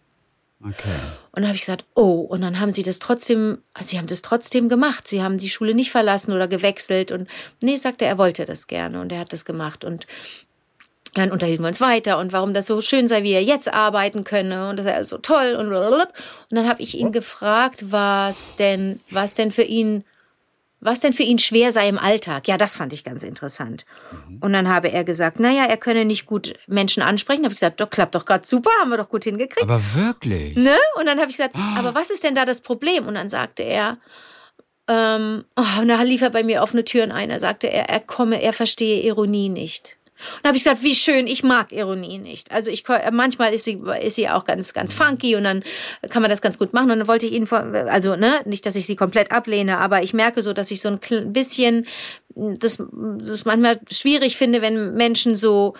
Okay. 0.60 0.90
Und 1.30 1.42
dann 1.42 1.46
habe 1.46 1.54
ich 1.54 1.62
gesagt, 1.62 1.84
oh, 1.94 2.20
und 2.20 2.40
dann 2.40 2.58
haben 2.58 2.72
sie 2.72 2.82
das 2.82 2.98
trotzdem, 2.98 3.58
also 3.74 3.90
sie 3.90 3.98
haben 3.98 4.08
das 4.08 4.22
trotzdem 4.22 4.68
gemacht. 4.68 5.06
Sie 5.06 5.22
haben 5.22 5.38
die 5.38 5.50
Schule 5.50 5.72
nicht 5.72 5.92
verlassen 5.92 6.32
oder 6.32 6.48
gewechselt. 6.48 7.12
Und 7.12 7.28
nee, 7.62 7.76
sagte 7.76 8.06
er, 8.06 8.12
er 8.12 8.18
wollte 8.18 8.44
das 8.44 8.66
gerne 8.66 9.00
und 9.00 9.12
er 9.12 9.20
hat 9.20 9.32
das 9.32 9.44
gemacht. 9.44 9.84
Und 9.84 10.06
dann 11.18 11.30
unterhielten 11.30 11.64
wir 11.64 11.68
uns 11.68 11.80
weiter 11.80 12.18
und 12.18 12.32
warum 12.32 12.54
das 12.54 12.66
so 12.66 12.80
schön 12.80 13.08
sei, 13.08 13.22
wie 13.22 13.32
er 13.32 13.42
jetzt 13.42 13.72
arbeiten 13.72 14.24
könne 14.24 14.68
und 14.68 14.76
das 14.76 14.84
sei 14.84 14.94
alles 14.94 15.08
so 15.08 15.18
toll 15.18 15.56
und 15.58 15.68
blablabla. 15.68 16.04
Und 16.04 16.56
dann 16.56 16.68
habe 16.68 16.82
ich 16.82 16.96
ihn 16.98 17.12
gefragt, 17.12 17.90
was 17.90 18.56
denn, 18.56 19.00
was 19.10 19.34
denn 19.34 19.50
für 19.50 19.62
ihn, 19.62 20.04
was 20.80 21.00
denn 21.00 21.12
für 21.12 21.24
ihn 21.24 21.38
schwer 21.38 21.72
sei 21.72 21.88
im 21.88 21.98
Alltag. 21.98 22.46
Ja, 22.46 22.56
das 22.56 22.74
fand 22.74 22.92
ich 22.92 23.04
ganz 23.04 23.24
interessant. 23.24 23.84
Mhm. 24.28 24.38
Und 24.40 24.52
dann 24.52 24.68
habe 24.68 24.92
er 24.92 25.04
gesagt, 25.04 25.40
naja, 25.40 25.64
er 25.64 25.76
könne 25.76 26.04
nicht 26.04 26.26
gut 26.26 26.54
Menschen 26.66 27.02
ansprechen. 27.02 27.44
Habe 27.44 27.52
ich 27.52 27.60
gesagt, 27.60 27.80
doch, 27.80 27.90
klappt 27.90 28.14
doch 28.14 28.24
gerade 28.24 28.46
super, 28.46 28.70
haben 28.80 28.90
wir 28.90 28.96
doch 28.96 29.08
gut 29.08 29.24
hingekriegt. 29.24 29.68
Aber 29.68 29.82
wirklich? 29.94 30.56
Ne? 30.56 30.76
Und 30.96 31.06
dann 31.06 31.18
habe 31.18 31.30
ich 31.30 31.36
gesagt, 31.36 31.56
oh. 31.56 31.78
aber 31.78 31.94
was 31.94 32.10
ist 32.10 32.22
denn 32.22 32.34
da 32.34 32.44
das 32.44 32.60
Problem? 32.60 33.06
Und 33.06 33.14
dann 33.14 33.28
sagte 33.28 33.64
er, 33.64 33.98
ähm, 34.88 35.44
oh, 35.54 35.80
und 35.82 35.88
da 35.88 36.00
lief 36.02 36.22
er 36.22 36.30
bei 36.30 36.42
mir 36.42 36.62
offene 36.62 36.82
Türen 36.82 37.12
ein. 37.12 37.28
Er 37.30 37.38
sagte, 37.38 37.70
er, 37.70 37.90
er 37.90 38.00
komme, 38.00 38.40
er 38.40 38.54
verstehe 38.54 39.02
Ironie 39.02 39.50
nicht. 39.50 39.97
Und 40.38 40.48
habe 40.48 40.56
ich 40.56 40.64
gesagt, 40.64 40.82
wie 40.82 40.94
schön, 40.94 41.26
ich 41.26 41.42
mag 41.42 41.72
Ironie 41.72 42.18
nicht. 42.18 42.52
Also 42.52 42.70
ich 42.70 42.84
manchmal 43.12 43.54
ist 43.54 43.64
sie 43.64 43.80
ist 44.02 44.16
sie 44.16 44.28
auch 44.28 44.44
ganz 44.44 44.72
ganz 44.72 44.92
funky 44.92 45.36
und 45.36 45.44
dann 45.44 45.62
kann 46.10 46.22
man 46.22 46.30
das 46.30 46.42
ganz 46.42 46.58
gut 46.58 46.72
machen 46.72 46.90
und 46.90 46.98
dann 46.98 47.08
wollte 47.08 47.26
ich 47.26 47.32
ihnen 47.32 47.48
also 47.88 48.16
ne, 48.16 48.40
nicht, 48.44 48.66
dass 48.66 48.76
ich 48.76 48.86
sie 48.86 48.96
komplett 48.96 49.32
ablehne, 49.32 49.78
aber 49.78 50.02
ich 50.02 50.14
merke 50.14 50.42
so, 50.42 50.52
dass 50.52 50.70
ich 50.70 50.80
so 50.80 50.88
ein 50.88 51.32
bisschen 51.32 51.86
das, 52.34 52.82
das 53.18 53.44
manchmal 53.44 53.80
schwierig 53.90 54.36
finde, 54.36 54.62
wenn 54.62 54.94
Menschen 54.94 55.36
so 55.36 55.74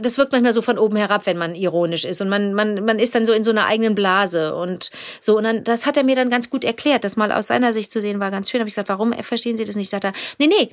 das 0.00 0.18
wirkt 0.18 0.32
manchmal 0.32 0.52
so 0.52 0.62
von 0.62 0.78
oben 0.78 0.96
herab, 0.96 1.26
wenn 1.26 1.38
man 1.38 1.54
ironisch 1.54 2.04
ist 2.04 2.20
und 2.20 2.28
man, 2.28 2.54
man, 2.54 2.84
man 2.84 2.98
ist 2.98 3.14
dann 3.14 3.26
so 3.26 3.32
in 3.32 3.44
so 3.44 3.50
einer 3.50 3.66
eigenen 3.66 3.94
Blase 3.94 4.54
und 4.54 4.90
so 5.20 5.36
und 5.36 5.44
dann, 5.44 5.64
das 5.64 5.86
hat 5.86 5.96
er 5.96 6.02
mir 6.02 6.16
dann 6.16 6.30
ganz 6.30 6.50
gut 6.50 6.64
erklärt, 6.64 7.04
das 7.04 7.16
mal 7.16 7.32
aus 7.32 7.46
seiner 7.46 7.72
Sicht 7.72 7.90
zu 7.92 8.00
sehen 8.00 8.20
war 8.20 8.30
ganz 8.30 8.50
schön. 8.50 8.60
Habe 8.60 8.68
ich 8.68 8.74
gesagt, 8.74 8.88
warum 8.88 9.12
verstehen 9.12 9.56
Sie 9.56 9.64
das 9.64 9.76
nicht? 9.76 9.90
Sagt 9.90 10.04
er, 10.04 10.12
nee, 10.38 10.48
nee, 10.48 10.70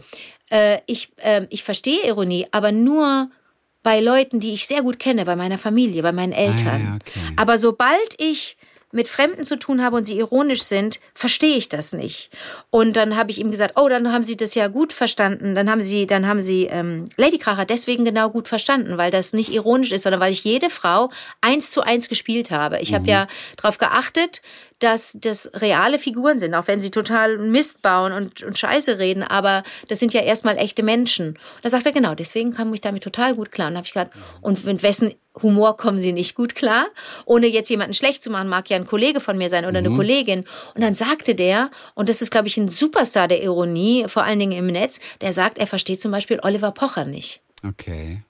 äh, 0.50 0.80
ich, 0.88 1.12
äh, 1.18 1.46
ich 1.50 1.64
verstehe 1.64 2.06
Ironie, 2.08 2.48
aber 2.52 2.72
nur 2.72 3.30
bei 3.84 4.02
Leuten, 4.02 4.40
die 4.40 4.54
ich 4.54 4.66
sehr 4.68 4.82
gut 4.82 5.00
kenne, 5.00 5.26
bei 5.26 5.36
meiner 5.36 5.58
Familie, 5.58 6.04
bei 6.04 6.12
meinen 6.12 6.34
Eltern. 6.34 6.94
Ah, 6.94 6.96
okay. 6.96 7.34
Aber 7.38 7.58
sobald 7.58 8.16
ich 8.18 8.58
mit 8.92 9.08
Fremden 9.08 9.44
zu 9.44 9.58
tun 9.58 9.84
habe 9.84 9.98
und 9.98 10.04
sie 10.04 10.18
ironisch 10.18 10.64
sind, 10.64 11.00
verstehe 11.14 11.56
ich 11.56 11.70
das 11.70 11.94
nicht. 11.94 12.32
Und 12.70 12.96
dann 12.96 13.16
habe 13.16 13.32
ich 13.32 13.40
ihm 13.40 13.52
gesagt, 13.52 13.74
oh, 13.78 13.88
dann 13.88 14.12
haben 14.12 14.24
Sie 14.24 14.38
das 14.38 14.56
ja 14.56 14.68
gut 14.68 14.94
verstanden. 14.94 15.56
Dann 15.56 15.70
haben 15.70 15.82
Sie, 15.82 16.08
dann 16.08 16.28
haben 16.28 16.42
Sie 16.42 16.66
ähm, 16.66 17.06
Lady 17.18 17.38
Kracher 17.38 17.66
deswegen 17.66 18.06
genau 18.06 18.30
gut 18.30 18.48
verstanden, 18.48 18.98
weil 18.98 19.12
das 19.12 19.34
nicht 19.34 19.54
ironisch 19.54 19.92
ist, 19.92 20.04
sondern 20.04 20.22
weil 20.22 20.32
ich 20.32 20.44
jede 20.44 20.70
Frau 20.70 21.10
eins 21.42 21.72
zu 21.72 21.82
eins 21.82 22.10
gespielt 22.10 22.52
habe. 22.52 22.80
Ich 22.80 22.92
mhm. 22.92 22.96
habe 22.96 23.10
ja 23.10 23.28
darauf 23.58 23.78
geachtet, 23.78 24.42
dass 24.80 25.18
das 25.20 25.52
reale 25.56 26.00
Figuren 26.00 26.40
sind, 26.40 26.56
auch 26.56 26.68
wenn 26.68 26.80
sie 26.80 26.92
total 26.92 27.38
Mist 27.38 27.82
bauen 27.82 28.14
und, 28.14 28.44
und 28.44 28.58
Scheiße 28.58 28.98
reden, 28.98 29.24
aber 29.24 29.64
das 29.88 30.00
sind 30.00 30.14
ja 30.14 30.22
erstmal 30.22 30.58
echte 30.58 30.84
Menschen. 30.84 31.30
Und 31.30 31.64
da 31.64 31.70
sagt 31.70 31.86
er, 31.86 31.92
genau, 31.92 32.16
deswegen 32.16 32.52
kam 32.52 32.74
ich 32.74 32.82
damit 32.82 33.04
total 33.04 33.36
gut 33.36 33.52
klar. 33.52 33.68
Und 33.70 33.76
habe 33.76 33.86
ich 33.86 33.94
gesagt, 33.94 34.14
und 34.42 34.64
mit 34.66 34.82
wessen 34.82 35.14
Humor 35.42 35.78
kommen 35.78 35.98
sie 35.98 36.14
nicht 36.14 36.36
gut 36.36 36.56
klar? 36.56 36.88
Ohne 37.26 37.48
jetzt 37.48 37.70
jemanden 37.70 37.94
schlecht 37.94 38.24
zu 38.24 38.30
machen, 38.30 38.48
mag 38.48 38.70
ja 38.70 38.78
ein 38.78 38.86
Kollege 38.86 39.22
von 39.22 39.38
mir 39.38 39.50
sein 39.50 39.66
oder 39.66 39.80
eine 39.80 39.90
mhm. 39.90 39.98
Kollegin. 39.98 40.40
Und 40.74 40.82
dann 40.82 40.96
sagte 40.96 41.36
der, 41.36 41.72
und 41.94 42.10
das 42.10 42.22
ist, 42.22 42.32
glaube 42.32 42.48
ich, 42.48 42.58
ein 42.58 42.68
Superstar 42.68 43.28
der 43.28 43.44
Ironie, 43.44 44.06
vor 44.08 44.24
allen 44.24 44.40
Dingen 44.40 44.58
im 44.58 44.68
Netz, 44.68 45.00
der 45.22 45.34
sagt, 45.34 45.58
er 45.58 45.68
versteht 45.68 46.02
zum 46.02 46.12
Beispiel 46.12 46.40
Oliver 46.42 46.72
Pocher 46.72 47.06
nicht. 47.06 47.42
Okay. 47.66 48.24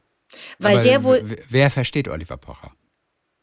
Weil 0.57 0.77
Aber 0.77 0.81
der 0.83 1.03
wohl. 1.03 1.37
Wer 1.47 1.69
versteht 1.69 2.07
Oliver 2.07 2.37
Pocher? 2.37 2.71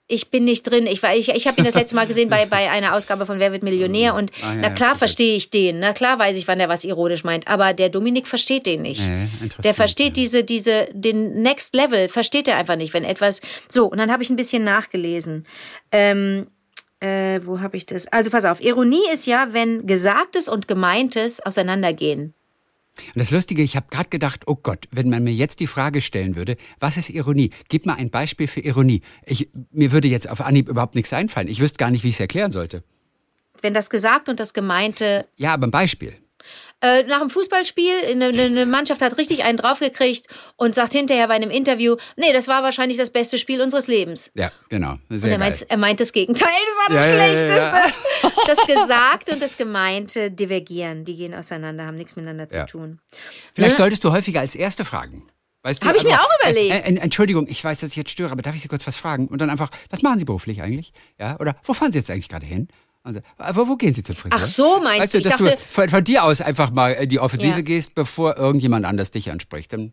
Ich 0.08 0.30
bin 0.30 0.44
nicht 0.44 0.62
drin. 0.62 0.86
Ich, 0.86 1.02
ich, 1.02 1.28
ich 1.30 1.46
habe 1.46 1.58
ihn 1.58 1.64
das 1.64 1.74
letzte 1.74 1.96
Mal 1.96 2.06
gesehen 2.06 2.28
bei, 2.28 2.46
bei 2.46 2.70
einer 2.70 2.94
Ausgabe 2.94 3.26
von 3.26 3.40
Wer 3.40 3.52
wird 3.52 3.64
Millionär 3.64 4.14
und 4.14 4.30
ah, 4.42 4.52
ja, 4.52 4.58
na 4.62 4.70
klar 4.70 4.90
okay. 4.90 4.98
verstehe 4.98 5.36
ich 5.36 5.50
den. 5.50 5.80
Na 5.80 5.92
klar 5.92 6.18
weiß 6.18 6.36
ich, 6.36 6.46
wann 6.46 6.58
der 6.58 6.68
was 6.68 6.84
ironisch 6.84 7.24
meint. 7.24 7.48
Aber 7.48 7.72
der 7.72 7.88
Dominik 7.88 8.28
versteht 8.28 8.66
den 8.66 8.82
nicht. 8.82 9.00
Nee, 9.00 9.28
der 9.64 9.74
versteht 9.74 10.16
ja. 10.16 10.22
diese, 10.22 10.44
diese, 10.44 10.88
den 10.92 11.42
Next 11.42 11.74
Level, 11.74 12.08
versteht 12.08 12.46
er 12.46 12.56
einfach 12.56 12.76
nicht, 12.76 12.94
wenn 12.94 13.04
etwas. 13.04 13.40
So, 13.68 13.86
und 13.86 13.98
dann 13.98 14.12
habe 14.12 14.22
ich 14.22 14.30
ein 14.30 14.36
bisschen 14.36 14.62
nachgelesen. 14.62 15.44
Ähm, 15.90 16.46
äh, 17.00 17.40
wo 17.44 17.60
habe 17.60 17.76
ich 17.76 17.86
das? 17.86 18.06
Also 18.06 18.30
pass 18.30 18.44
auf, 18.44 18.60
Ironie 18.62 19.02
ist 19.12 19.26
ja, 19.26 19.48
wenn 19.50 19.86
Gesagtes 19.86 20.48
und 20.48 20.68
Gemeintes 20.68 21.44
auseinandergehen. 21.44 22.32
Und 23.08 23.18
das 23.18 23.30
Lustige, 23.30 23.62
ich 23.62 23.76
habe 23.76 23.86
gerade 23.90 24.08
gedacht, 24.08 24.42
oh 24.46 24.56
Gott, 24.56 24.88
wenn 24.90 25.10
man 25.10 25.24
mir 25.24 25.32
jetzt 25.32 25.60
die 25.60 25.66
Frage 25.66 26.00
stellen 26.00 26.36
würde, 26.36 26.56
was 26.80 26.96
ist 26.96 27.10
Ironie? 27.10 27.50
Gib 27.68 27.86
mal 27.86 27.94
ein 27.94 28.10
Beispiel 28.10 28.46
für 28.46 28.60
Ironie. 28.60 29.02
Ich, 29.24 29.48
mir 29.70 29.92
würde 29.92 30.08
jetzt 30.08 30.28
auf 30.28 30.40
Anhieb 30.40 30.68
überhaupt 30.68 30.94
nichts 30.94 31.12
einfallen. 31.12 31.48
Ich 31.48 31.60
wüsste 31.60 31.78
gar 31.78 31.90
nicht, 31.90 32.04
wie 32.04 32.08
ich 32.08 32.14
es 32.14 32.20
erklären 32.20 32.52
sollte. 32.52 32.82
Wenn 33.62 33.74
das 33.74 33.90
gesagt 33.90 34.28
und 34.28 34.40
das 34.40 34.54
Gemeinte. 34.54 35.26
Ja, 35.36 35.54
aber 35.54 35.66
ein 35.66 35.70
Beispiel. 35.70 36.16
Äh, 36.82 37.04
nach 37.04 37.20
dem 37.20 37.30
Fußballspiel, 37.30 37.94
eine, 38.10 38.26
eine 38.26 38.66
Mannschaft 38.66 39.00
hat 39.00 39.16
richtig 39.16 39.44
einen 39.44 39.56
draufgekriegt 39.56 40.26
und 40.56 40.74
sagt 40.74 40.92
hinterher 40.92 41.26
bei 41.26 41.34
einem 41.34 41.50
Interview, 41.50 41.96
nee, 42.16 42.32
das 42.34 42.48
war 42.48 42.62
wahrscheinlich 42.62 42.98
das 42.98 43.10
beste 43.10 43.38
Spiel 43.38 43.62
unseres 43.62 43.86
Lebens. 43.86 44.30
Ja, 44.34 44.52
genau. 44.68 44.98
Sehr 45.08 45.24
und 45.24 45.30
er, 45.30 45.38
meint, 45.38 45.66
er 45.66 45.76
meint 45.78 46.00
das 46.00 46.12
Gegenteil, 46.12 46.46
das 46.46 46.94
war 46.94 46.96
das 46.96 47.10
ja, 47.10 47.16
Schlechteste. 47.16 47.56
Ja, 47.56 47.86
ja, 48.22 48.30
das 48.46 48.66
Gesagte 48.66 49.32
und 49.32 49.42
das 49.42 49.56
Gemeinte 49.56 50.30
divergieren, 50.30 51.06
die 51.06 51.16
gehen 51.16 51.34
auseinander, 51.34 51.86
haben 51.86 51.96
nichts 51.96 52.14
miteinander 52.14 52.48
zu 52.50 52.66
tun. 52.66 53.00
Vielleicht 53.54 53.72
ne? 53.72 53.78
solltest 53.78 54.04
du 54.04 54.12
häufiger 54.12 54.40
als 54.40 54.54
Erste 54.54 54.84
fragen. 54.84 55.26
Weißt 55.66 55.82
du, 55.82 55.88
Habe 55.88 55.98
ich 55.98 56.04
mir 56.04 56.20
auch 56.20 56.30
überlegt. 56.42 56.86
Entschuldigung, 57.02 57.48
ich 57.48 57.64
weiß, 57.64 57.80
dass 57.80 57.90
ich 57.90 57.96
jetzt 57.96 58.10
störe, 58.10 58.30
aber 58.30 58.40
darf 58.40 58.54
ich 58.54 58.62
Sie 58.62 58.68
kurz 58.68 58.86
was 58.86 58.96
fragen? 58.96 59.26
Und 59.26 59.40
dann 59.40 59.50
einfach, 59.50 59.70
was 59.90 60.00
machen 60.00 60.18
Sie 60.20 60.24
beruflich 60.24 60.62
eigentlich? 60.62 60.92
Ja, 61.18 61.40
oder 61.40 61.56
wo 61.64 61.74
fahren 61.74 61.90
Sie 61.90 61.98
jetzt 61.98 62.08
eigentlich 62.08 62.28
gerade 62.28 62.46
hin? 62.46 62.68
Also, 63.06 63.20
aber 63.38 63.68
wo 63.68 63.76
gehen 63.76 63.94
Sie 63.94 64.02
zum 64.02 64.16
Friseur? 64.16 64.36
Ach 64.42 64.46
so, 64.46 64.80
meinst 64.82 65.02
weißt 65.02 65.14
du, 65.14 65.18
du? 65.18 65.24
dass 65.28 65.40
Ich 65.40 65.46
dachte, 65.46 65.56
du 65.64 65.72
von, 65.72 65.88
von 65.88 66.02
dir 66.04 66.24
aus 66.24 66.40
einfach 66.40 66.72
mal 66.72 66.90
in 66.92 67.08
die 67.08 67.20
Offensive 67.20 67.54
Ja. 67.54 67.60
gehst, 67.60 67.94
bevor 67.94 68.36
irgendjemand 68.36 68.84
anders 68.84 69.12
dich 69.12 69.30
anspricht. 69.30 69.72
Dann 69.72 69.92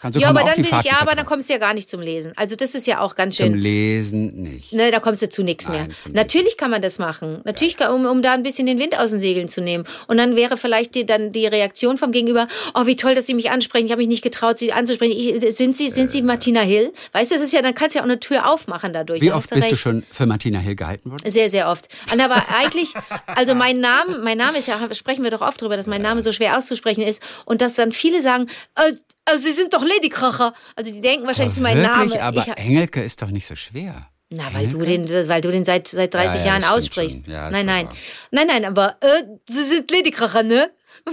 kannst 0.00 0.16
du 0.16 0.20
ja, 0.20 0.28
aber 0.28 0.44
dann 0.44 0.58
will 0.58 0.64
ich, 0.64 0.84
ja, 0.84 1.00
aber 1.00 1.14
dann 1.14 1.26
kommst 1.26 1.48
du 1.48 1.54
ja 1.54 1.58
gar 1.58 1.74
nicht 1.74 1.88
zum 1.88 2.00
Lesen. 2.00 2.32
Also 2.36 2.56
das 2.56 2.74
ist 2.74 2.86
ja 2.86 3.00
auch 3.00 3.14
ganz 3.14 3.36
Zum 3.36 3.46
schön. 3.46 3.58
Lesen 3.58 4.26
nicht. 4.42 4.72
Ne, 4.72 4.90
da 4.90 5.00
kommst 5.00 5.22
du 5.22 5.28
zu 5.28 5.42
nichts 5.42 5.68
mehr. 5.68 5.88
Zum 6.02 6.12
Natürlich 6.12 6.56
kann 6.56 6.70
man 6.70 6.82
das 6.82 6.98
machen. 6.98 7.40
Natürlich, 7.44 7.76
kann, 7.76 7.92
um, 7.92 8.06
um 8.06 8.22
da 8.22 8.32
ein 8.32 8.42
bisschen 8.42 8.66
den 8.66 8.78
Wind 8.78 8.98
aus 8.98 9.10
den 9.10 9.20
Segeln 9.20 9.48
zu 9.48 9.60
nehmen. 9.60 9.84
Und 10.06 10.18
dann 10.18 10.36
wäre 10.36 10.56
vielleicht 10.56 10.94
die, 10.94 11.06
dann 11.06 11.32
die 11.32 11.46
Reaktion 11.46 11.98
vom 11.98 12.12
Gegenüber, 12.12 12.48
oh, 12.74 12.86
wie 12.86 12.96
toll, 12.96 13.14
dass 13.14 13.26
Sie 13.26 13.34
mich 13.34 13.50
ansprechen. 13.50 13.86
Ich 13.86 13.92
habe 13.92 14.00
mich 14.00 14.08
nicht 14.08 14.22
getraut, 14.22 14.58
Sie 14.58 14.72
anzusprechen. 14.72 15.14
Ich, 15.16 15.56
sind 15.56 15.76
Sie, 15.76 15.88
sind 15.88 16.10
Sie 16.10 16.22
Martina 16.22 16.60
Hill? 16.60 16.92
Weißt 17.12 17.30
du, 17.30 17.36
das 17.36 17.42
ist 17.42 17.52
ja, 17.52 17.62
dann 17.62 17.74
kannst 17.74 17.94
du 17.94 17.98
ja 17.98 18.02
auch 18.02 18.08
eine 18.08 18.20
Tür 18.20 18.50
aufmachen 18.50 18.92
dadurch. 18.92 19.20
Wie 19.20 19.32
oft 19.32 19.50
du 19.50 19.54
bist 19.56 19.68
du 19.68 19.72
recht. 19.72 19.82
schon 19.82 20.04
für 20.12 20.26
Martina 20.26 20.58
Hill 20.58 20.76
gehalten 20.76 21.10
worden? 21.10 21.30
Sehr, 21.30 21.48
sehr 21.48 21.68
oft. 21.68 21.88
Und 22.12 22.20
aber 22.20 22.44
eigentlich, 22.54 22.94
also 23.26 23.54
mein 23.54 23.80
Name, 23.80 24.18
mein 24.18 24.38
Name 24.38 24.58
ist 24.58 24.68
ja, 24.68 24.78
sprechen 24.94 25.24
wir 25.24 25.30
doch 25.30 25.40
oft 25.40 25.60
drüber, 25.60 25.76
dass 25.76 25.86
mein 25.86 26.02
Name 26.02 26.20
so 26.20 26.32
schwer 26.32 26.56
auszusprechen 26.58 27.02
ist 27.02 27.22
und 27.44 27.60
dass 27.60 27.74
dann 27.74 27.92
viele 27.92 28.22
sagen, 28.22 28.48
äh, 28.76 28.92
also 29.26 29.42
Sie 29.44 29.52
sind 29.52 29.74
doch 29.74 29.82
Lady 29.84 30.08
Kracher. 30.08 30.54
Also 30.74 30.90
die 30.92 31.00
denken 31.02 31.26
wahrscheinlich, 31.26 31.52
das 31.52 31.58
ist 31.58 31.62
mein 31.62 31.76
Wirklich? 31.76 32.10
Name. 32.14 32.22
Aber 32.22 32.38
Ich 32.40 32.48
hab- 32.48 32.58
Engelke 32.58 33.02
ist 33.02 33.20
doch 33.20 33.28
nicht 33.30 33.46
so 33.46 33.54
schwer. 33.54 34.08
na, 34.30 34.52
weil 34.54 34.66
du 34.68 34.78
den, 34.84 35.08
weil 35.28 35.40
du 35.40 35.50
den 35.50 35.64
seit, 35.64 35.86
seit 35.88 36.14
30 36.14 36.40
Ja, 36.40 36.46
ja, 36.46 36.58
Jahren 36.58 36.64
aussprichst. 36.64 37.26
Ja, 37.28 37.50
nein, 37.50 37.66
nein. 37.66 37.86
wahr. 37.86 37.94
Nein, 38.30 38.46
nein, 38.46 38.64
aber 38.64 38.96
äh, 39.00 39.22
Sie 39.48 39.62
sind 39.62 39.90
Ladykracher, 39.90 40.42
ne? 40.42 40.70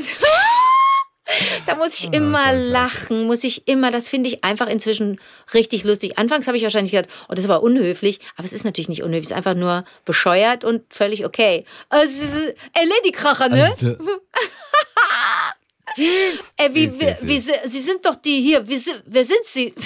da 1.65 1.76
muss 1.76 1.97
ich 1.99 2.13
immer 2.13 2.54
lachen, 2.54 3.26
muss 3.28 3.43
ich 3.43 3.67
immer, 3.67 3.91
das 3.91 4.10
finde 4.10 4.30
ich 4.30 4.43
einfach 4.43 4.67
inzwischen 4.67 5.19
richtig 5.54 5.84
lustig. 5.84 6.17
Anfangs 6.17 6.47
habe 6.47 6.58
ich 6.58 6.63
wahrscheinlich 6.63 6.91
gedacht, 6.91 7.10
oh, 7.30 7.34
das 7.34 7.47
war 7.47 7.63
unhöflich, 7.63 8.19
aber 8.36 8.45
es 8.45 8.54
ist 8.54 8.65
natürlich 8.65 8.89
nicht 8.89 9.04
unhöflich, 9.04 9.26
es 9.26 9.32
ist 9.32 9.38
einfach 9.38 9.56
nur 9.56 9.86
bescheuert 10.06 10.63
und 10.63 10.82
völlig 10.93 11.26
okay. 11.26 11.65
Sie 12.06 12.26
sind, 12.26 12.54
ey, 12.73 12.86
Ladykracher, 12.88 13.49
ne? 13.49 13.71
Also, 13.71 13.95
Ey, 16.58 16.73
wie, 16.73 16.91
wie, 16.99 17.15
wie, 17.21 17.39
Sie 17.39 17.82
sind 17.82 18.06
doch 18.06 18.15
die 18.15 18.41
hier, 18.41 18.67
wie, 18.67 18.82
wer 19.06 19.25
sind 19.25 19.43
Sie? 19.43 19.73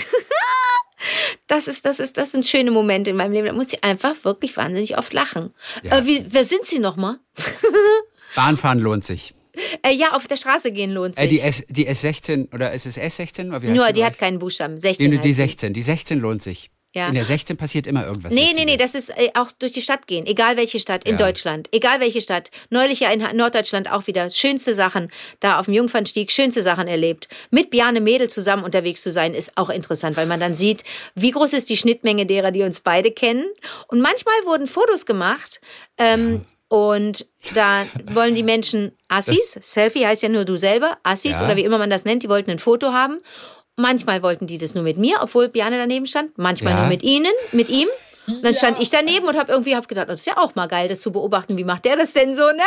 Das 1.46 1.68
ist, 1.68 1.86
das 1.86 2.00
ist, 2.00 2.18
das 2.18 2.32
sind 2.32 2.44
schöne 2.46 2.72
Momente 2.72 3.12
in 3.12 3.16
meinem 3.16 3.32
Leben. 3.32 3.46
Da 3.46 3.54
muss 3.54 3.72
ich 3.72 3.84
einfach 3.84 4.16
wirklich 4.24 4.58
wahnsinnig 4.58 4.98
oft 4.98 5.14
lachen. 5.14 5.54
Ja. 5.84 6.00
Äh, 6.00 6.06
wie, 6.08 6.26
wer 6.28 6.44
sind 6.44 6.66
Sie 6.66 6.80
nochmal? 6.80 7.20
Bahnfahren 8.36 8.80
lohnt 8.80 9.06
sich. 9.06 9.36
Äh, 9.84 9.94
ja, 9.94 10.14
auf 10.14 10.28
der 10.28 10.36
Straße 10.36 10.72
gehen 10.72 10.92
lohnt 10.92 11.16
sich. 11.16 11.26
Äh, 11.26 11.28
die, 11.28 11.40
S, 11.40 11.64
die 11.70 11.88
S16 11.88 12.54
oder 12.54 12.74
ist 12.74 12.86
es 12.86 12.98
S16? 12.98 13.50
Oder 13.50 13.62
wie 13.62 13.68
heißt 13.68 13.76
Nur, 13.76 13.92
die 13.92 14.02
bei 14.02 14.08
hat 14.08 14.14
euch? 14.14 14.20
keinen 14.20 14.40
Buchstaben. 14.40 14.78
16 14.78 15.04
die, 15.04 15.12
die 15.12 15.18
heißt 15.18 15.24
sie. 15.24 15.34
16. 15.34 15.74
Die 15.74 15.82
16 15.82 16.20
lohnt 16.20 16.42
sich. 16.42 16.72
Ja. 16.98 17.08
In 17.10 17.14
der 17.14 17.26
16 17.26 17.56
passiert 17.58 17.88
immer 17.88 18.06
irgendwas. 18.06 18.34
Nee, 18.34 18.52
nee, 18.56 18.66
nee, 18.66 18.74
Witziges. 18.74 18.92
das 18.94 18.96
ist 18.96 19.10
äh, 19.18 19.30
auch 19.36 19.52
durch 19.52 19.72
die 19.72 19.82
Stadt 19.82 20.08
gehen. 20.08 20.26
Egal 20.26 20.58
welche 20.58 20.80
Stadt, 20.80 21.06
in 21.06 21.12
Ja. 21.18 21.26
Deutschland. 21.26 21.70
Egal 21.72 22.00
welche 22.00 22.20
Stadt. 22.22 22.50
Neulich 22.70 23.00
ja 23.02 23.10
in 23.12 23.24
Norddeutschland 23.38 23.92
auch 23.92 24.08
wieder 24.08 24.30
schönste 24.30 24.74
Sachen. 24.74 25.10
Da 25.40 25.60
auf 25.60 25.66
dem 25.66 25.76
Jungfernstieg 25.76 26.32
schönste 26.32 26.62
Sachen 26.62 26.88
erlebt. 26.88 27.28
Mit 27.52 27.70
Bjarne 27.70 28.02
Mädel 28.02 28.30
zusammen 28.30 28.64
unterwegs 28.64 29.02
zu 29.02 29.12
sein, 29.12 29.34
ist 29.34 29.58
auch 29.58 29.70
interessant, 29.70 30.18
weil 30.18 30.26
man 30.26 30.40
dann 30.40 30.56
sieht, 30.56 30.84
wie 31.16 31.32
groß 31.32 31.54
ist 31.54 31.70
die 31.70 31.78
Schnittmenge 31.78 32.26
derer, 32.26 32.52
die 32.52 32.64
uns 32.64 32.80
beide 32.80 33.12
kennen. 33.12 33.46
Und 33.88 34.02
manchmal 34.02 34.36
wurden 34.46 34.66
Fotos 34.68 35.06
gemacht. 35.06 35.62
Ähm, 35.98 36.42
Und 36.70 37.28
da 37.56 37.86
wollen 38.12 38.36
die 38.36 38.44
Menschen 38.44 38.92
Assis, 39.08 39.58
Selfie 39.62 40.06
heißt 40.06 40.22
ja 40.24 40.28
nur 40.28 40.44
du 40.44 40.58
selber, 40.58 40.98
Assis 41.04 41.40
Ja. 41.40 41.46
oder 41.46 41.56
wie 41.56 41.64
immer 41.64 41.78
man 41.78 41.90
das 41.90 42.04
nennt, 42.04 42.24
die 42.24 42.28
wollten 42.30 42.52
ein 42.52 42.60
Foto 42.60 42.92
haben. 42.92 43.20
Manchmal 43.80 44.24
wollten 44.24 44.48
die 44.48 44.58
das 44.58 44.74
nur 44.74 44.84
mit 44.84 44.98
mir, 44.98 45.20
obwohl 45.22 45.50
Bjarne 45.50 45.78
daneben 45.78 46.08
stand. 46.08 46.38
Manchmal 46.38 46.74
Ja. 46.74 46.80
nur 46.80 46.88
mit 46.88 47.04
ihnen, 47.04 47.32
mit 47.52 47.70
ihm. 47.70 47.88
Dann 48.42 48.54
stand 48.56 48.82
ich 48.82 48.90
daneben 48.90 49.26
und 49.26 49.38
habe 49.38 49.54
irgendwie 49.54 49.74
hab 49.76 49.88
gedacht, 49.88 50.10
das 50.10 50.20
ist 50.22 50.26
ja 50.26 50.36
auch 50.38 50.54
mal 50.56 50.68
geil, 50.68 50.90
das 50.90 51.00
zu 51.00 51.14
beobachten. 51.14 51.56
Wie 51.58 51.64
macht 51.64 51.86
der 51.86 51.96
das 51.96 52.12
denn 52.12 52.34
so, 52.34 52.44
ne? 52.48 52.64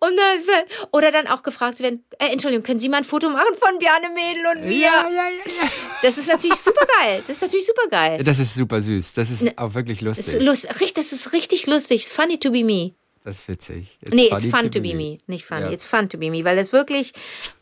Und 0.00 0.16
dann, 0.16 0.64
oder 0.90 1.12
dann 1.12 1.28
auch 1.28 1.44
gefragt 1.44 1.78
werden, 1.80 2.04
äh, 2.18 2.32
Entschuldigung, 2.32 2.64
können 2.64 2.80
Sie 2.80 2.88
mal 2.88 2.96
ein 2.96 3.04
Foto 3.04 3.28
machen 3.28 3.54
von 3.60 3.78
Bjarne 3.78 4.08
Mädel 4.08 4.44
und 4.56 4.64
mir? 4.66 4.78
Ja, 4.80 5.04
ja, 5.08 5.10
ja, 5.10 5.28
ja. 5.46 5.68
Das 6.02 6.18
ist 6.18 6.26
natürlich 6.28 6.56
super 6.58 6.84
geil. 7.00 7.22
Das 7.26 7.36
ist 7.36 7.42
natürlich 7.42 7.66
super 7.66 7.86
geil. 7.88 8.24
Das 8.24 8.38
ist 8.40 8.54
super 8.54 8.80
süß. 8.80 9.12
Das 9.14 9.30
ist 9.30 9.56
auch 9.58 9.74
wirklich 9.74 10.00
Das 10.00 10.18
ist, 10.18 10.26
lustig. 10.34 10.42
lust, 10.42 10.80
richtig- 10.80 10.94
das 10.94 11.12
ist 11.12 11.32
richtig 11.34 11.66
lustig. 11.68 12.00
It's 12.02 12.10
funny 12.10 12.38
to 12.38 12.50
be 12.50 12.64
me. 12.64 12.94
Das 13.24 13.36
ist 13.40 13.48
witzig. 13.48 13.98
Nee, 14.12 14.26
it's 14.30 14.44
fun 14.44 14.70
to 14.70 14.80
be 14.80 14.94
me. 14.94 15.16
Nicht 15.26 15.46
funny, 15.46 15.62
Ja. 15.62 15.70
it's 15.72 15.84
fun 15.84 16.10
to 16.10 16.18
be 16.18 16.30
me. 16.30 16.44
Weil 16.44 16.56
das 16.56 16.72
wirklich, 16.74 17.12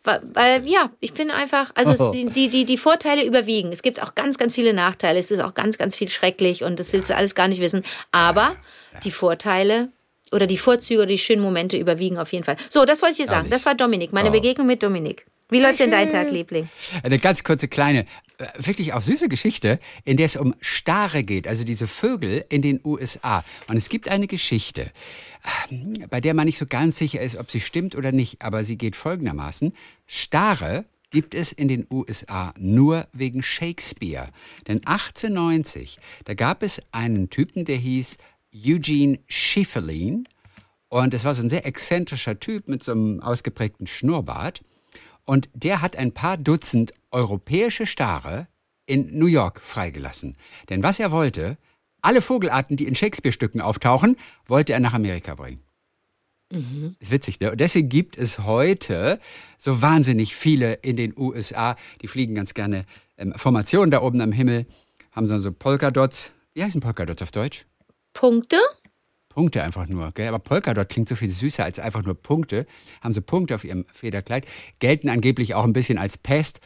weil, 0.02 0.66
ja, 0.68 0.90
ich 0.98 1.14
bin 1.14 1.30
einfach, 1.30 1.70
also 1.76 2.08
Oh. 2.08 2.12
die, 2.12 2.48
die, 2.48 2.64
die, 2.64 2.76
Vorteile 2.76 3.24
überwiegen. 3.24 3.70
Es 3.70 3.82
gibt 3.82 4.02
auch 4.02 4.16
ganz, 4.16 4.38
ganz 4.38 4.54
viele 4.56 4.72
Nachteile. 4.74 5.20
Es 5.20 5.30
ist 5.30 5.38
auch 5.38 5.54
ganz, 5.54 5.78
ganz 5.78 5.94
viel 5.94 6.10
schrecklich 6.10 6.64
und 6.64 6.80
das 6.80 6.92
willst 6.92 7.10
du 7.10 7.16
alles 7.16 7.36
gar 7.36 7.46
nicht 7.46 7.60
wissen. 7.60 7.84
Aber 8.10 8.56
die 9.04 9.12
Vorteile 9.12 9.88
oder 10.32 10.48
die 10.48 10.58
Vorzüge 10.58 11.00
oder 11.02 11.06
die 11.08 11.18
schönen 11.18 11.42
Momente 11.42 11.76
überwiegen 11.76 12.18
auf 12.18 12.32
jeden 12.32 12.44
Fall. 12.44 12.56
So, 12.68 12.84
das 12.84 13.00
wollte 13.00 13.12
ich 13.12 13.18
dir 13.18 13.26
sagen. 13.28 13.48
Das 13.48 13.64
war 13.64 13.76
Dominik, 13.76 14.12
meine 14.12 14.30
Oh. 14.30 14.32
Begegnung 14.32 14.66
mit 14.66 14.82
Dominik. 14.82 15.26
Wie 15.52 15.60
läuft 15.60 15.80
denn 15.80 15.90
dein 15.90 16.08
Tag, 16.08 16.30
Liebling? 16.30 16.70
Eine 17.02 17.18
ganz 17.18 17.44
kurze 17.44 17.68
kleine, 17.68 18.06
äh, 18.38 18.46
wirklich 18.56 18.94
auch 18.94 19.02
süße 19.02 19.28
Geschichte, 19.28 19.78
in 20.02 20.16
der 20.16 20.24
es 20.24 20.36
um 20.36 20.54
Stare 20.62 21.24
geht, 21.24 21.46
also 21.46 21.64
diese 21.64 21.86
Vögel 21.86 22.42
in 22.48 22.62
den 22.62 22.80
USA. 22.82 23.44
Und 23.68 23.76
es 23.76 23.90
gibt 23.90 24.08
eine 24.08 24.28
Geschichte, 24.28 24.90
ähm, 25.70 25.92
bei 26.08 26.22
der 26.22 26.32
man 26.32 26.46
nicht 26.46 26.56
so 26.56 26.64
ganz 26.64 26.96
sicher 26.96 27.20
ist, 27.20 27.36
ob 27.36 27.50
sie 27.50 27.60
stimmt 27.60 27.94
oder 27.94 28.12
nicht, 28.12 28.40
aber 28.40 28.64
sie 28.64 28.78
geht 28.78 28.96
folgendermaßen. 28.96 29.74
Stare 30.06 30.86
gibt 31.10 31.34
es 31.34 31.52
in 31.52 31.68
den 31.68 31.86
USA 31.90 32.54
nur 32.58 33.06
wegen 33.12 33.42
Shakespeare. 33.42 34.28
Denn 34.68 34.78
1890, 34.86 35.98
da 36.24 36.32
gab 36.32 36.62
es 36.62 36.80
einen 36.92 37.28
Typen, 37.28 37.66
der 37.66 37.76
hieß 37.76 38.16
Eugene 38.54 39.18
Schifferlin. 39.28 40.24
Und 40.88 41.12
es 41.12 41.24
war 41.24 41.34
so 41.34 41.42
ein 41.42 41.50
sehr 41.50 41.66
exzentrischer 41.66 42.40
Typ 42.40 42.68
mit 42.68 42.82
so 42.82 42.92
einem 42.92 43.20
ausgeprägten 43.20 43.86
Schnurrbart. 43.86 44.62
Und 45.32 45.48
der 45.54 45.80
hat 45.80 45.96
ein 45.96 46.12
paar 46.12 46.36
Dutzend 46.36 46.92
europäische 47.10 47.86
Stare 47.86 48.48
in 48.84 49.18
New 49.18 49.24
York 49.24 49.62
freigelassen. 49.62 50.36
Denn 50.68 50.82
was 50.82 51.00
er 51.00 51.10
wollte, 51.10 51.56
alle 52.02 52.20
Vogelarten, 52.20 52.76
die 52.76 52.86
in 52.86 52.94
Shakespeare-Stücken 52.94 53.62
auftauchen, 53.62 54.16
wollte 54.44 54.74
er 54.74 54.80
nach 54.80 54.92
Amerika 54.92 55.34
bringen. 55.34 55.62
Ist 56.98 57.10
witzig, 57.10 57.40
ne? 57.40 57.50
Und 57.50 57.60
deswegen 57.60 57.88
gibt 57.88 58.18
es 58.18 58.40
heute 58.40 59.18
so 59.56 59.80
wahnsinnig 59.80 60.36
viele 60.36 60.74
in 60.74 60.98
den 60.98 61.16
USA, 61.16 61.76
die 62.02 62.08
fliegen 62.08 62.34
ganz 62.34 62.52
gerne 62.52 62.84
ähm, 63.16 63.32
Formationen 63.34 63.90
da 63.90 64.02
oben 64.02 64.20
am 64.20 64.32
Himmel, 64.32 64.66
haben 65.12 65.26
so, 65.26 65.38
so 65.38 65.50
Polkadots. 65.50 66.30
Wie 66.52 66.62
heißen 66.62 66.82
Polkadots 66.82 67.22
auf 67.22 67.30
Deutsch? 67.30 67.64
Punkte? 68.12 68.58
Punkte 69.34 69.62
einfach 69.62 69.86
nur. 69.88 70.12
Gell? 70.12 70.28
Aber 70.28 70.38
Polkadot 70.38 70.88
klingt 70.88 71.08
so 71.08 71.16
viel 71.16 71.28
süßer 71.28 71.64
als 71.64 71.78
einfach 71.78 72.04
nur 72.04 72.14
Punkte. 72.14 72.66
Haben 73.00 73.12
sie 73.12 73.22
Punkte 73.22 73.54
auf 73.54 73.64
ihrem 73.64 73.86
Federkleid. 73.92 74.46
Gelten 74.78 75.08
angeblich 75.08 75.54
auch 75.54 75.64
ein 75.64 75.72
bisschen 75.72 75.98
als 75.98 76.18
Pest, 76.18 76.60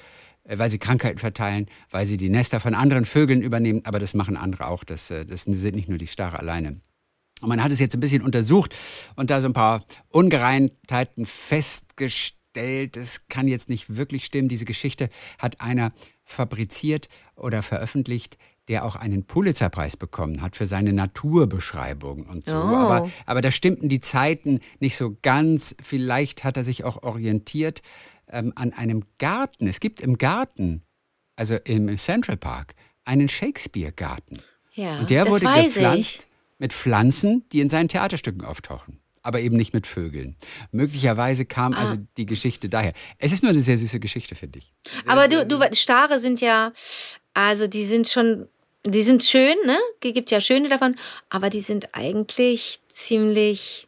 äh, 0.44 0.59
weil 0.59 0.70
sie 0.70 0.79
Krankheiten 0.79 1.18
verteilen, 1.18 1.66
weil 1.90 2.07
sie 2.07 2.16
die 2.16 2.29
Nester 2.29 2.61
von 2.61 2.74
anderen 2.74 3.05
Vögeln 3.05 3.42
übernehmen. 3.42 3.83
Aber 3.85 3.98
das 3.98 4.14
machen 4.14 4.37
andere 4.37 4.66
auch. 4.66 4.85
Das, 4.85 5.11
äh, 5.11 5.24
das 5.24 5.44
sind 5.44 5.74
nicht 5.76 5.88
nur 5.88 5.98
die 5.98 6.09
Stare 6.09 6.38
alleine. 6.38 6.81
Und 7.40 7.48
man 7.48 7.62
hat 7.62 7.70
es 7.70 7.79
jetzt 7.79 7.94
ein 7.94 8.00
bisschen 8.00 8.22
untersucht 8.22 8.74
und 9.14 9.31
da 9.31 9.40
so 9.40 9.48
ein 9.48 9.52
paar 9.52 9.85
Ungereimtheiten 10.09 11.26
festgestellt. 11.26 12.96
Das 12.96 13.29
kann 13.29 13.46
jetzt 13.46 13.68
nicht 13.68 13.94
wirklich 13.96 14.24
stimmen. 14.24 14.48
Diese 14.48 14.64
Geschichte 14.64 15.11
hat 15.38 15.61
einer 15.61 15.92
fabriziert 16.24 17.09
oder 17.37 17.62
veröffentlicht, 17.62 18.38
der 18.68 18.85
auch 18.85 18.96
einen 18.96 19.24
Pulitzerpreis 19.24 19.96
bekommen 19.96 20.42
hat 20.42 20.57
für 20.57 20.66
seine 20.66 20.92
Naturbeschreibung 20.92 22.26
und 22.26 22.46
so. 22.46 22.55
Oh. 22.57 22.59
Aber, 22.59 23.11
aber 23.26 23.40
da 23.40 23.50
stimmten 23.50 23.88
die 23.88 24.00
Zeiten 24.00 24.61
nicht 24.81 24.96
so 24.96 25.16
ganz. 25.22 25.76
Vielleicht 25.81 26.44
hat 26.44 26.57
er 26.57 26.64
sich 26.64 26.85
auch 26.85 27.02
orientiert 27.02 27.83
ähm, 28.29 28.52
an 28.57 28.72
einem 28.72 29.05
Garten. 29.18 29.66
Es 29.68 29.81
gibt 29.81 30.00
im 30.00 30.18
Garten, 30.18 30.83
also 31.37 31.57
im 31.64 31.96
Central 31.98 32.37
Park, 32.37 32.74
einen 33.05 33.29
Shakespeare-Garten. 33.29 34.38
Ja, 34.74 34.98
Und 34.98 35.11
der 35.11 35.26
wurde 35.29 35.46
gepflanzt 35.46 36.16
ich. 36.22 36.26
mit 36.59 36.72
Pflanzen, 36.72 37.44
die 37.52 37.61
in 37.61 37.68
seinen 37.68 37.88
Theaterstücken 37.88 38.44
auftauchen. 38.44 39.00
Aber 39.22 39.40
eben 39.40 39.57
nicht 39.57 39.74
mit 39.74 39.87
Vögeln. 39.88 40.37
Möglicherweise 40.70 41.46
kam 41.46 41.72
Ah. 41.74 41.79
also 41.79 41.96
die 42.16 42.26
Geschichte 42.26 42.68
daher. 42.68 42.92
Es 43.18 43.33
ist 43.33 43.42
nur 43.42 43.50
eine 43.50 43.61
sehr 43.61 43.76
süße 43.76 43.98
Geschichte, 43.98 44.35
finde 44.37 44.61
ich. 44.61 44.72
Aber 45.07 45.26
du, 45.29 45.44
du, 45.46 45.61
Stare 45.72 46.20
sind 46.20 46.40
ja, 46.40 46.72
also 47.35 47.66
die 47.66 47.85
sind 47.85 48.09
schon, 48.09 48.46
die 48.87 49.03
sind 49.03 49.22
schön, 49.25 49.57
ne? 49.64 49.77
Es 50.03 50.12
gibt 50.14 50.31
ja 50.31 50.40
schöne 50.40 50.68
davon, 50.68 50.96
aber 51.29 51.51
die 51.51 51.61
sind 51.61 51.94
eigentlich 51.94 52.81
ziemlich, 52.88 53.87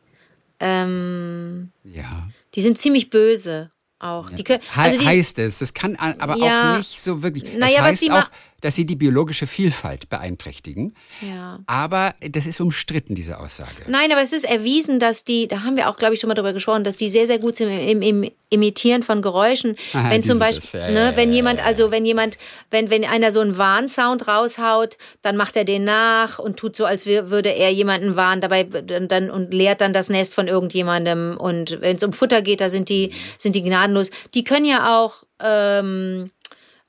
ähm, 0.60 1.70
Ja. 1.84 2.28
die 2.54 2.62
sind 2.62 2.78
ziemlich 2.78 3.10
böse 3.10 3.70
auch. 4.00 4.30
Die 4.30 4.44
können, 4.44 4.62
also 4.76 4.98
die, 4.98 5.06
heißt 5.06 5.38
es. 5.40 5.58
Das 5.58 5.74
kann 5.74 5.96
aber 5.96 6.36
Ja. 6.36 6.72
auch 6.72 6.78
nicht 6.78 7.00
so 7.00 7.22
wirklich. 7.22 7.44
Naja, 7.58 7.66
es 7.68 7.78
was 7.78 7.84
heißt 7.84 8.02
die 8.02 8.10
auch, 8.12 8.30
dass 8.60 8.74
sie 8.74 8.86
die 8.86 8.96
biologische 8.96 9.46
Vielfalt 9.46 10.08
beeinträchtigen. 10.08 10.94
Ja. 11.20 11.60
Aber 11.66 12.14
das 12.20 12.46
ist 12.46 12.60
umstritten, 12.60 13.14
diese 13.14 13.38
Aussage. 13.38 13.84
Nein, 13.86 14.10
aber 14.10 14.22
es 14.22 14.32
ist 14.32 14.44
erwiesen, 14.44 14.98
dass 14.98 15.24
die, 15.24 15.46
da 15.46 15.62
haben 15.62 15.76
wir 15.76 15.88
auch, 15.88 15.96
glaube 15.96 16.14
ich, 16.14 16.20
schon 16.20 16.28
mal 16.28 16.34
drüber 16.34 16.52
gesprochen, 16.52 16.82
dass 16.82 16.96
die 16.96 17.08
sehr, 17.08 17.26
sehr 17.26 17.38
gut 17.38 17.56
sind 17.56 17.70
im, 17.70 18.02
im, 18.02 18.22
im 18.22 18.32
Imitieren 18.50 19.02
von 19.02 19.20
Geräuschen. 19.20 19.76
Aha, 19.92 20.10
wenn 20.10 20.22
zum 20.22 20.38
Beispiel. 20.38 20.80
Ja, 20.80 20.90
ne, 20.90 20.94
ja, 21.10 21.16
wenn 21.16 21.32
jemand, 21.32 21.64
also 21.64 21.90
wenn 21.90 22.06
jemand, 22.06 22.38
wenn, 22.70 22.88
wenn 22.88 23.04
einer 23.04 23.30
so 23.30 23.40
einen 23.40 23.58
Warnsound 23.58 24.26
raushaut, 24.26 24.96
dann 25.22 25.36
macht 25.36 25.54
er 25.54 25.64
den 25.64 25.84
nach 25.84 26.38
und 26.38 26.56
tut 26.56 26.74
so, 26.74 26.84
als 26.86 27.06
wür- 27.06 27.28
würde 27.30 27.50
er 27.50 27.70
jemanden 27.72 28.16
warnen, 28.16 28.40
dabei 28.40 28.64
dann, 28.64 29.06
dann 29.06 29.30
und 29.30 29.52
leert 29.52 29.82
dann 29.82 29.92
das 29.92 30.08
Nest 30.08 30.34
von 30.34 30.48
irgendjemandem. 30.48 31.36
Und 31.36 31.80
wenn 31.82 31.96
es 31.96 32.02
um 32.02 32.12
Futter 32.14 32.40
geht, 32.40 32.60
da 32.62 32.70
sind 32.70 32.88
die, 32.88 33.12
sind 33.36 33.54
die 33.54 33.62
gnadenlos. 33.62 34.10
Die 34.34 34.44
können 34.44 34.64
ja 34.64 34.98
auch 34.98 35.24
ähm, 35.40 36.30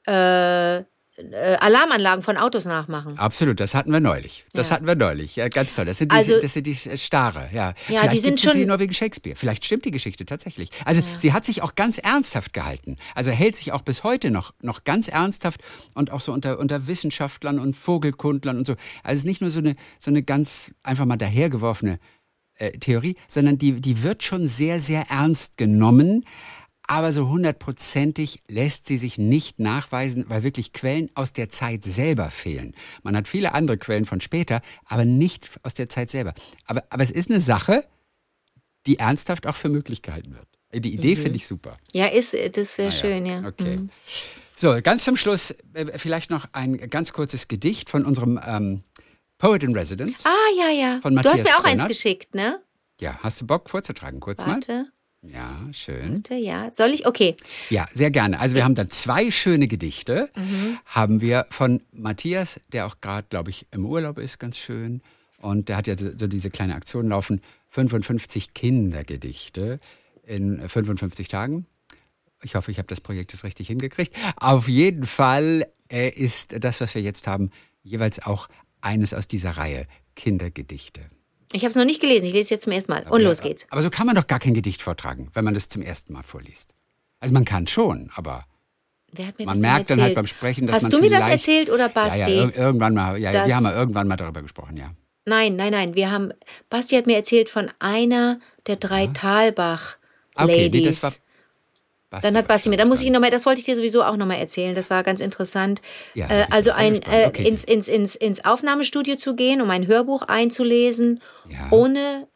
äh, 0.06 0.82
äh, 1.32 1.58
Alarmanlagen 1.60 2.24
von 2.24 2.38
Autos 2.38 2.66
nachmachen. 2.66 3.18
Absolut, 3.20 3.60
das 3.60 3.76
hatten 3.76 3.92
wir 3.92 4.00
neulich. 4.00 4.46
Das 4.54 4.70
Ja. 4.70 4.76
hatten 4.76 4.88
wir 4.88 4.96
neulich. 4.96 5.36
Ja, 5.36 5.48
ganz 5.50 5.76
toll. 5.76 5.86
Das 5.86 5.98
sind 5.98 6.12
die, 6.12 6.16
Also- 6.16 6.40
das 6.42 6.54
sind 6.54 6.66
die 6.68 6.76
Starre. 6.76 7.50
Ja, 7.54 7.70
Ja, 7.70 7.74
Vielleicht 7.86 8.14
die 8.14 8.20
sind 8.20 8.36
es 8.36 8.42
sie 8.42 8.50
schon- 8.60 8.68
nur 8.68 8.80
wegen 8.80 8.94
Shakespeare. 8.94 9.36
Vielleicht 9.36 9.66
stimmt 9.66 9.86
die 9.86 9.92
Geschichte 9.92 10.26
tatsächlich. 10.26 10.70
Also 10.86 11.02
sie 11.18 11.34
hat 11.34 11.46
sich 11.46 11.62
auch 11.62 11.76
ganz 11.76 11.98
ernsthaft 11.98 12.54
gehalten. 12.54 12.98
Also 13.16 13.32
hält 13.32 13.56
sich 13.56 13.72
auch 13.72 13.82
bis 13.82 14.04
heute 14.04 14.32
noch, 14.32 14.54
noch 14.62 14.84
ganz 14.84 15.08
ernsthaft 15.08 15.62
und 15.94 16.12
auch 16.12 16.22
so 16.22 16.32
unter, 16.32 16.58
unter 16.60 16.88
Wissenschaftlern 16.88 17.60
und 17.60 17.76
Vogelkundlern 17.76 18.58
und 18.58 18.66
so. 18.68 18.74
Also 19.04 19.14
es 19.14 19.20
ist 19.20 19.26
nicht 19.26 19.42
nur 19.42 19.50
so 19.50 19.60
eine, 19.60 19.76
so 20.00 20.12
eine 20.12 20.24
ganz 20.24 20.72
einfach 20.84 21.06
mal 21.06 21.18
dahergeworfene 21.18 22.00
äh, 22.56 22.72
Theorie, 22.72 23.16
sondern 23.30 23.58
die, 23.58 23.80
die 23.80 24.04
wird 24.04 24.22
schon 24.22 24.46
sehr, 24.46 24.82
sehr 24.82 25.06
ernst 25.10 25.58
genommen. 25.58 26.26
Aber 26.92 27.14
so 27.14 27.30
hundertprozentig 27.30 28.42
lässt 28.48 28.88
sie 28.88 28.98
sich 28.98 29.20
nicht 29.20 29.60
nachweisen, 29.60 30.26
weil 30.28 30.42
wirklich 30.42 30.74
Quellen 30.74 31.12
aus 31.14 31.34
der 31.34 31.48
Zeit 31.50 31.84
selber 31.84 32.32
fehlen. 32.32 32.76
Man 33.04 33.16
hat 33.16 33.28
viele 33.28 33.54
andere 33.54 33.78
Quellen 33.78 34.06
von 34.06 34.22
später, 34.22 34.62
aber 34.86 35.06
nicht 35.06 35.48
aus 35.62 35.76
der 35.76 35.88
Zeit 35.88 36.10
selber. 36.10 36.34
Aber, 36.66 36.84
aber 36.90 37.04
es 37.04 37.12
ist 37.12 37.30
eine 37.30 37.42
Sache, 37.42 37.86
die 38.88 38.98
ernsthaft 38.98 39.46
auch 39.46 39.56
für 39.56 39.70
möglich 39.70 40.02
gehalten 40.02 40.34
wird. 40.34 40.84
Die 40.84 40.92
Idee 40.92 41.16
finde 41.16 41.36
ich 41.36 41.46
super. 41.46 41.78
Ja, 41.94 42.08
ist, 42.08 42.34
das 42.34 42.58
ist 42.58 42.76
sehr 42.78 42.88
Ah, 42.88 42.92
schön, 42.92 43.24
ja. 43.28 43.48
Okay. 43.48 43.78
Mhm. 43.78 43.90
So, 44.56 44.76
ganz 44.82 45.04
zum 45.04 45.16
Schluss 45.16 45.52
äh, 45.74 45.96
vielleicht 46.00 46.32
noch 46.32 46.48
ein 46.54 46.76
ganz 46.90 47.14
kurzes 47.14 47.48
Gedicht 47.48 47.92
von 47.92 48.04
unserem 48.04 48.40
ähm, 48.44 48.84
Poet 49.38 49.62
in 49.62 49.76
Residence. 49.76 50.26
Ah, 50.26 50.32
ja, 50.58 50.70
ja. 50.72 51.00
Von 51.02 51.14
du 51.14 51.20
hast 51.20 51.26
Matthias 51.26 51.44
mir 51.44 51.60
auch 51.60 51.64
eins 51.66 51.82
Krönert. 51.82 51.88
geschickt, 51.90 52.34
ne? 52.34 52.60
Ja, 53.00 53.20
hast 53.22 53.42
du 53.42 53.46
Bock 53.46 53.70
vorzutragen? 53.70 54.20
Kurz 54.20 54.44
mal. 54.44 54.60
Ja, 55.22 55.68
schön. 55.74 56.18
warte, 56.18 56.36
ja. 56.36 56.72
Soll 56.72 56.92
ich? 56.92 57.06
Okay. 57.06 57.36
Ja, 57.70 57.88
sehr 57.92 58.10
gerne. 58.10 58.40
Also 58.40 58.56
wir 58.56 58.64
haben 58.64 58.76
dann 58.76 58.90
zwei 58.90 59.32
schöne 59.32 59.68
Gedichte. 59.68 60.30
Haben 60.86 61.20
wir 61.22 61.46
von 61.50 61.82
Matthias, 61.92 62.60
der 62.72 62.86
auch 62.86 63.02
gerade, 63.02 63.28
glaube 63.30 63.50
ich, 63.50 63.68
im 63.72 63.86
Urlaub 63.86 64.18
ist, 64.18 64.40
ganz 64.40 64.58
schön. 64.58 65.02
Und 65.40 65.70
der 65.70 65.78
hat 65.78 65.88
ja 65.88 65.96
so 65.98 66.28
diese 66.28 66.50
kleine 66.50 66.76
Aktion 66.76 67.10
laufen, 67.10 67.42
55 67.70 68.54
Kindergedichte 68.54 69.80
in 70.24 70.68
55 70.68 71.28
Tagen. 71.28 71.66
Ich 72.42 72.56
hoffe, 72.56 72.72
ich 72.72 72.78
habe 72.78 72.88
das 72.88 73.02
Projekt 73.02 73.34
jetzt 73.34 73.44
richtig 73.44 73.68
hingekriegt. 73.68 74.16
Auf 74.38 74.68
jeden 74.70 75.06
Fall 75.06 75.68
ist 75.90 76.56
das, 76.64 76.80
was 76.80 76.96
wir 76.96 77.02
jetzt 77.02 77.28
haben, 77.28 77.52
jeweils 77.84 78.26
auch 78.26 78.48
eines 78.80 79.14
aus 79.14 79.28
dieser 79.28 79.52
Reihe 79.52 79.86
Kindergedichte. 80.16 81.02
Ich 81.52 81.64
habe 81.64 81.70
es 81.70 81.76
noch 81.76 81.86
nicht 81.86 82.02
gelesen. 82.02 82.26
Ich 82.26 82.34
lese 82.34 82.44
es 82.44 82.50
jetzt 82.50 82.64
zum 82.64 82.74
ersten 82.74 82.92
Mal. 82.92 83.06
Und 83.10 83.22
los 83.22 83.42
geht's. 83.42 83.66
Aber 83.70 83.82
so 83.82 83.90
kann 83.90 84.06
man 84.06 84.16
doch 84.16 84.28
gar 84.28 84.40
kein 84.40 84.54
Gedicht 84.54 84.82
vortragen, 84.82 85.30
wenn 85.34 85.44
man 85.46 85.54
das 85.54 85.68
zum 85.70 85.82
ersten 85.82 86.14
Mal 86.14 86.24
vorliest. 86.24 86.76
Also 87.20 87.34
man 87.34 87.46
kann 87.46 87.68
schon, 87.68 88.12
aber 88.16 88.46
Wer 89.12 89.28
hat 89.28 89.40
mir 89.40 89.46
man 89.46 89.60
merkt 89.60 89.90
dann 89.90 90.02
halt 90.02 90.14
beim 90.16 90.28
Sprechen, 90.28 90.68
dass 90.68 90.78
Hast 90.78 90.84
man 90.84 90.92
du 90.92 91.00
mir 91.02 91.10
das 91.10 91.28
erzählt 91.28 91.70
oder 91.70 91.86
Ja, 91.86 91.88
Basti? 91.88 92.20
ja, 92.20 92.28
ir 92.28 92.56
irgendwann 92.56 92.94
mal, 92.94 93.18
ja, 93.18 93.32
ja, 93.32 93.48
wir 93.48 93.56
haben 93.56 93.64
mal 93.64 93.74
irgendwann 93.74 94.08
mal 94.08 94.16
darüber 94.16 94.42
gesprochen, 94.44 94.78
ja. 94.78 94.94
Nein, 95.26 95.56
nein, 95.56 95.72
nein. 95.72 95.96
Wir 95.96 96.12
haben. 96.12 96.32
Basti 96.70 96.96
hat 96.96 97.06
mir 97.08 97.16
erzählt 97.16 97.50
von 97.50 97.70
einer 97.80 98.40
der 98.68 98.78
drei 98.78 99.08
Talbach-Ladies. 99.08 100.56
Okay, 100.56 100.70
nee, 100.70 100.86
das 100.86 101.04
war 101.04 101.12
Basti 102.10 102.26
Dann 102.28 102.38
hat 102.38 102.48
Basti 102.48 102.70
mir, 102.70 102.78
dann 102.78 102.88
muss 102.88 103.00
ich 103.00 103.06
wahrscheinlich 103.06 103.08
ihn 103.08 103.14
noch 103.14 103.20
mal, 103.20 103.30
das 103.32 103.46
wollte 103.46 103.60
ich 103.60 103.66
dir 103.66 103.76
sowieso 103.76 104.04
auch 104.04 104.16
noch 104.18 104.26
mal 104.26 104.36
erzählen. 104.36 104.74
Das 104.74 104.90
war 104.90 105.04
ganz 105.04 105.22
interessant. 105.22 105.82
Ja, 106.16 106.28
äh, 106.30 106.46
also 106.50 106.72
ein 106.72 107.02
äh, 107.04 107.26
Okay. 107.28 107.48
ins, 107.48 107.64
ins, 107.64 107.88
ins, 107.88 108.16
ins 108.16 108.44
Aufnahmestudio 108.46 109.16
zu 109.16 109.36
gehen, 109.36 109.62
um 109.62 109.70
ein 109.70 109.86
Hörbuch 109.88 110.24
einzulesen, 110.24 111.22
Ja. 111.48 111.68
ohne 111.72 112.28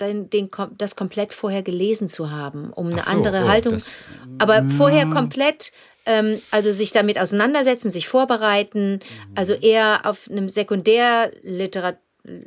den, 0.00 0.28
den, 0.30 0.50
das 0.78 0.94
komplett 0.96 1.32
vorher 1.34 1.62
gelesen 1.62 2.08
zu 2.08 2.30
haben, 2.30 2.70
um 2.72 2.88
eine 2.88 3.02
so, 3.02 3.10
andere 3.10 3.44
oh, 3.44 3.48
Haltung. 3.48 3.72
das- 3.74 3.96
aber 4.38 4.64
vorher 4.68 5.06
komplett, 5.06 5.72
ähm, 6.04 6.40
also 6.50 6.70
sich 6.70 6.92
damit 6.92 7.18
auseinandersetzen, 7.18 7.90
sich 7.90 8.06
vorbereiten, 8.08 8.94
Mhm. 8.94 9.32
also 9.34 9.54
eher 9.54 10.00
auf 10.04 10.28
einem 10.30 10.48
Sekundärliterat 10.48 11.98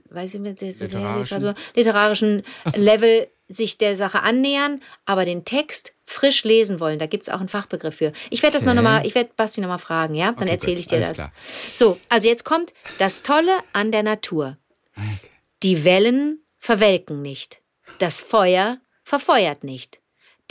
weiß 0.10 0.34
ich 0.36 0.42
nicht, 0.42 0.62
Literarischen. 0.62 1.54
Literarischen 1.74 2.44
Level 2.76 3.28
sich 3.50 3.78
der 3.80 3.96
Sache 3.96 4.22
annähern, 4.22 4.82
aber 5.06 5.26
den 5.26 5.44
Text 5.44 5.94
frisch 6.06 6.44
lesen 6.44 6.80
wollen. 6.80 7.00
Da 7.00 7.08
gibt 7.08 7.24
es 7.24 7.30
auch 7.30 7.40
einen 7.40 7.50
Fachbegriff 7.50 7.96
für. 7.96 8.14
Ich 8.30 8.42
werde 8.44 8.54
das 8.54 8.64
mal 8.64 8.76
nochmal, 8.76 9.06
ich 9.06 9.16
werde 9.16 9.32
Basti 9.36 9.60
nochmal 9.60 9.80
fragen, 9.80 10.14
ja? 10.16 10.28
Dann 10.32 10.44
Okay, 10.44 10.52
erzähle 10.52 10.80
ich 10.80 10.88
dir 10.88 11.00
das. 11.00 11.14
klar. 11.14 11.32
So, 11.74 12.00
also 12.10 12.28
jetzt 12.28 12.46
kommt 12.46 12.74
das 13.00 13.24
Tolle 13.24 13.52
an 13.74 13.92
der 13.92 14.04
Natur. 14.04 14.58
Okay. 14.96 15.30
Die 15.64 15.84
Wellen 15.84 16.40
verwelken 16.58 17.22
nicht. 17.22 17.62
Das 17.98 18.22
Feuer 18.22 18.78
verfeuert 19.04 19.64
nicht. 19.64 20.00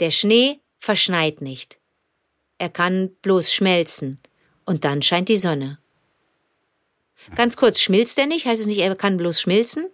Der 0.01 0.11
Schnee 0.11 0.59
verschneit 0.77 1.41
nicht. 1.41 1.79
Er 2.57 2.69
kann 2.69 3.09
bloß 3.21 3.53
schmelzen. 3.53 4.19
Und 4.65 4.83
dann 4.85 5.01
scheint 5.01 5.29
die 5.29 5.37
Sonne. 5.37 5.79
Ganz 7.35 7.57
kurz, 7.57 7.79
schmilzt 7.79 8.17
er 8.17 8.27
nicht? 8.27 8.45
Heißt 8.45 8.61
es 8.61 8.67
nicht, 8.67 8.79
er 8.79 8.95
kann 8.95 9.17
bloß 9.17 9.41
schmilzen? 9.41 9.87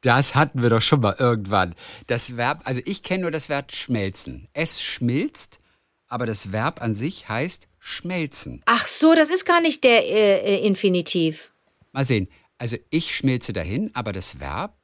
Das 0.00 0.34
hatten 0.34 0.62
wir 0.62 0.70
doch 0.70 0.82
schon 0.82 1.00
mal 1.00 1.16
irgendwann. 1.18 1.74
Das 2.06 2.36
Verb, 2.36 2.62
also 2.64 2.80
ich 2.84 3.02
kenne 3.02 3.22
nur 3.22 3.30
das 3.30 3.48
Verb 3.48 3.72
schmelzen. 3.72 4.48
Es 4.52 4.80
schmilzt, 4.80 5.58
aber 6.06 6.24
das 6.26 6.52
Verb 6.52 6.80
an 6.82 6.94
sich 6.94 7.28
heißt 7.28 7.68
schmelzen. 7.78 8.62
Ach 8.66 8.86
so, 8.86 9.14
das 9.14 9.30
ist 9.30 9.44
gar 9.44 9.60
nicht 9.60 9.84
der 9.84 10.04
äh, 10.06 10.56
äh, 10.56 10.66
Infinitiv. 10.66 11.52
Mal 11.92 12.04
sehen. 12.04 12.28
Also 12.58 12.76
ich 12.90 13.14
schmilze 13.14 13.52
dahin, 13.52 13.90
aber 13.94 14.12
das 14.12 14.40
Verb, 14.40 14.74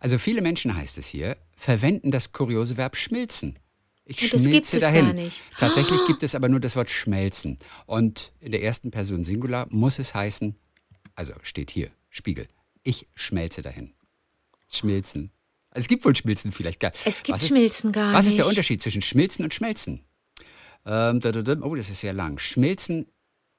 also 0.00 0.18
viele 0.18 0.42
Menschen 0.42 0.74
heißt 0.74 0.98
es 0.98 1.06
hier, 1.06 1.36
verwenden 1.56 2.10
das 2.10 2.32
kuriose 2.32 2.76
Verb 2.76 2.96
schmilzen. 2.96 3.58
Ich 4.04 4.22
Und 4.22 4.34
das 4.34 4.44
gibt 4.44 4.72
es 4.72 4.80
dahin. 4.80 5.06
gar 5.06 5.12
nicht. 5.12 5.42
Tatsächlich 5.58 6.00
gibt 6.06 6.22
es 6.22 6.34
aber 6.36 6.48
nur 6.48 6.60
das 6.60 6.76
Wort 6.76 6.90
schmelzen. 6.90 7.58
Und 7.86 8.32
in 8.40 8.52
der 8.52 8.62
ersten 8.62 8.92
Person 8.92 9.24
Singular 9.24 9.66
muss 9.70 9.98
es 9.98 10.14
heißen, 10.14 10.54
also 11.16 11.32
steht 11.42 11.70
hier, 11.72 11.90
Spiegel, 12.10 12.46
ich 12.84 13.08
schmelze 13.14 13.62
dahin. 13.62 13.95
Schmilzen. 14.68 15.30
Also 15.70 15.84
es 15.84 15.88
gibt 15.88 16.04
wohl 16.04 16.16
Schmilzen 16.16 16.52
vielleicht 16.52 16.80
gar 16.80 16.92
Es 17.04 17.22
gibt 17.22 17.34
Was 17.36 17.42
ist- 17.42 17.48
Schmilzen 17.48 17.92
gar 17.92 18.12
Was 18.14 18.24
nicht. 18.26 18.34
ist 18.34 18.38
der 18.38 18.46
Unterschied 18.46 18.80
zwischen 18.82 19.02
Schmilzen 19.02 19.44
und 19.44 19.52
Schmelzen? 19.54 20.04
Ähm, 20.86 21.20
oh, 21.62 21.74
das 21.74 21.90
ist 21.90 22.00
sehr 22.00 22.12
lang. 22.12 22.38
Schmilzen 22.38 23.06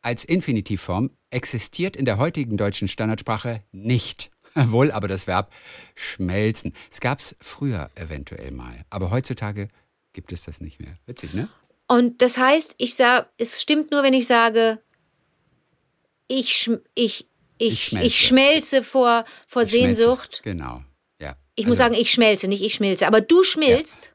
als 0.01 0.23
Infinitivform 0.23 1.11
existiert 1.29 1.95
in 1.95 2.05
der 2.05 2.17
heutigen 2.17 2.55
deutschen 2.57 2.87
Standardsprache 2.87 3.63
nicht. 3.71 4.31
Wohl 4.55 4.91
aber 4.91 5.07
das 5.07 5.27
Verb 5.27 5.51
schmelzen. 5.95 6.73
Es 6.89 6.99
gab 7.01 7.19
es 7.19 7.35
früher 7.41 7.91
eventuell 7.95 8.51
mal, 8.51 8.85
aber 8.89 9.11
heutzutage 9.11 9.67
gibt 10.13 10.31
es 10.31 10.43
das 10.45 10.61
nicht 10.61 10.79
mehr. 10.79 10.97
Witzig, 11.05 11.33
ne? 11.33 11.49
Und 11.87 12.21
das 12.21 12.37
heißt, 12.37 12.75
ich 12.79 12.95
sag, 12.95 13.29
es 13.37 13.61
stimmt 13.61 13.91
nur, 13.91 14.01
wenn 14.03 14.13
ich 14.13 14.25
sage, 14.25 14.81
ich, 16.27 16.69
ich, 16.95 17.27
ich, 17.57 17.59
Ich 17.59 17.73
ich, 17.73 17.83
schmelze. 17.83 18.15
schmelze 18.15 18.83
vor, 18.83 19.25
vor 19.47 19.65
Schmelzen. 19.65 19.95
Sehnsucht. 19.95 20.41
Genau, 20.43 20.83
ja. 21.57 21.61
Ich 21.61 21.67
muss 21.67 21.77
sagen, 21.77 21.93
ich 21.95 22.11
schmelze, 22.11 22.47
nicht 22.47 22.61
ich 22.61 22.75
schmilze. 22.75 23.07
Aber 23.07 23.19
du 23.21 23.43
schmilzt. 23.43 24.13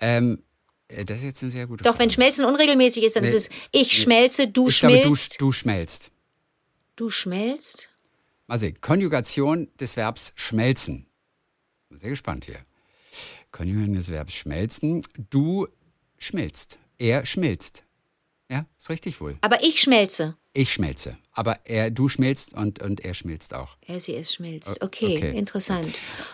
Ähm, 0.00 0.42
äh, 0.88 1.04
das 1.04 1.18
ist 1.18 1.24
jetzt 1.24 1.42
eine 1.42 1.50
sehr 1.50 1.66
gute 1.66 1.82
Doch, 1.84 1.90
Frage. 1.90 2.04
wenn 2.04 2.10
Schmelzen 2.10 2.44
unregelmäßig 2.46 3.02
ist, 3.04 3.16
dann 3.16 3.24
Nee. 3.24 3.28
ist 3.30 3.34
es 3.34 3.50
ich 3.72 3.92
schmelze, 4.00 4.48
du 4.48 4.68
ich 4.68 4.78
glaube, 4.80 4.96
du, 5.00 5.02
schmilzt. 5.14 5.40
du 5.40 5.52
schmelzt. 5.52 6.10
du 6.96 7.10
schmelzt? 7.10 7.88
Mal 8.46 8.58
sehen. 8.58 8.80
Konjugation 8.80 9.68
des 9.78 9.96
Verbs 9.96 10.32
schmelzen. 10.36 11.06
Sehr 11.90 12.10
gespannt 12.10 12.46
hier. 12.46 12.60
Konjugation 13.50 13.94
des 13.94 14.08
Verbs 14.08 14.34
schmelzen. 14.34 15.04
Du 15.30 15.66
schmilzt. 16.18 16.78
Er 16.96 17.26
schmilzt. 17.26 17.82
Ja, 18.50 18.64
ist 18.78 18.88
richtig 18.88 19.20
wohl. 19.20 19.36
Aber 19.42 19.62
ich 19.62 19.80
schmelze. 19.82 20.37
Ich 20.52 20.72
schmelze. 20.72 21.16
Aber 21.32 21.58
er, 21.64 21.90
du 21.90 22.08
schmilzt 22.08 22.54
und, 22.54 22.80
und 22.82 23.00
er 23.04 23.14
schmilzt 23.14 23.54
auch. 23.54 23.76
Er, 23.86 24.00
sie, 24.00 24.14
es 24.16 24.34
schmilzt. 24.34 24.82
Okay, 24.82 25.16
okay. 25.18 25.38
interessant. 25.38 25.86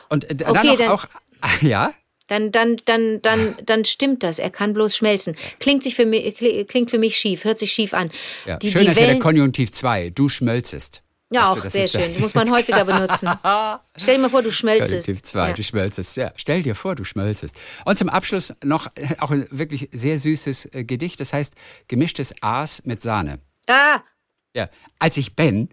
Und 0.09 0.31
äh, 0.31 0.35
dann 0.35 0.57
Okay, 0.57 0.69
noch 0.71 0.79
dann- 0.79 0.89
auch. 0.91 1.07
Ja? 1.63 1.93
Dann, 2.29 2.53
dann, 2.53 2.77
dann, 2.87 3.21
dann, 3.21 3.55
dann 3.67 3.85
stimmt 3.85 4.23
das. 4.23 4.39
Er 4.39 4.49
kann 4.49 4.73
bloß 4.73 4.97
schmelzen. 4.97 5.37
Klingt, 5.61 5.83
sich 5.83 5.95
für 5.95 6.07
mich, 6.07 6.39
kli- 6.39 6.65
klingt 6.65 6.91
für 6.91 6.99
mich 6.99 7.19
schief, 7.19 7.45
hört 7.45 7.59
sich 7.59 7.71
schief 7.73 7.93
an. 7.93 8.11
ja. 8.47 8.57
Die, 8.57 8.71
Schön 8.71 8.83
die 8.85 8.93
ist 8.93 8.99
ja 8.99 9.07
der 9.09 9.19
Konjunktiv 9.19 9.71
2. 9.73 10.09
Du 10.09 10.31
schmelzest. 10.31 11.03
ja, 11.31 11.43
Weißt 11.51 11.59
auch 11.59 11.63
du, 11.65 11.69
sehr 11.71 11.87
schön. 11.89 12.01
Das 12.05 12.19
muss 12.21 12.35
man 12.35 12.51
häufiger 12.51 12.83
benutzen. 12.87 13.29
Stell 13.99 14.15
dir 14.17 14.23
mal 14.23 14.31
vor, 14.31 14.43
du 14.43 14.51
schmelzest. 14.51 15.07
Konjunktiv 15.07 15.23
2, 15.23 15.49
Ja. 15.49 15.53
du 15.55 15.63
schmelzest. 15.63 16.17
Ja, 16.17 16.33
stell 16.37 16.63
dir 16.63 16.75
vor, 16.75 16.95
du 16.95 17.05
schmelzest. 17.05 17.57
Und 17.85 17.99
zum 17.99 18.09
Abschluss 18.09 18.55
noch 18.65 18.87
äh, 18.95 19.17
auch 19.19 19.31
ein 19.31 19.47
wirklich 19.51 19.91
sehr 19.93 20.19
süßes 20.19 20.71
äh, 20.73 20.85
Gedicht, 20.85 21.21
das 21.21 21.35
heißt 21.35 21.53
Gemischtes 21.89 22.35
Aas 22.41 22.87
mit 22.87 23.03
Sahne. 23.03 23.39
Ah! 23.69 24.03
Ja, 24.55 24.69
als 24.99 25.17
ich 25.17 25.37
Ben 25.37 25.69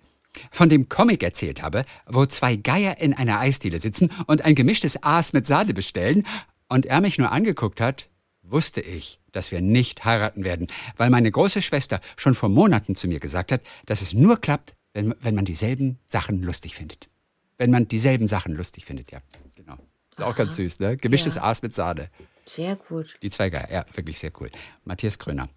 von 0.51 0.69
dem 0.69 0.89
Comic 0.89 1.23
erzählt 1.23 1.61
habe, 1.61 1.83
wo 2.05 2.25
zwei 2.25 2.55
Geier 2.55 2.99
in 2.99 3.13
einer 3.13 3.39
Eisdiele 3.39 3.79
sitzen 3.79 4.11
und 4.27 4.43
ein 4.43 4.55
gemischtes 4.55 5.03
Aas 5.03 5.33
mit 5.33 5.45
Sahne 5.45 5.73
bestellen, 5.73 6.25
und 6.71 6.85
er 6.85 7.01
mich 7.01 7.17
nur 7.17 7.31
angeguckt 7.33 7.81
hat, 7.81 8.07
wusste 8.43 8.79
ich, 8.79 9.19
dass 9.33 9.51
wir 9.51 9.61
nicht 9.61 10.05
heiraten 10.05 10.45
werden, 10.45 10.67
weil 10.95 11.09
meine 11.09 11.29
große 11.29 11.61
Schwester 11.61 11.99
schon 12.15 12.33
vor 12.33 12.47
Monaten 12.47 12.95
zu 12.95 13.09
mir 13.09 13.19
gesagt 13.19 13.51
hat, 13.51 13.61
dass 13.85 14.01
es 14.01 14.13
nur 14.13 14.39
klappt, 14.39 14.73
wenn, 14.93 15.13
wenn 15.19 15.35
man 15.35 15.43
dieselben 15.43 15.99
Sachen 16.07 16.41
lustig 16.41 16.75
findet. 16.75 17.09
Wenn 17.57 17.71
man 17.71 17.89
dieselben 17.89 18.29
Sachen 18.29 18.55
lustig 18.55 18.85
findet, 18.85 19.11
ja. 19.11 19.21
Genau. 19.55 19.77
Ist 20.11 20.21
auch 20.21 20.35
ganz 20.35 20.55
süß, 20.55 20.79
ne? 20.79 20.95
Gemischtes 20.95 21.35
Ja. 21.35 21.43
Aas 21.43 21.61
mit 21.61 21.75
Sahne. 21.75 22.09
Sehr 22.45 22.77
gut. 22.77 23.15
Die 23.21 23.29
zwei 23.29 23.49
Geier, 23.49 23.69
ja, 23.69 23.85
wirklich 23.93 24.17
sehr 24.17 24.31
cool. 24.39 24.49
Matthias 24.85 25.19
Kröner. 25.19 25.49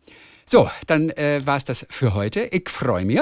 So, 0.46 0.70
dann 0.86 1.10
äh, 1.10 1.40
war 1.44 1.56
es 1.56 1.64
das 1.64 1.86
für 1.90 2.14
heute. 2.14 2.40
Ich 2.40 2.68
freue 2.68 3.04
mich. 3.04 3.20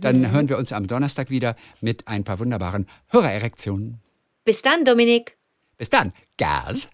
Dann 0.00 0.30
hören 0.30 0.48
wir 0.48 0.58
uns 0.58 0.72
am 0.72 0.86
Donnerstag 0.86 1.28
wieder 1.28 1.56
mit 1.80 2.06
ein 2.06 2.24
paar 2.24 2.38
wunderbaren 2.38 2.86
Hörererektionen. 3.08 4.00
Bis 4.44 4.62
dann, 4.62 4.84
Dominik. 4.84 5.36
Bis 5.76 5.90
dann. 5.90 6.12
Gas. 6.36 6.88